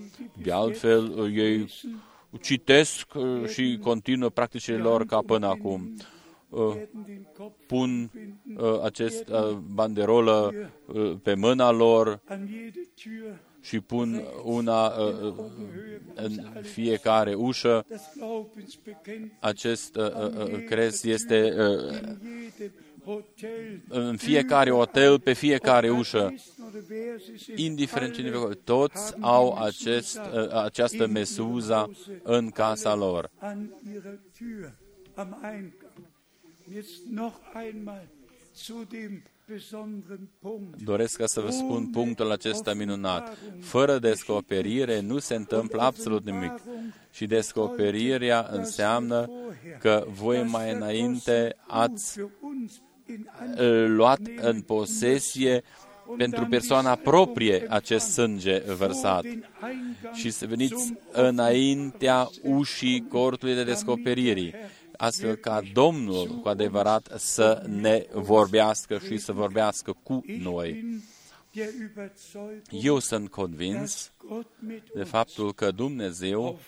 De 0.42 0.52
altfel, 0.52 1.32
ei 1.34 1.66
citesc 2.40 3.14
uh, 3.14 3.48
și 3.48 3.78
continuă 3.82 4.28
practicile 4.28 4.76
lor 4.76 5.04
ca 5.04 5.22
până 5.26 5.46
acum. 5.46 5.94
Uh, 6.48 6.76
pun 7.66 8.10
uh, 8.56 8.82
acest 8.82 9.30
banderolă 9.74 10.54
pe 11.22 11.34
mâna 11.34 11.70
lor 11.70 12.20
și 13.60 13.80
pun 13.80 14.22
una 14.44 14.92
în 16.14 16.62
fiecare 16.62 17.34
ușă. 17.34 17.86
Acest 19.40 19.98
crez 20.66 21.04
este 21.04 21.54
în 23.88 24.16
fiecare 24.16 24.70
hotel, 24.70 25.20
pe 25.20 25.32
fiecare 25.32 25.90
ușă, 25.90 26.34
indiferent 27.54 28.14
ce 28.14 28.22
nivel, 28.22 28.54
toți 28.64 29.14
au 29.20 29.54
acest, 29.54 30.20
această 30.52 31.06
mesuza 31.06 31.90
în 32.22 32.50
casa 32.50 32.94
lor. 32.94 33.30
Doresc 40.84 41.16
ca 41.16 41.26
să 41.26 41.40
vă 41.40 41.50
spun 41.50 41.86
punctul 41.86 42.30
acesta 42.30 42.74
minunat. 42.74 43.36
Fără 43.60 43.98
descoperire 43.98 45.00
nu 45.00 45.18
se 45.18 45.34
întâmplă 45.34 45.82
absolut 45.82 46.24
nimic. 46.24 46.52
Și 47.12 47.26
descoperirea 47.26 48.48
înseamnă 48.50 49.30
că 49.80 50.04
voi 50.08 50.42
mai 50.42 50.72
înainte 50.72 51.56
ați 51.66 52.20
luat 53.86 54.20
în 54.40 54.60
posesie 54.60 55.62
pentru 56.16 56.46
persoana 56.46 56.94
proprie 56.94 57.66
acest 57.68 58.11
sânge 58.11 58.59
vărsat 58.59 59.24
și 60.12 60.30
să 60.30 60.46
veniți 60.46 60.94
înaintea 61.12 62.28
ușii 62.42 63.07
cortului 63.09 63.55
de 63.55 63.64
descoperirii, 63.64 64.55
astfel 64.96 65.34
ca 65.34 65.61
Domnul 65.72 66.26
cu 66.26 66.48
adevărat 66.48 67.12
să 67.16 67.62
ne 67.66 68.07
vorbească 68.12 68.98
și 68.98 69.18
să 69.18 69.32
vorbească 69.32 69.96
cu 70.03 70.24
noi. 70.38 71.00
Eu 72.70 72.98
sunt 72.98 73.30
convins 73.30 74.12
de 74.94 75.03
faptul 75.03 75.53
că 75.53 75.70
Dumnezeu 75.70 76.59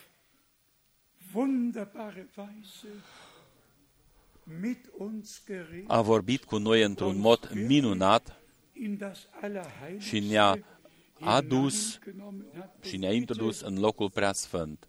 a 5.87 6.01
vorbit 6.01 6.45
cu 6.45 6.57
noi 6.57 6.83
într-un 6.83 7.19
mod 7.19 7.51
minunat 7.67 8.44
și 9.99 10.21
ne-a 10.21 10.59
adus 11.21 11.99
și 12.81 12.97
ne-a 12.97 13.13
introdus 13.13 13.61
în 13.61 13.79
locul 13.79 14.11
prea 14.11 14.33
sfânt. 14.33 14.89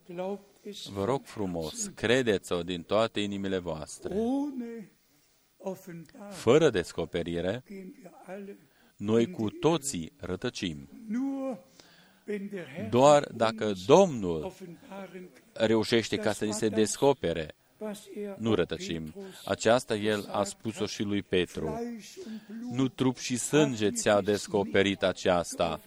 Vă 0.94 1.06
rog 1.06 1.26
frumos, 1.26 1.92
credeți-o 1.96 2.64
din 2.64 2.84
toate 2.84 3.20
inimile 3.20 3.58
voastre. 3.58 4.16
Fără 6.30 6.70
descoperire, 6.70 7.64
noi 8.98 9.32
cu 9.32 9.50
toții 9.50 10.12
rătăcim. 10.18 10.90
Doar 12.90 13.32
dacă 13.36 13.74
Domnul 13.86 14.54
reușește 15.54 16.16
ca 16.16 16.32
să 16.32 16.46
ni 16.46 16.54
se 16.54 16.70
descopere 16.70 17.56
nu 18.38 18.54
rătăcim. 18.54 19.14
Aceasta 19.46 19.96
el 19.96 20.30
a 20.32 20.44
spus-o 20.44 20.86
și 20.86 21.04
lui 21.04 21.24
Petru. 21.24 21.80
Nu 22.72 22.88
trup 22.88 23.18
și 23.18 23.38
sânge 23.38 23.92
ți-a 23.92 24.22
descoperit 24.22 25.04
aceasta. 25.04 25.82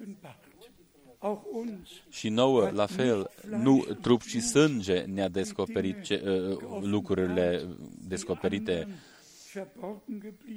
Și 2.09 2.29
nouă, 2.29 2.71
la 2.71 2.87
fel, 2.87 3.31
nu 3.49 3.87
trup 4.01 4.23
și 4.23 4.41
sânge 4.41 5.01
ne-a 5.01 5.29
descoperit 5.29 6.03
ce, 6.03 6.23
uh, 6.25 6.81
lucrurile 6.81 7.67
descoperite, 8.09 8.89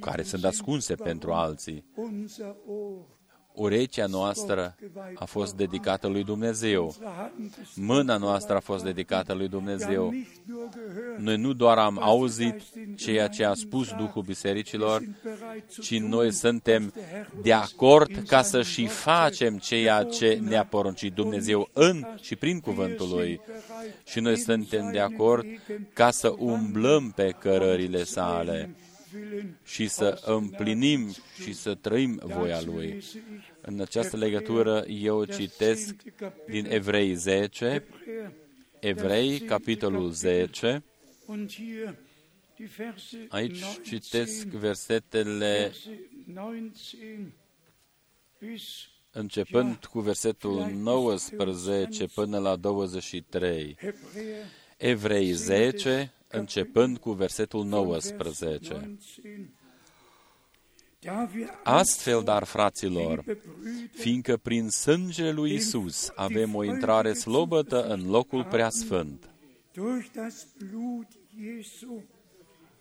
care 0.00 0.22
sunt 0.22 0.44
ascunse 0.44 0.94
pentru 0.94 1.32
alții. 1.32 1.84
Urechea 3.54 4.06
noastră 4.06 4.76
a 5.14 5.24
fost 5.24 5.54
dedicată 5.54 6.06
lui 6.06 6.24
Dumnezeu. 6.24 6.94
Mâna 7.74 8.16
noastră 8.16 8.56
a 8.56 8.60
fost 8.60 8.84
dedicată 8.84 9.32
lui 9.32 9.48
Dumnezeu. 9.48 10.14
Noi 11.18 11.36
nu 11.36 11.52
doar 11.52 11.78
am 11.78 11.98
auzit 12.02 12.62
ceea 12.96 13.28
ce 13.28 13.44
a 13.44 13.54
spus 13.54 13.88
Duhul 13.88 14.22
Bisericilor, 14.22 15.02
ci 15.80 15.98
noi 15.98 16.32
suntem 16.32 16.92
de 17.42 17.52
acord 17.52 18.22
ca 18.26 18.42
să 18.42 18.62
și 18.62 18.86
facem 18.86 19.58
ceea 19.58 20.02
ce 20.02 20.40
ne-a 20.42 20.64
poruncit 20.64 21.12
Dumnezeu 21.12 21.68
în 21.72 22.06
și 22.20 22.36
prin 22.36 22.60
cuvântul 22.60 23.08
Lui. 23.08 23.40
Și 24.04 24.20
noi 24.20 24.36
suntem 24.36 24.90
de 24.92 25.00
acord 25.00 25.46
ca 25.92 26.10
să 26.10 26.34
umblăm 26.38 27.12
pe 27.14 27.34
cărările 27.38 28.04
sale 28.04 28.74
și 29.64 29.88
să 29.88 30.20
împlinim 30.24 31.14
și 31.42 31.52
să 31.52 31.74
trăim 31.74 32.20
voia 32.24 32.60
Lui. 32.60 33.02
În 33.60 33.80
această 33.80 34.16
legătură 34.16 34.84
eu 34.88 35.24
citesc 35.24 35.94
din 36.48 36.66
Evrei 36.70 37.14
10, 37.14 37.84
Evrei, 38.80 39.38
capitolul 39.38 40.10
10, 40.10 40.82
aici 43.28 43.64
citesc 43.82 44.46
versetele 44.46 45.72
începând 49.12 49.84
cu 49.84 50.00
versetul 50.00 50.70
19 50.74 52.06
până 52.06 52.38
la 52.38 52.56
23. 52.56 53.76
Evrei 54.76 55.32
10, 55.32 56.12
începând 56.32 56.98
cu 56.98 57.12
versetul 57.12 57.64
19. 57.64 58.98
Astfel, 61.62 62.22
dar, 62.22 62.44
fraților, 62.44 63.24
fiindcă 63.92 64.36
prin 64.36 64.68
sângele 64.68 65.30
lui 65.30 65.54
Isus 65.54 66.12
avem 66.14 66.54
o 66.54 66.64
intrare 66.64 67.12
slobătă 67.12 67.86
în 67.86 68.10
locul 68.10 68.44
preasfânt, 68.44 69.26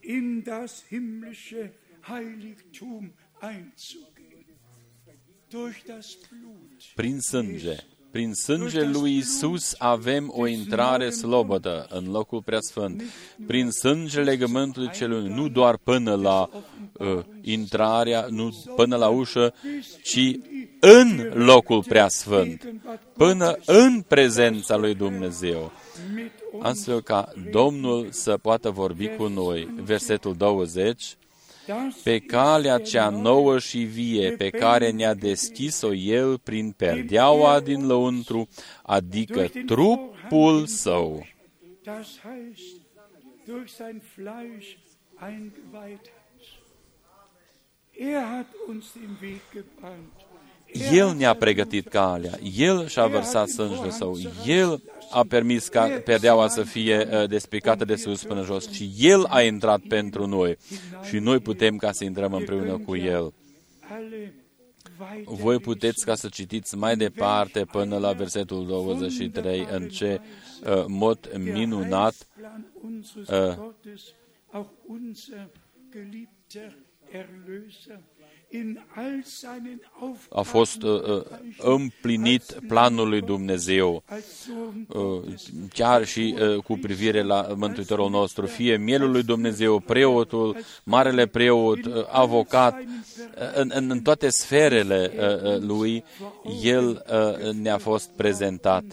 in 0.03 0.41
das 0.43 0.83
himmlische 0.89 1.73
Heiligtum 2.01 3.13
einzugehen. 3.41 4.45
Durch 5.49 5.83
das 5.85 6.17
Blut 6.29 6.93
prin 6.95 7.19
sânge, 7.19 7.75
prin 8.11 8.33
sângele 8.33 8.89
lui 8.89 9.17
Isus 9.17 9.75
avem 9.77 10.31
o 10.35 10.47
intrare 10.47 11.09
slobodă 11.09 11.87
în 11.89 12.11
locul 12.11 12.41
preasfânt. 12.41 13.03
Prin 13.47 13.69
sângele 13.69 14.23
legământului 14.23 14.89
celui, 14.89 15.27
nu 15.27 15.47
doar 15.47 15.77
până 15.77 16.15
la 16.15 16.49
uh, 16.93 17.19
intrarea, 17.41 18.25
nu 18.29 18.63
până 18.75 18.95
la 18.95 19.07
ușă, 19.07 19.53
ci 20.03 20.31
în 20.79 21.31
locul 21.33 21.83
preasfânt, 21.83 22.73
până 23.17 23.57
în 23.65 24.01
prezența 24.07 24.75
lui 24.75 24.95
Dumnezeu. 24.95 25.71
Astfel 26.59 27.01
ca 27.01 27.33
Domnul 27.51 28.07
să 28.09 28.37
poată 28.37 28.69
vorbi 28.69 29.07
cu 29.07 29.27
noi. 29.27 29.73
Versetul 29.83 30.35
20 30.35 31.17
pe 32.03 32.19
calea 32.19 32.77
cea 32.77 33.09
nouă 33.09 33.59
și 33.59 33.79
vie 33.79 34.31
pe 34.31 34.49
care 34.49 34.91
ne-a 34.91 35.13
deschis-o 35.13 35.93
El 35.93 36.37
prin 36.37 36.71
perdeaua 36.71 37.59
din 37.59 37.87
lăuntru, 37.87 38.47
adică 38.81 39.47
trupul 39.65 40.65
Său. 40.65 41.25
El 50.91 51.15
ne-a 51.15 51.33
pregătit 51.33 51.87
calea, 51.87 52.39
El 52.57 52.87
și-a 52.87 53.07
vărsat 53.07 53.49
sângele 53.49 53.89
Său, 53.89 54.17
El 54.45 54.81
a 55.11 55.23
permis 55.23 55.67
ca 55.67 56.01
perdeaua 56.05 56.47
să 56.47 56.63
fie 56.63 57.07
uh, 57.11 57.29
despicată 57.29 57.85
de 57.85 57.95
sus 57.95 58.23
până 58.23 58.43
jos. 58.43 58.71
Și 58.71 58.91
El 58.97 59.25
a 59.29 59.41
intrat 59.41 59.79
pentru 59.79 60.27
noi. 60.27 60.57
Și 61.03 61.17
noi 61.17 61.39
putem 61.39 61.77
ca 61.77 61.91
să 61.91 62.03
intrăm 62.03 62.33
împreună 62.33 62.77
cu 62.77 62.95
El. 62.95 63.33
Voi 65.25 65.59
puteți 65.59 66.05
ca 66.05 66.15
să 66.15 66.27
citiți 66.27 66.75
mai 66.75 66.95
departe 66.95 67.65
până 67.65 67.97
la 67.97 68.11
versetul 68.11 68.65
23 68.65 69.67
în 69.71 69.89
ce 69.89 70.21
uh, 70.63 70.85
mod 70.87 71.31
minunat 71.37 72.27
uh, 73.15 73.57
a 80.29 80.41
fost 80.41 80.81
uh, 80.81 81.01
uh, 81.01 81.23
împlinit 81.57 82.43
planul 82.67 83.09
lui 83.09 83.21
Dumnezeu, 83.21 84.03
uh, 84.87 85.33
chiar 85.73 86.05
și 86.05 86.35
uh, 86.39 86.63
cu 86.63 86.77
privire 86.77 87.21
la 87.23 87.53
Mântuitorul 87.55 88.09
nostru, 88.09 88.45
fie 88.45 88.77
mielul 88.77 89.11
lui 89.11 89.23
Dumnezeu, 89.23 89.79
preotul, 89.79 90.57
marele 90.83 91.25
preot, 91.25 91.85
uh, 91.85 92.05
avocat, 92.11 92.79
uh, 92.79 92.85
în, 93.53 93.71
în, 93.73 93.89
în 93.89 94.01
toate 94.01 94.29
sferele 94.29 95.11
uh, 95.15 95.53
uh 95.53 95.61
lui, 95.61 96.03
el 96.63 97.05
uh, 97.11 97.53
ne-a 97.53 97.77
fost 97.77 98.09
prezentat 98.09 98.83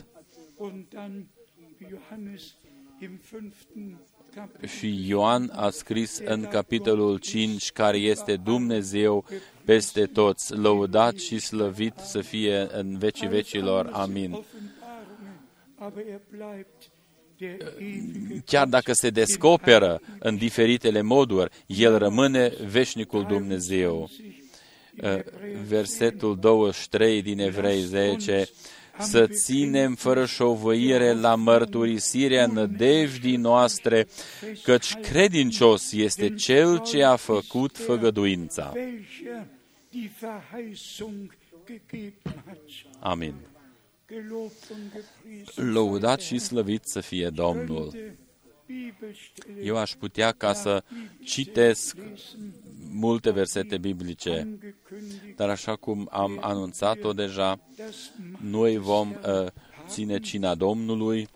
și 4.78 5.08
Ioan 5.08 5.52
a 5.54 5.70
scris 5.70 6.20
în 6.24 6.42
capitolul 6.50 7.18
5, 7.18 7.72
care 7.72 7.96
este 7.96 8.36
Dumnezeu 8.36 9.24
peste 9.64 10.06
toți, 10.06 10.54
lăudat 10.54 11.16
și 11.16 11.38
slăvit 11.38 11.94
să 11.96 12.20
fie 12.20 12.68
în 12.72 12.98
vecii 12.98 13.28
vecilor. 13.28 13.90
Amin. 13.92 14.44
Chiar 18.44 18.66
dacă 18.66 18.92
se 18.92 19.10
descoperă 19.10 20.00
în 20.18 20.36
diferitele 20.36 21.02
moduri, 21.02 21.50
El 21.66 21.98
rămâne 21.98 22.52
veșnicul 22.66 23.24
Dumnezeu. 23.24 24.10
Versetul 25.68 26.38
23 26.38 27.22
din 27.22 27.40
Evrei 27.40 27.80
10 27.80 28.48
să 28.98 29.26
ținem 29.26 29.94
fără 29.94 30.24
șovăire 30.24 31.12
la 31.12 31.34
mărturisirea 31.34 32.46
nădejdii 32.46 33.36
noastre, 33.36 34.06
căci 34.62 34.94
credincios 34.94 35.92
este 35.92 36.34
Cel 36.34 36.78
ce 36.78 37.02
a 37.02 37.16
făcut 37.16 37.76
făgăduința. 37.76 38.72
Amin. 43.00 43.34
Lăudat 45.54 46.20
și 46.20 46.38
slăvit 46.38 46.84
să 46.84 47.00
fie 47.00 47.28
Domnul. 47.28 47.92
Eu 49.62 49.76
aș 49.76 49.94
putea 49.94 50.32
ca 50.32 50.52
să 50.52 50.84
citesc 51.24 51.96
multe 52.90 53.30
versete 53.30 53.78
biblice, 53.78 54.58
dar 55.36 55.48
așa 55.48 55.76
cum 55.76 56.08
am 56.10 56.38
anunțat-o 56.40 57.12
deja, 57.12 57.60
noi 58.40 58.76
vom 58.76 59.10
uh, 59.10 59.46
ține 59.86 60.18
cina 60.18 60.54
Domnului. 60.54 61.28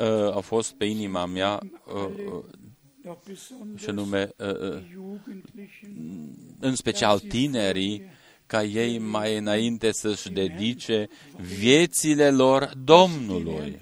Uh, 0.00 0.36
a 0.36 0.40
fost 0.40 0.72
pe 0.72 0.84
inima 0.84 1.26
mea 1.26 1.60
uh, 1.86 2.10
uh, 2.26 2.44
și 3.76 3.90
nume, 3.90 4.30
uh, 4.36 4.60
uh, 4.60 4.82
în 6.60 6.74
special 6.74 7.18
tinerii, 7.18 8.02
ca 8.48 8.62
ei 8.62 8.98
mai 8.98 9.36
înainte 9.36 9.92
să-și 9.92 10.30
dedice 10.30 11.08
viețile 11.58 12.30
lor 12.30 12.72
Domnului. 12.84 13.80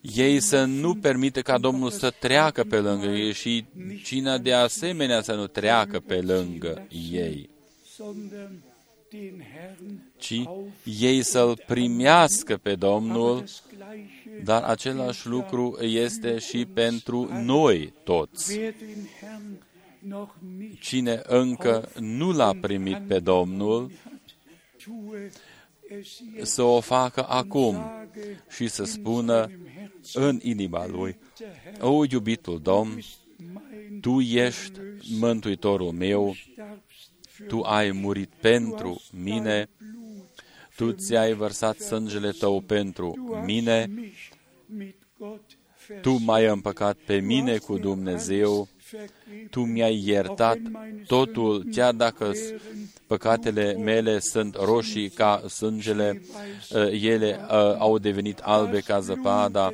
Ei 0.00 0.40
să 0.40 0.64
nu 0.64 0.94
permită 0.94 1.42
ca 1.42 1.58
Domnul 1.58 1.90
să 1.90 2.10
treacă 2.10 2.64
pe 2.64 2.76
lângă 2.76 3.06
ei 3.06 3.32
și 3.32 3.64
cine 4.02 4.38
de 4.38 4.52
asemenea 4.52 5.22
să 5.22 5.34
nu 5.34 5.46
treacă 5.46 6.00
pe 6.00 6.20
lângă 6.20 6.86
ei, 7.12 7.48
ci 10.16 10.42
ei 10.84 11.22
să-L 11.22 11.62
primească 11.66 12.56
pe 12.56 12.74
Domnul, 12.74 13.44
dar 14.44 14.62
același 14.62 15.26
lucru 15.26 15.78
este 15.80 16.38
și 16.38 16.66
pentru 16.66 17.28
noi 17.42 17.92
toți. 18.04 18.58
Cine 20.80 21.20
încă 21.26 21.88
nu 22.00 22.32
l-a 22.32 22.54
primit 22.60 22.98
pe 23.08 23.18
Domnul, 23.18 23.90
să 26.42 26.62
o 26.62 26.80
facă 26.80 27.26
acum 27.28 27.76
și 28.50 28.68
să 28.68 28.84
spună 28.84 29.50
în 30.12 30.38
inima 30.42 30.86
lui, 30.86 31.16
O, 31.80 32.04
iubitul 32.10 32.60
Domn, 32.60 33.02
Tu 34.00 34.20
ești 34.20 34.80
Mântuitorul 35.18 35.92
meu, 35.92 36.34
Tu 37.48 37.60
ai 37.60 37.90
murit 37.90 38.30
pentru 38.40 39.02
mine, 39.12 39.68
Tu 40.76 40.92
ți-ai 40.92 41.32
vărsat 41.32 41.78
sângele 41.78 42.30
Tău 42.30 42.60
pentru 42.60 43.40
mine 43.44 43.90
Tu 46.00 46.18
m-ai 46.18 46.46
împăcat 46.46 46.96
pe 46.96 47.16
mine 47.16 47.58
cu 47.58 47.78
Dumnezeu, 47.78 48.68
Tu 49.50 49.60
mi-ai 49.60 50.02
iertat 50.04 50.58
totul, 51.06 51.64
chiar 51.72 51.92
dacă 51.92 52.32
păcatele 53.06 53.72
mele 53.72 54.18
sunt 54.18 54.56
roșii 54.56 55.08
ca 55.08 55.42
sângele, 55.48 56.22
ele 56.90 57.40
au 57.78 57.98
devenit 57.98 58.38
albe 58.38 58.80
ca 58.80 59.00
zăpada. 59.00 59.72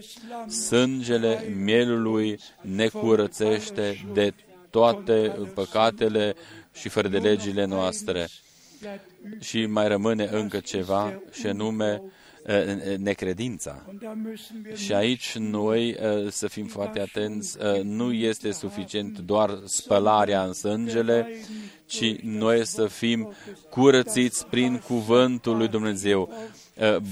Sângele 0.48 1.54
mielului 1.62 2.38
ne 2.60 2.88
curățește 2.88 4.06
de 4.12 4.34
toate 4.70 5.38
păcatele 5.54 6.34
și 6.72 6.88
fără 6.88 7.08
de 7.08 7.18
legile 7.18 7.64
noastre. 7.64 8.28
Și 9.40 9.66
mai 9.66 9.88
rămâne 9.88 10.28
încă 10.32 10.58
ceva, 10.58 11.22
și 11.32 11.46
anume 11.46 12.02
necredința. 12.98 13.86
Și 14.74 14.92
aici 14.92 15.36
noi 15.36 15.96
să 16.28 16.48
fim 16.48 16.66
foarte 16.66 17.00
atenți, 17.00 17.58
nu 17.82 18.12
este 18.12 18.50
suficient 18.50 19.18
doar 19.18 19.58
spălarea 19.64 20.44
în 20.44 20.52
sângele, 20.52 21.28
ci 21.86 22.16
noi 22.22 22.66
să 22.66 22.86
fim 22.86 23.32
curățiți 23.70 24.46
prin 24.46 24.78
cuvântul 24.78 25.56
lui 25.56 25.68
Dumnezeu. 25.68 26.32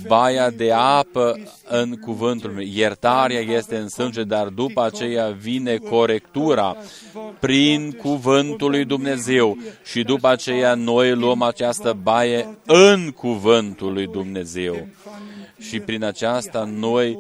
Baia 0.07 0.51
de 0.51 0.73
apă 0.73 1.39
în 1.69 1.97
cuvântul 1.97 2.51
meu. 2.51 2.65
Iertarea 2.73 3.41
este 3.41 3.77
în 3.77 3.89
sânge, 3.89 4.23
dar 4.23 4.47
după 4.47 4.83
aceea 4.83 5.29
vine 5.29 5.77
corectura 5.77 6.77
prin 7.41 7.91
cuvântul 7.91 8.71
lui 8.71 8.85
Dumnezeu. 8.85 9.59
Și 9.85 10.03
după 10.03 10.29
aceea 10.29 10.75
noi 10.75 11.15
luăm 11.15 11.43
această 11.43 11.99
baie 12.03 12.59
în 12.67 13.11
cuvântul 13.11 13.93
lui 13.93 14.07
Dumnezeu 14.07 14.89
și 15.59 15.81
prin 15.81 16.05
aceasta 16.05 16.65
noi 16.65 17.19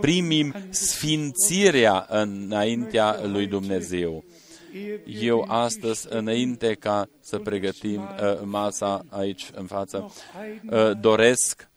primim 0.00 0.54
sfințirea 0.70 2.06
înaintea 2.08 3.20
lui 3.22 3.46
Dumnezeu. 3.46 4.24
Eu 5.06 5.44
astăzi, 5.48 6.06
înainte 6.08 6.74
ca 6.74 7.08
să 7.20 7.38
pregătim 7.38 8.00
uh, 8.00 8.40
masa 8.44 9.04
aici 9.08 9.50
în 9.54 9.66
față, 9.66 10.12
uh, 10.70 10.90
doresc 11.00 11.68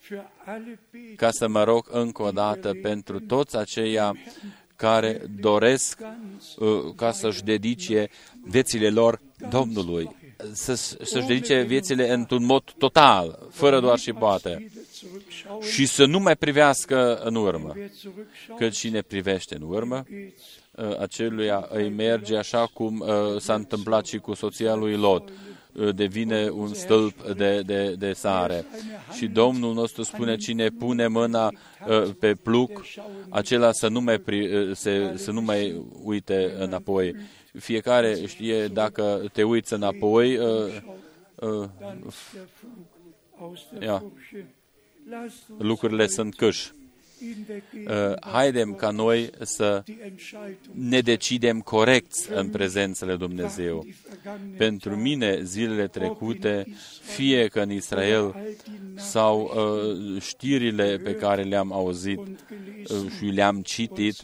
ca 1.16 1.32
să 1.32 1.48
mă 1.48 1.64
rog 1.64 1.88
încă 1.92 2.22
o 2.22 2.32
dată 2.32 2.74
pentru 2.82 3.20
toți 3.20 3.58
aceia 3.58 4.16
care 4.76 5.22
doresc 5.40 6.00
uh, 6.58 6.68
ca 6.96 7.12
să-și 7.12 7.44
dedice 7.44 8.10
viețile 8.44 8.90
lor 8.90 9.22
Domnului, 9.50 10.16
să, 10.52 10.74
să-și 10.74 11.28
dedice 11.28 11.62
viețile 11.62 12.14
într-un 12.14 12.46
mod 12.46 12.64
total, 12.78 13.48
fără 13.52 13.80
doar 13.80 13.98
și 13.98 14.14
poate, 14.14 14.72
și 15.72 15.86
să 15.86 16.06
nu 16.06 16.20
mai 16.20 16.36
privească 16.36 17.16
în 17.16 17.36
urmă, 17.36 17.76
cât 18.58 18.72
cine 18.72 19.02
privește 19.02 19.56
în 19.56 19.62
urmă, 19.62 20.06
Uh, 20.06 20.59
aceluia 21.00 21.68
îi 21.70 21.90
merge 21.90 22.38
așa 22.38 22.70
cum 22.74 23.00
uh, 23.00 23.40
s-a 23.40 23.54
întâmplat 23.54 24.06
și 24.06 24.18
cu 24.18 24.34
soția 24.34 24.76
lui 24.76 24.96
Lot 24.96 25.30
uh, 25.72 25.96
devine 25.96 26.50
un 26.50 26.74
stâlp 26.74 27.32
de, 27.32 27.62
de, 27.66 27.96
de 27.98 28.14
sare. 28.14 28.66
Și 29.16 29.28
Domnul 29.28 29.74
nostru 29.74 30.04
spune, 30.04 30.36
cine 30.36 30.70
pune 30.70 31.08
mâna 31.08 31.52
pe 32.20 32.34
pluc, 32.34 32.86
acela 33.30 33.72
să 33.72 33.88
nu 33.88 34.02
mai, 34.02 34.18
pri, 34.18 34.72
se, 34.74 35.14
să 35.16 35.32
nu 35.32 35.42
mai 35.42 35.86
uite 36.04 36.54
înapoi. 36.58 37.16
Fiecare 37.60 38.26
știe, 38.26 38.68
dacă 38.68 39.22
te 39.34 39.44
uiți 39.44 39.74
înapoi, 39.74 40.38
uh, 40.38 40.82
uh, 41.36 41.70
ia, 43.82 44.04
lucrurile 45.58 46.08
sunt 46.08 46.36
câși. 46.36 46.72
Uh, 47.22 48.14
haidem 48.20 48.74
ca 48.74 48.90
noi 48.90 49.30
să 49.42 49.84
ne 50.72 51.00
decidem 51.00 51.62
corect 51.62 52.16
în 52.34 52.50
prezențele 52.50 53.16
Dumnezeu. 53.16 53.86
Pentru 54.58 54.96
mine, 54.96 55.44
zilele 55.44 55.88
trecute, 55.88 56.66
fie 57.02 57.48
că 57.48 57.60
în 57.62 57.72
Israel 57.72 58.36
sau 58.96 59.42
uh, 59.42 60.22
știrile 60.22 60.98
pe 60.98 61.16
care 61.16 61.44
le-am 61.44 61.72
auzit 61.72 62.20
uh, 62.20 63.12
și 63.18 63.26
le-am 63.26 63.62
citit, 63.62 64.18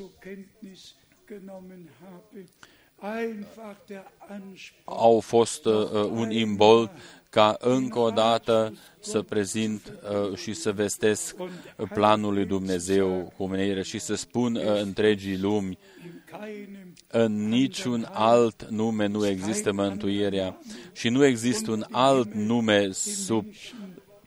au 4.83 5.19
fost 5.19 5.65
uh, 5.65 5.73
un 6.11 6.31
imbol 6.31 6.91
ca 7.29 7.57
încă 7.59 7.99
o 7.99 8.09
dată 8.09 8.77
să 8.99 9.21
prezint 9.21 9.93
uh, 10.29 10.37
și 10.37 10.53
să 10.53 10.71
vestesc 10.71 11.35
planul 11.93 12.33
lui 12.33 12.45
Dumnezeu 12.45 13.33
cu 13.37 13.43
omenire 13.43 13.83
și 13.83 13.99
să 13.99 14.15
spun 14.15 14.55
uh, 14.55 14.81
întregii 14.81 15.39
lumi, 15.39 15.77
în 17.07 17.47
niciun 17.47 18.07
alt 18.11 18.69
nume 18.69 19.05
nu 19.05 19.27
există 19.27 19.71
mântuirea 19.71 20.57
și 20.93 21.09
nu 21.09 21.25
există 21.25 21.71
un 21.71 21.85
alt 21.91 22.33
nume 22.33 22.91
sub 22.91 23.45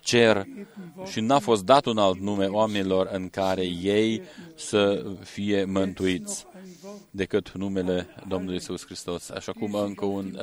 cer 0.08 0.46
și 1.04 1.20
n-a 1.20 1.38
fost 1.38 1.64
dat 1.64 1.84
un 1.84 1.98
alt 1.98 2.18
nume 2.18 2.46
oamenilor 2.46 3.08
în 3.12 3.28
care 3.28 3.64
ei 3.64 4.22
să 4.54 5.04
fie 5.22 5.64
mântuiți 5.64 6.46
decât 7.10 7.50
numele 7.52 8.06
Domnului 8.28 8.56
Isus 8.56 8.84
Hristos. 8.84 9.30
Așa 9.30 9.52
cum 9.52 9.74
încă 9.74 10.04
un 10.04 10.38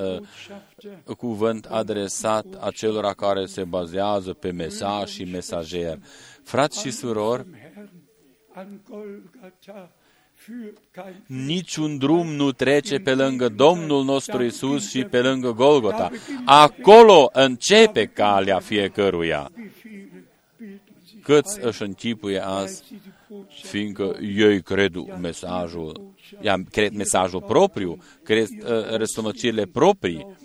uh, 1.08 1.16
cuvânt 1.18 1.66
adresat 1.66 2.46
acelora 2.60 3.14
care 3.14 3.46
se 3.46 3.64
bazează 3.64 4.34
pe 4.34 4.52
mesaj 4.52 5.10
și 5.10 5.24
mesager. 5.24 6.00
Frați 6.44 6.80
și 6.80 6.92
surori, 6.92 7.46
Niciun 11.26 11.98
drum 11.98 12.28
nu 12.28 12.52
trece 12.52 12.98
pe 12.98 13.14
lângă 13.14 13.50
Domnul 13.50 14.04
nostru 14.04 14.44
Isus 14.44 14.90
și 14.90 15.04
pe 15.04 15.22
lângă 15.22 15.52
Golgota. 15.52 16.12
Acolo 16.46 17.30
începe 17.34 18.06
calea 18.06 18.60
fiecăruia. 18.60 19.52
Câți 21.22 21.60
își 21.62 21.82
închipuie 21.82 22.46
azi, 22.46 22.84
fiindcă 23.50 24.18
ei 24.22 24.62
cred 24.62 24.96
mesajul, 25.22 26.14
cred 26.72 26.94
mesajul 26.94 27.42
propriu, 27.42 28.04
cred 28.24 28.48
uh, 28.50 28.90
răstămăcirile 28.90 29.66
proprii. 29.66 30.38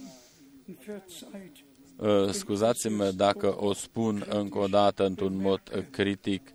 Uh, 1.96 2.30
scuzați-mă 2.30 3.10
dacă 3.10 3.56
o 3.58 3.72
spun 3.72 4.26
încă 4.28 4.58
o 4.58 4.66
dată 4.66 5.06
într-un 5.06 5.40
mod 5.40 5.86
critic. 5.90 6.52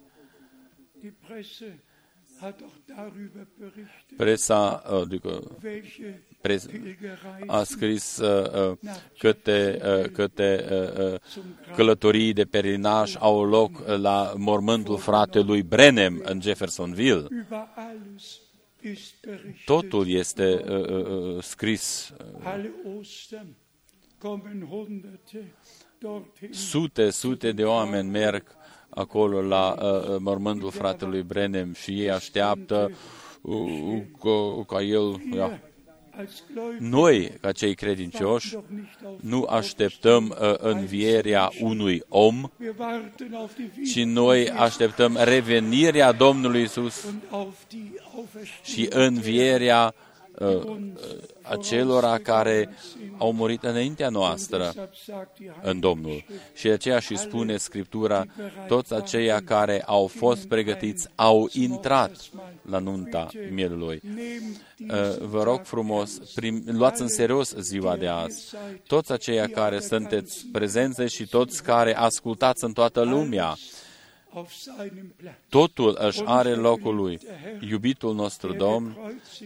Presa, 4.17 4.69
adică 4.75 5.57
pres, 6.41 6.67
a 7.47 7.63
scris 7.63 8.17
uh, 8.17 8.71
uh, 8.71 8.77
câte, 9.17 9.79
uh, 9.83 10.09
câte 10.11 10.65
uh, 10.71 11.13
uh, 11.13 11.19
călătorii 11.75 12.33
de 12.33 12.43
perinaj 12.43 13.15
au 13.19 13.43
loc 13.43 13.87
la 13.87 14.33
mormântul 14.37 14.97
fratelui 14.97 15.63
Brenem 15.63 16.21
în 16.23 16.41
Jeffersonville. 16.41 17.27
Totul 19.65 20.07
este 20.09 20.63
uh, 20.67 21.05
uh, 21.35 21.43
scris. 21.43 22.13
Sute, 26.51 27.09
sute 27.09 27.51
de 27.51 27.63
oameni 27.63 28.09
merg 28.09 28.55
acolo 28.95 29.41
la 29.41 29.75
uh, 29.79 30.15
mormântul 30.19 30.71
fratelui 30.71 31.21
Brenem 31.21 31.73
și 31.73 31.91
ei 31.91 32.11
așteaptă 32.11 32.91
uh, 33.41 34.01
ca, 34.21 34.63
ca 34.67 34.81
el, 34.81 35.21
ia, 35.35 35.59
noi, 36.79 37.31
ca 37.41 37.51
cei 37.51 37.75
credincioși, 37.75 38.57
nu 39.21 39.47
așteptăm 39.49 40.35
uh, 40.41 40.53
învierea 40.57 41.51
unui 41.61 42.03
om, 42.09 42.51
ci 43.93 44.03
noi 44.03 44.49
așteptăm 44.49 45.17
revenirea 45.23 46.11
Domnului 46.11 46.61
Isus 46.61 47.05
și 48.63 48.87
învierea 48.89 49.93
uh, 49.97 50.14
acelora 51.41 52.17
care 52.17 52.69
au 53.17 53.33
murit 53.33 53.63
înaintea 53.63 54.09
noastră 54.09 54.73
în 55.61 55.79
Domnul. 55.79 56.23
Și 56.53 56.63
de 56.65 56.71
aceea 56.71 56.99
și 56.99 57.17
spune 57.17 57.57
Scriptura, 57.57 58.25
toți 58.67 58.93
aceia 58.93 59.41
care 59.45 59.83
au 59.85 60.07
fost 60.07 60.47
pregătiți 60.47 61.07
au 61.15 61.49
intrat 61.51 62.11
la 62.69 62.79
nunta 62.79 63.27
mielului. 63.51 64.01
Uh, 64.03 65.17
vă 65.19 65.43
rog 65.43 65.61
frumos, 65.63 66.17
prim, 66.35 66.63
luați 66.65 67.01
în 67.01 67.07
serios 67.07 67.55
ziua 67.55 67.97
de 67.97 68.07
azi. 68.07 68.55
Toți 68.87 69.11
aceia 69.11 69.47
care 69.47 69.79
sunteți 69.79 70.45
prezenți 70.51 71.03
și 71.03 71.27
toți 71.27 71.63
care 71.63 71.97
ascultați 71.97 72.63
în 72.63 72.73
toată 72.73 73.01
lumea, 73.01 73.55
Totul 75.49 75.97
își 75.99 76.21
are 76.25 76.53
locul 76.53 76.95
lui. 76.95 77.19
Iubitul 77.69 78.15
nostru 78.15 78.53
Domn, 78.53 78.97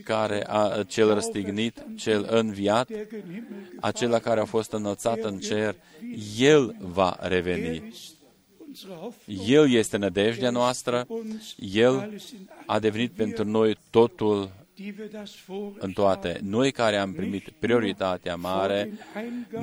care 0.03 0.43
a 0.47 0.83
cel 0.83 1.13
răstignit, 1.13 1.85
cel 1.95 2.27
înviat, 2.29 2.89
acela 3.79 4.19
care 4.19 4.39
a 4.39 4.45
fost 4.45 4.71
înălțat 4.71 5.17
în 5.17 5.39
cer, 5.39 5.75
El 6.37 6.75
va 6.79 7.17
reveni. 7.19 7.93
El 9.47 9.71
este 9.71 9.97
nădejdea 9.97 10.49
noastră, 10.49 11.07
El 11.57 12.21
a 12.65 12.79
devenit 12.79 13.11
pentru 13.11 13.45
noi 13.45 13.77
totul 13.89 14.51
în 15.79 15.91
toate. 15.91 16.39
Noi 16.43 16.71
care 16.71 16.97
am 16.97 17.13
primit 17.13 17.49
prioritatea 17.59 18.35
mare, 18.35 18.91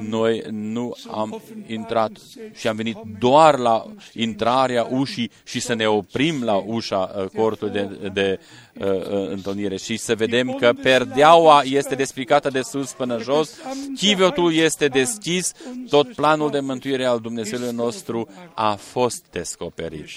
noi 0.08 0.42
nu 0.50 0.96
am 1.10 1.42
intrat 1.66 2.10
și 2.54 2.68
am 2.68 2.76
venit 2.76 2.96
doar 3.18 3.58
la 3.58 3.86
intrarea 4.12 4.84
ușii 4.90 5.30
și 5.44 5.60
să 5.60 5.74
ne 5.74 5.86
oprim 5.86 6.42
la 6.42 6.54
ușa 6.54 7.14
uh, 7.16 7.28
cortului 7.28 7.72
de, 7.72 8.10
de 8.12 8.38
uh, 8.74 8.86
uh, 8.86 9.30
întâlnire 9.30 9.76
și 9.76 9.96
să 9.96 10.14
vedem 10.14 10.54
că 10.54 10.72
perdeaua 10.82 11.62
este 11.64 11.94
despicată 11.94 12.48
de 12.48 12.60
sus 12.62 12.92
până 12.92 13.18
jos, 13.18 13.58
chiviotul 13.96 14.54
este 14.54 14.88
deschis, 14.88 15.52
tot 15.88 16.14
planul 16.14 16.50
de 16.50 16.60
mântuire 16.60 17.04
al 17.04 17.20
Dumnezeului 17.20 17.72
nostru 17.72 18.28
a 18.54 18.74
fost 18.74 19.24
descoperit. 19.30 20.08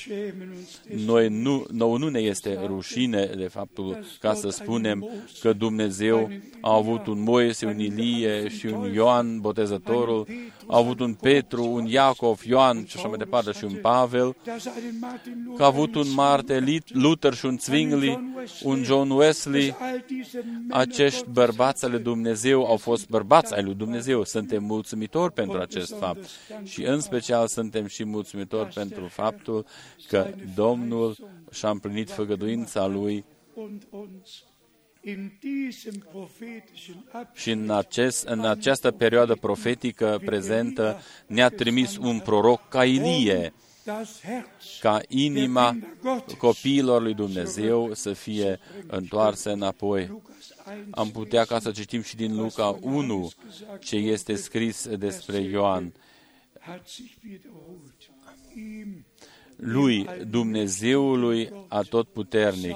Noi 1.05 1.27
nu, 1.30 1.65
nou 1.71 1.97
nu 1.97 2.09
ne 2.09 2.19
este 2.19 2.59
rușine 2.65 3.26
de 3.38 3.47
faptul 3.47 4.05
ca 4.19 4.34
să 4.34 4.49
spunem 4.49 4.89
că 5.41 5.53
Dumnezeu 5.53 6.30
a 6.61 6.74
avut 6.74 7.07
un 7.07 7.22
Moise, 7.24 7.66
un 7.66 7.80
Ilie 7.80 8.48
și 8.48 8.66
un 8.66 8.94
Ioan 8.94 9.40
Botezătorul, 9.40 10.28
a 10.68 10.78
avut 10.78 10.99
un 10.99 11.14
Petru, 11.14 11.66
un 11.66 11.86
Iacov, 11.86 12.41
Ioan 12.45 12.86
și 12.86 12.98
așa 12.98 13.07
mai 13.07 13.18
departe 13.18 13.52
și 13.52 13.64
un 13.64 13.76
Pavel, 13.82 14.36
că 15.56 15.64
a 15.64 15.66
avut 15.66 15.95
un 15.95 16.14
Marte 16.14 16.64
Luther 16.88 17.34
și 17.34 17.45
un 17.45 17.57
Zwingli, 17.60 18.36
un 18.64 18.84
John 18.84 19.10
Wesley, 19.10 19.76
acești 20.70 21.26
bărbați 21.32 21.86
ale 21.86 21.98
Dumnezeu 21.98 22.66
au 22.66 22.78
fost 22.78 23.10
bărbați 23.10 23.53
ai 23.53 23.64
lui 23.64 23.74
Dumnezeu. 23.74 24.24
Suntem 24.24 24.64
mulțumitori 24.64 25.34
pentru 25.34 25.60
acest 25.60 25.95
fapt 25.98 26.30
și 26.64 26.84
în 26.84 26.99
special 26.99 27.48
suntem 27.48 27.88
și 27.88 28.03
mulțumitori 28.06 28.74
pentru 28.74 29.07
faptul 29.07 29.66
că 30.07 30.28
Domnul 30.56 31.16
și-a 31.52 31.70
împlinit 31.70 32.11
făgăduința 32.11 32.88
Lui 32.88 33.26
și 37.34 37.51
în, 37.51 37.69
acest, 37.69 38.23
în 38.23 38.45
această 38.45 38.91
perioadă 38.91 39.35
profetică 39.35 40.21
prezentă 40.26 41.01
ne-a 41.27 41.49
trimis 41.49 41.97
un 41.97 42.19
proroc 42.19 42.67
ca 42.69 42.85
Ilie, 42.85 43.53
ca 44.80 45.01
inima 45.07 45.77
copiilor 46.38 47.01
lui 47.01 47.13
Dumnezeu 47.13 47.93
să 47.93 48.13
fie 48.13 48.59
întoarsă 48.88 49.51
înapoi. 49.51 50.21
Am 50.89 51.11
putea 51.11 51.45
ca 51.45 51.59
să 51.59 51.71
citim 51.71 52.01
și 52.01 52.15
din 52.15 52.35
Luca 52.35 52.77
1 52.81 53.31
ce 53.80 53.95
este 53.95 54.35
scris 54.35 54.88
despre 54.88 55.38
Ioan. 55.39 55.93
Lui, 59.55 60.09
Dumnezeului 60.27 61.65
atotputernic, 61.67 62.76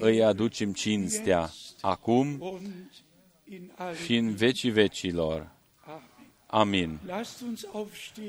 îi 0.00 0.24
aducem 0.24 0.72
cinstea 0.72 1.50
acum 1.80 2.42
și 4.04 4.16
în 4.16 4.34
vecii 4.34 4.70
vecilor. 4.70 5.54
Amin. 6.46 6.98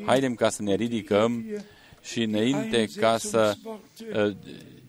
Haidem 0.06 0.36
ca 0.36 0.50
să 0.50 0.62
ne 0.62 0.76
ridicăm 0.76 1.46
și 2.02 2.24
înainte 2.24 2.86
ca 2.96 3.18
să 3.18 3.56
uh, 4.14 4.36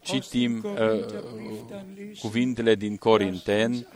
citim 0.01 0.65
uh, 0.65 1.05
cuvintele 2.21 2.75
din 2.75 2.97
Corinten, 2.97 3.87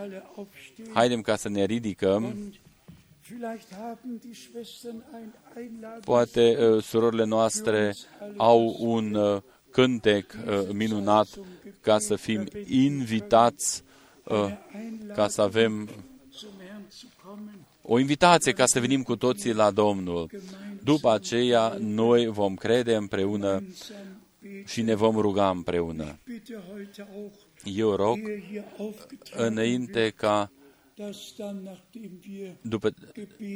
haidem 0.93 1.21
ca 1.21 1.37
să 1.37 1.49
ne 1.49 1.65
ridicăm. 1.65 2.53
Poate 6.05 6.57
uh, 6.59 6.83
surorile 6.83 7.25
noastre 7.25 7.95
au 8.37 8.77
un 8.79 9.15
uh, 9.15 9.43
cântec 9.73 10.37
uh, 10.47 10.69
minunat 10.73 11.29
ca 11.81 11.99
să 11.99 12.17
fim 12.17 12.47
invitați, 12.67 13.83
uh, 14.25 14.53
ca 15.15 15.29
să 15.29 15.43
avem 15.43 15.89
o 17.83 17.99
invitație 17.99 18.53
ca 18.53 18.67
să 18.67 18.81
venim 18.81 19.03
cu 19.03 19.17
toții 19.17 19.53
la 19.53 19.71
Domnul. 19.71 20.31
După 20.83 21.11
aceea, 21.13 21.77
noi 21.81 22.27
vom 22.27 22.55
crede 22.55 22.95
împreună 22.95 23.63
și 24.67 24.83
ne 24.83 24.95
vom 24.95 25.17
ruga 25.17 25.51
împreună. 25.51 26.19
Eu 27.65 27.95
rog, 27.95 28.19
înainte 29.37 30.13
ca, 30.17 30.53
după, 32.61 32.95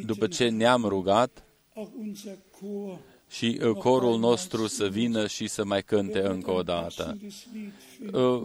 după 0.04 0.26
ce 0.26 0.48
ne-am 0.48 0.84
rugat, 0.84 1.44
și 3.30 3.60
uh, 3.62 3.70
corul 3.70 4.18
nostru 4.18 4.66
să 4.66 4.86
vină 4.86 5.26
și 5.26 5.46
să 5.46 5.64
mai 5.64 5.82
cânte 5.82 6.26
încă 6.26 6.50
o 6.50 6.62
dată. 6.62 7.18
Uh, 8.12 8.42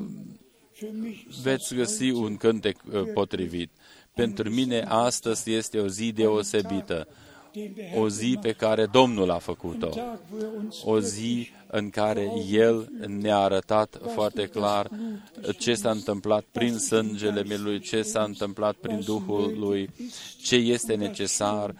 veți 1.41 1.75
găsi 1.75 2.09
un 2.09 2.37
cântec 2.37 2.77
uh, 2.91 3.01
potrivit. 3.13 3.69
Pentru 4.13 4.49
mine 4.49 4.85
astăzi 4.87 5.51
este 5.51 5.79
o 5.79 5.87
zi 5.87 6.11
deosebită, 6.11 7.07
o 7.95 8.09
zi 8.09 8.37
pe 8.41 8.51
care 8.51 8.85
Domnul 8.85 9.31
a 9.31 9.37
făcut-o, 9.37 9.89
o 10.83 10.99
zi 10.99 11.49
în 11.67 11.89
care 11.89 12.31
El 12.49 12.91
ne-a 13.07 13.37
arătat 13.37 14.01
foarte 14.13 14.47
clar 14.47 14.89
ce 15.57 15.73
s-a 15.73 15.89
întâmplat 15.89 16.45
prin 16.51 16.77
sângele 16.77 17.57
Lui, 17.57 17.79
ce 17.79 18.01
s-a 18.01 18.23
întâmplat 18.23 18.75
prin 18.75 19.01
Duhul 19.05 19.55
Lui, 19.59 19.89
ce 20.43 20.55
este 20.55 20.95
necesar 20.95 21.75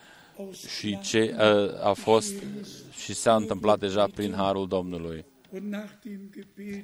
și 0.68 1.00
ce 1.00 1.36
a 1.82 1.94
fost 1.94 2.34
și 3.04 3.14
s-a 3.14 3.36
întâmplat 3.36 3.80
deja 3.80 4.08
prin 4.16 4.34
harul 4.34 4.68
Domnului. 4.68 5.26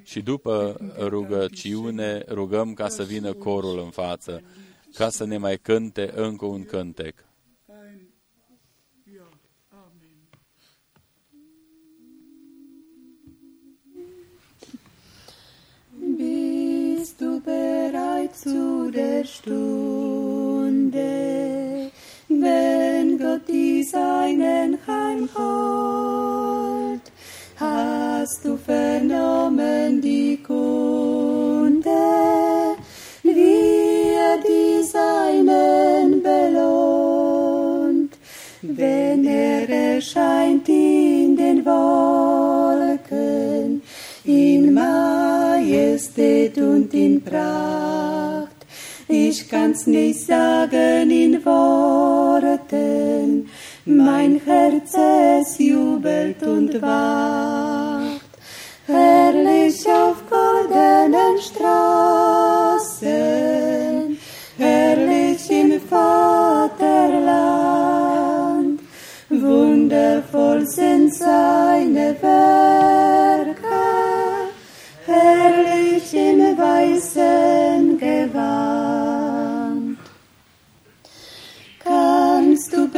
Și 0.02 0.20
după 0.20 0.80
rugăciune 0.98 2.24
rugăm 2.28 2.74
ca 2.74 2.88
să 2.88 3.02
vină 3.02 3.32
corul 3.32 3.78
în 3.78 3.90
față, 3.90 4.42
ca 4.94 5.08
să 5.08 5.24
ne 5.24 5.36
mai 5.36 5.58
cânte 5.58 6.12
încă 6.14 6.44
un 6.44 6.64
cântec. 6.64 7.26
Bist 16.16 17.18
du 17.18 17.42
bereit 17.44 18.34
zu 18.34 18.88
der 18.90 19.26
Stunde, 19.26 21.02
wenn 22.28 23.18
Gott 23.18 23.48
die 23.48 23.82
Seinen 23.82 24.78
heimholt, 24.86 25.40
hast 27.56 28.44
du 28.44 28.56
vernommen 28.58 30.00
die 30.02 30.36
Kunde, 30.42 31.88
wie 33.22 34.10
er 34.14 34.38
die 34.46 34.82
Seinen 34.84 36.22
belohnt, 36.22 38.12
wenn 38.60 39.24
er 39.26 39.68
erscheint 39.68 40.68
in 40.68 41.34
den 41.36 41.64
Wolken, 41.64 43.00
in 44.24 44.74
Majestät 44.74 46.58
und 46.58 46.92
in 46.92 47.22
Pracht. 47.24 48.17
Ich 49.10 49.48
kann's 49.48 49.86
nicht 49.86 50.26
sagen 50.26 51.10
in 51.10 51.42
Worten, 51.42 53.48
mein 53.86 54.38
Herz 54.44 54.92
es 54.92 55.56
jubelt 55.58 56.42
und 56.42 56.82
wacht. 56.82 58.20
Herrlich 58.86 59.86
auf 59.88 60.16
goldenen 60.28 61.38
Straßen, 61.40 63.08
herrlich 64.58 65.50
im 65.52 65.80
Vaterland, 65.80 66.78
wundervoll 69.30 70.66
sind 70.66 71.14
seine 71.14 72.14
Werke, 72.20 72.97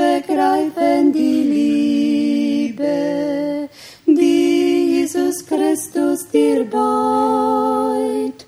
begreifen 0.01 1.13
die 1.13 1.43
Liebe, 1.55 2.99
die 4.07 4.97
Jesus 4.97 5.37
Christus 5.51 6.19
dir 6.33 6.65
beut? 6.65 8.39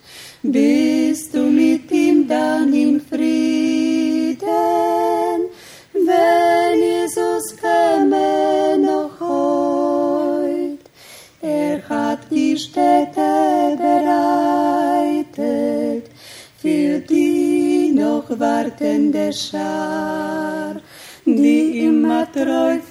Bist 0.42 1.28
du 1.34 1.42
mit 1.62 1.90
ihm 1.90 2.18
dann 2.26 2.72
im 2.72 3.00
Frieden, 3.00 4.40
wenn 6.08 6.74
Jesus 6.90 7.44
käme 7.62 8.78
noch 8.88 9.14
heut? 9.20 10.84
Er 11.40 11.76
hat 11.88 12.20
die 12.30 12.56
Städte 12.56 13.30
bereitet 13.86 14.82
für 16.62 17.00
die 17.00 17.92
noch 17.92 18.28
wartende 18.38 19.32
Schar, 19.32 20.31
i 22.48 22.81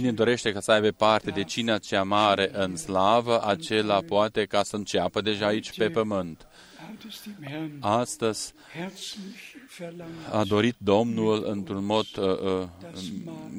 Cine 0.00 0.12
dorește 0.12 0.52
ca 0.52 0.60
să 0.60 0.70
aibă 0.72 0.90
parte 0.90 1.30
de 1.30 1.44
cina 1.44 1.78
cea 1.78 2.02
mare 2.02 2.50
în 2.52 2.76
slavă, 2.76 3.42
acela 3.44 4.00
poate 4.00 4.44
ca 4.44 4.62
să 4.62 4.76
înceapă 4.76 5.20
deja 5.20 5.46
aici 5.46 5.76
pe 5.76 5.88
pământ. 5.88 6.46
Hat 6.76 7.04
es 7.08 7.22
dem 7.24 7.50
Herrn 7.50 7.76
Astăzi 7.80 8.54
herzlich 8.74 9.54
verlangt 9.78 10.28
a 10.30 10.44
dorit 10.44 10.74
Domnul 10.78 11.44
într-un 11.46 11.84
mod, 11.84 12.06
uh, 12.18 12.38
uh, 12.40 12.68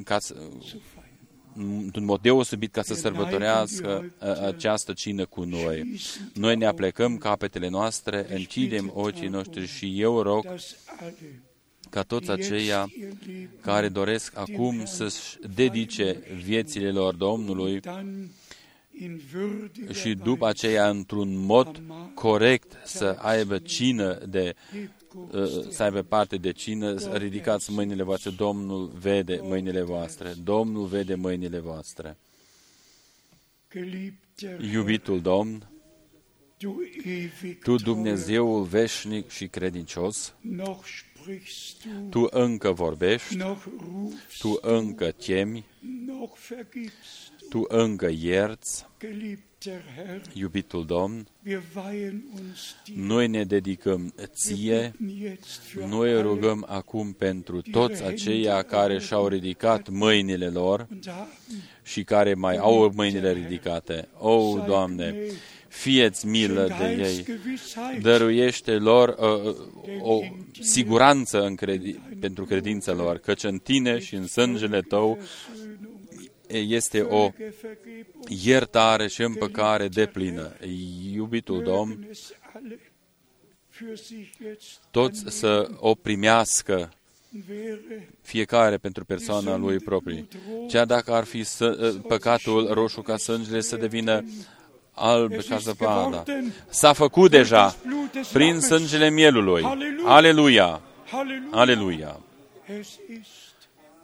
ca 0.04 0.20
să, 0.20 0.36
zu 0.62 0.82
feiern. 0.94 1.84
într-un 1.84 2.06
mod 2.06 2.22
deosebit 2.22 2.72
ca 2.72 2.82
să 2.82 2.94
sărbătorească 2.94 4.14
uh, 4.20 4.46
această 4.46 4.94
cină 4.94 5.26
cu 5.26 5.44
noi. 5.44 6.00
Noi 6.34 6.56
ne 6.56 6.66
aplecăm 6.66 7.18
capetele 7.18 7.68
noastre, 7.68 8.26
închidem 8.30 8.92
ochii 8.94 9.28
noștri 9.28 9.68
și 9.68 10.02
eu 10.02 10.22
rog 10.22 10.44
Dass 10.44 10.76
alle, 11.00 11.42
ca 11.92 12.04
toți 12.04 12.26
die 12.26 12.36
jetzt 12.36 12.52
aceia 12.52 12.90
ihr 12.96 13.08
Leben 13.28 13.50
care 13.62 13.90
doresc 13.90 14.38
acum 14.38 14.86
să-și 14.86 15.38
dedice 15.56 16.24
viețile 16.44 16.92
lor 16.92 17.14
Domnului 17.14 17.80
dann 17.80 18.30
in 19.02 19.22
würdiger 19.34 19.96
și 19.96 20.14
după 20.14 20.48
aceea 20.48 20.90
într-un 20.90 21.36
mod 21.36 21.82
corect 22.14 22.78
să 22.86 23.18
aibă 23.20 23.58
cină 23.58 24.14
de 24.30 24.56
uh, 25.32 25.68
să 25.70 25.84
aibă 25.84 26.02
parte 26.02 26.38
de 26.38 26.52
cină, 26.52 26.98
să 26.98 27.10
ridicați 27.10 27.72
mâinile 27.72 28.04
voastre, 28.04 28.30
Domnul 28.30 28.92
vede 29.00 29.40
mâinile 29.44 29.82
voastre, 29.82 30.34
Domnul 30.44 30.86
vede 30.86 31.16
mâinile 31.16 31.60
voastre. 31.60 32.18
geliebter 33.72 34.60
Iubitul 34.60 35.22
Domn, 35.22 35.70
du 36.58 36.76
ewig 37.04 37.60
Tu, 37.64 37.76
treuer, 37.76 37.82
Dumnezeul 37.82 38.64
veșnic 38.64 39.30
și 39.30 39.48
credincios, 39.48 40.34
noch 40.42 40.86
sprichst 40.86 41.11
du, 41.11 41.11
Tu 42.10 42.28
încă 42.30 42.72
vorbești, 42.72 43.36
noch 43.36 43.64
rufst, 43.66 44.40
Tu 44.40 44.58
încă 44.62 45.06
chemi, 45.18 45.66
noch 46.06 46.32
vergibst 46.50 47.32
du, 47.40 47.46
Tu 47.50 47.66
încă 47.68 48.10
ierți, 48.20 48.86
geliebter 49.00 49.82
Herr. 49.96 50.22
iubitul 50.34 50.86
Domn, 50.86 51.28
Wir 51.46 51.62
weihen 51.76 52.24
uns 52.34 52.76
dir. 52.86 52.96
noi 52.96 53.28
ne 53.28 53.44
dedicăm 53.44 54.14
Wir 54.18 54.28
Ție, 54.28 54.94
bitten 55.00 55.28
jetzt 55.28 55.62
für 55.70 55.86
noi 55.88 56.10
alle 56.10 56.22
rugăm 56.22 56.66
acum 56.70 57.14
pentru 57.14 57.62
toți 57.62 58.04
aceia 58.04 58.62
care 58.62 59.00
și-au 59.00 59.28
ridicat 59.28 59.90
mâinile 59.90 60.48
lor 60.48 60.88
und 60.92 61.06
haben 61.08 61.28
și 61.84 62.04
care 62.04 62.34
mai 62.34 62.58
au 62.58 62.92
mâinile 62.96 63.32
ridicate. 63.32 64.08
O, 64.18 64.60
Doamne, 64.66 65.16
fieți 65.72 66.28
milă 66.28 66.68
de 66.68 66.84
ei, 66.84 66.96
Heilsgewissheit 66.96 68.02
dăruiește 68.02 68.72
lor 68.72 69.10
uh, 69.10 69.56
o 70.02 70.20
siguranță 70.62 71.42
în 71.42 71.56
credi- 71.56 72.20
pentru 72.20 72.46
credința 72.46 72.94
lor, 72.94 73.18
căci 73.18 73.44
în 73.44 73.58
Tine 73.58 74.00
și 74.00 74.16
în 74.16 74.28
sângele 74.28 74.82
Tău 74.82 75.20
este 76.48 77.02
o 77.02 77.30
Völlige 77.30 77.54
Vergebung. 77.62 78.44
iertare 78.44 79.08
și 79.08 79.22
împăcare 79.22 79.88
de 79.88 80.06
plină. 80.06 80.52
Iubitul 81.14 81.64
Domn, 81.64 81.92
Mögen 82.00 82.10
es 82.10 82.34
alle 82.54 82.80
für 83.70 83.96
sich 83.96 84.30
jetzt 84.44 84.80
toți 84.92 85.24
să 85.28 85.70
o 85.76 85.96
primească 85.96 86.92
wäre 87.50 88.10
fiecare 88.22 88.78
pentru 88.78 89.06
persoana 89.06 89.56
lui 89.58 89.80
proprie. 89.80 90.28
Cea 90.70 90.86
dacă 90.86 91.12
ar 91.12 91.24
fi 91.24 91.44
să, 91.44 91.96
păcatul 92.08 92.74
roșu 92.74 93.02
ca 93.02 93.18
sângele 93.18 93.62
să 93.62 93.76
devină 93.76 94.24
alb 94.94 95.34
ca 95.50 95.58
zăpada. 95.58 96.24
S-a 96.70 96.94
făcut 96.94 97.32
deja 97.32 97.76
prin 98.34 98.60
sângele 98.60 99.10
mielului. 99.10 99.64
Aleluia! 100.06 100.82
Halleluja. 101.12 101.52
Aleluia! 101.52 102.20
Es 102.80 102.88
ist 102.88 103.56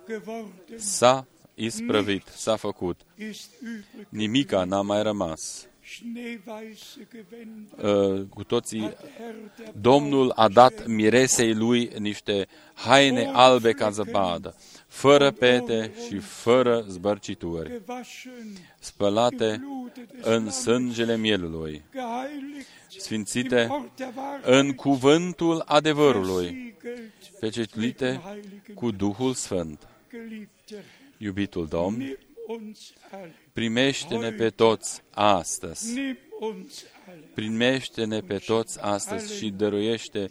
geworden, 0.08 0.78
S-a 0.78 1.26
isprăvit, 1.56 2.24
s-a 2.36 2.56
făcut. 2.56 3.00
ist 3.18 3.50
übrig. 3.62 4.06
Nimica 4.10 4.64
n-a 4.64 4.82
mai 4.82 5.02
rămas. 5.04 5.66
Schneeweiße 5.84 7.08
Gewänder 7.14 8.14
Uh, 8.16 8.22
Cu 8.30 8.44
toții, 8.44 8.82
hat 8.82 8.98
Herr 9.18 9.36
der 9.58 9.68
Domnul 9.82 10.32
a 10.36 10.48
dat 10.48 10.88
miresei 10.88 11.54
lui 11.54 11.92
niște 12.00 12.48
haine 12.74 13.32
albe 13.34 13.72
ca 13.72 13.90
zăpadă, 13.90 14.56
fără 14.88 15.32
pete 15.32 15.94
și 16.08 16.18
fără 16.18 16.86
zbărcituri, 16.88 17.70
gewaschen, 17.70 18.58
spălate 18.80 19.50
geblutet 19.52 20.12
des 20.12 20.26
în 20.26 20.34
Lammes, 20.34 20.62
sângele 20.62 21.18
mielului, 21.18 21.84
geheiligt, 21.92 22.68
sfințite 22.98 23.62
im 23.62 23.72
Ort 23.72 23.96
der 23.96 24.14
Wahrheit, 24.16 24.46
în 24.46 24.74
cuvântul 24.74 25.64
adevărului, 25.66 26.76
versiegelt 26.82 27.40
pecetuite 27.40 27.80
mit 27.80 27.98
dem 27.98 28.22
Heiligen 28.22 28.76
cu 28.76 28.92
Duhul 28.92 29.34
Sfânt. 29.34 29.88
Geliebter, 30.10 30.84
Iubitul 31.18 31.68
Domn, 31.68 31.98
nimm 31.98 32.18
uns 32.48 32.94
alle, 33.12 33.36
primește-ne 33.54 34.32
pe 34.32 34.50
toți 34.50 35.02
astăzi. 35.14 35.94
nimm 35.94 36.18
uns 36.40 36.86
alle, 37.08 37.24
Primește-ne 37.34 38.20
pe 38.20 38.38
toți 38.38 38.82
astăzi 38.82 39.36
și 39.36 39.50
dăruiește 39.50 40.28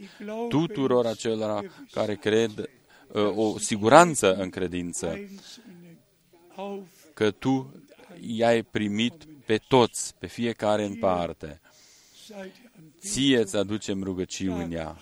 tuturor 0.48 1.06
acelora 1.06 1.62
care 1.90 2.14
cred 2.14 2.58
uh, 2.58 2.64
o 3.12 3.58
siguranță 3.58 4.34
în 4.34 4.50
credință, 4.50 5.06
einzelne 5.06 5.98
auf 6.56 6.88
că 7.14 7.30
Tu 7.30 7.74
i-ai 8.20 8.62
primit 8.62 9.24
pe 9.44 9.56
toți, 9.68 10.14
pe 10.18 10.26
fiecare 10.26 10.84
în 10.84 10.94
parte. 10.94 11.60
seid 12.26 12.52
ihr 12.62 12.70
an 12.76 12.84
Ție 13.00 13.38
îți 13.38 13.56
aducem 13.56 14.02
rugăciunea. 14.02 14.96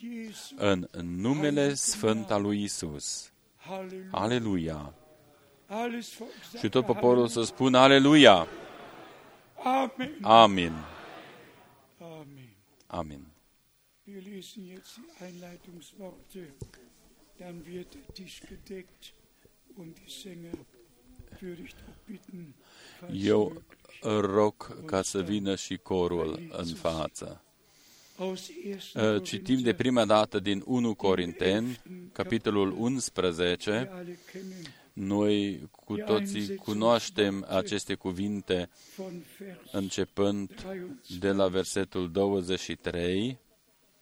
Jesu. 0.00 0.54
în 0.90 1.20
numele 1.20 1.74
Sfânt 1.74 2.30
al 2.30 2.42
lui 2.42 2.62
Isus. 2.62 3.32
Halleluja. 3.56 4.08
Aleluia! 4.10 4.94
Alles 5.66 6.16
Volk 6.16 6.30
sagt 6.50 6.62
Și 6.62 6.68
tot 6.68 6.84
poporul 6.84 7.28
să 7.28 7.42
spună 7.42 7.78
Aleluia! 7.78 8.46
Amen. 9.62 10.18
Amin! 10.22 10.72
Amen. 11.98 12.48
Amin. 12.86 13.26
Eu 23.12 23.62
möglich, 24.02 24.20
rog 24.20 24.84
ca 24.84 25.02
să 25.02 25.22
vină 25.22 25.54
și 25.54 25.76
corul 25.76 26.48
în 26.50 26.66
față. 26.66 27.42
aus 28.16 28.48
1. 28.94 29.14
Uh, 29.14 29.22
Citim 29.22 29.60
de 29.60 29.74
prima 29.74 30.04
dată 30.04 30.38
din 30.38 30.62
1 30.66 30.94
Corinteni, 30.94 31.80
capitolul 32.12 32.74
11. 32.78 33.70
wir 33.70 33.88
alle 33.90 34.18
kennen, 34.32 34.74
Noi 34.92 35.68
cu 35.70 35.96
toții 35.96 36.54
cunoaștem 36.54 37.46
aceste 37.48 37.94
cuvinte 37.94 38.70
von 38.96 39.22
Vers 39.38 39.72
începând 39.72 40.62
23, 40.62 41.18
de 41.18 41.30
la 41.30 41.48
versetul 41.48 42.10
23, 42.10 43.38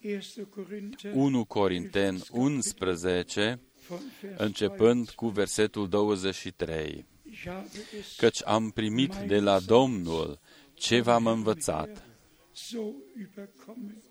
1. 0.06 0.46
Korinther, 0.48 1.12
1 1.14 1.44
Corinteni 1.44 2.22
11, 2.30 3.60
von 3.88 3.98
Vers 4.20 4.40
începând 4.40 5.10
cu 5.10 5.28
versetul 5.28 5.88
23. 5.88 6.84
2. 6.84 7.06
Ich 7.30 7.44
habe 7.44 7.68
es 7.98 8.16
Căci 8.16 8.42
am 8.44 8.70
primit 8.70 9.14
de 9.14 9.38
la 9.38 9.60
Domnul 9.60 10.38
ce 10.74 11.00
v-am 11.00 11.26
învățat, 11.26 12.04
so 12.52 12.78
überkommen, 13.16 14.02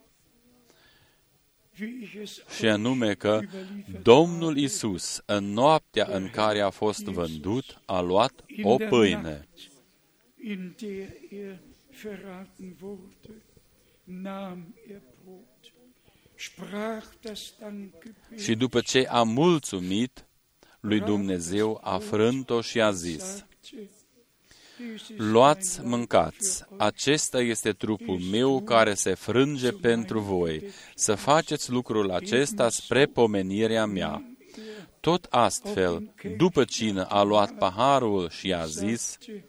wie 1.79 1.99
ich 2.01 2.13
es 2.21 2.41
și 2.57 2.67
anume 2.67 3.13
că 3.13 3.39
überliefert 3.43 4.03
Domnul 4.03 4.47
habe. 4.47 4.59
Isus, 4.59 5.21
în 5.25 5.53
noaptea 5.53 6.07
în 6.09 6.29
care 6.29 6.59
a 6.59 6.69
fost 6.69 7.03
vândut, 7.03 7.81
a 7.85 7.99
luat 7.99 8.43
in 8.47 8.65
o 8.65 8.75
der 8.75 8.89
pâine 8.89 9.47
și 18.35 18.55
după 18.55 18.79
ce 18.79 19.07
a 19.09 19.23
mulțumit 19.23 20.25
lui 20.79 20.99
Dumnezeu, 20.99 21.79
a 21.83 21.97
frânt-o 21.97 22.61
și 22.61 22.81
a 22.81 22.91
zis, 22.91 23.23
sagte, 23.23 23.89
"Dies 24.77 25.07
ist 25.09 25.19
Luați, 25.19 25.79
mein 25.79 25.89
Leib 25.89 25.97
mâncați, 25.97 26.63
für 26.63 26.67
euch. 26.71 26.81
acesta 26.81 27.41
este 27.41 27.71
trupul 27.71 28.19
meu 28.19 28.61
care 28.61 28.93
se 28.93 29.13
frânge 29.13 29.71
pentru 29.71 30.19
voi. 30.19 30.63
Să 30.95 31.15
faceți 31.15 31.71
lucrul 31.71 32.11
acesta 32.11 32.69
spre 32.69 33.05
pomenirea 33.05 33.85
mea. 33.85 34.35
Tot 34.99 35.27
astfel, 35.29 36.13
după 36.37 36.63
cină 36.63 37.05
a 37.05 37.21
luat 37.21 37.51
paharul 37.51 38.29
și 38.29 38.53
a 38.53 38.65
zis, 38.65 39.01
Sagte, 39.01 39.45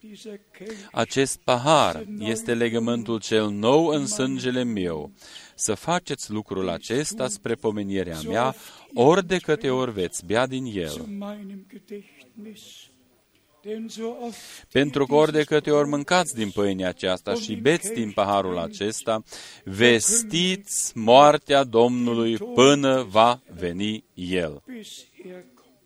dieser 0.00 0.40
Kelch 0.50 0.88
acest 0.92 1.38
pahar 1.44 2.04
este 2.18 2.54
legământul 2.54 3.20
cel 3.20 3.48
nou 3.48 3.86
în 3.86 4.06
sângele 4.06 4.62
meu. 4.62 5.12
Să 5.58 5.74
faceți 5.74 6.30
lucrul 6.30 6.68
acesta 6.68 7.28
spre 7.28 7.54
pomenirea 7.54 8.20
mea, 8.28 8.54
ori 8.94 9.26
de 9.26 9.38
câte 9.38 9.70
ori 9.70 9.92
veți 9.92 10.26
bea 10.26 10.46
din 10.46 10.64
zu 10.64 10.78
el. 10.78 11.04
meinem 11.18 11.66
Gedächtnis. 11.70 12.60
Denn 13.62 13.88
so 13.88 14.06
oft 14.26 14.66
Pentru 14.72 15.06
că 15.06 15.14
ihr 15.14 15.20
ori 15.20 15.32
de 15.32 15.38
dieses 15.38 15.48
câte 15.58 15.70
ori 15.70 15.88
mâncați 15.88 16.34
din 16.34 16.50
pâinea 16.50 16.88
aceasta 16.88 17.34
și 17.34 17.54
beți 17.54 17.92
din 17.92 18.12
paharul 18.12 18.58
acesta, 18.58 19.22
vestiți 19.64 20.98
moartea 20.98 21.64
Domnului 21.64 22.36
până 22.36 23.02
va 23.02 23.40
veni 23.58 24.04
El. 24.14 24.62
bis 24.66 25.04
er 25.24 25.44
kommt. 25.54 25.78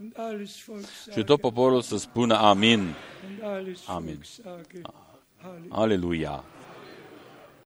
Und 0.00 0.12
alles 0.16 0.64
Volk 0.64 0.80
Și 0.80 1.02
sage, 1.06 1.22
tot 1.22 1.40
poporul 1.40 1.82
să 1.82 1.96
spună 1.96 2.36
Amin. 2.36 2.78
und 2.80 3.42
alles 3.42 3.78
Amen. 3.86 4.04
Volk 4.04 4.24
sage, 4.24 4.80
Halleluja. 5.36 5.74
Aleluia. 5.74 6.44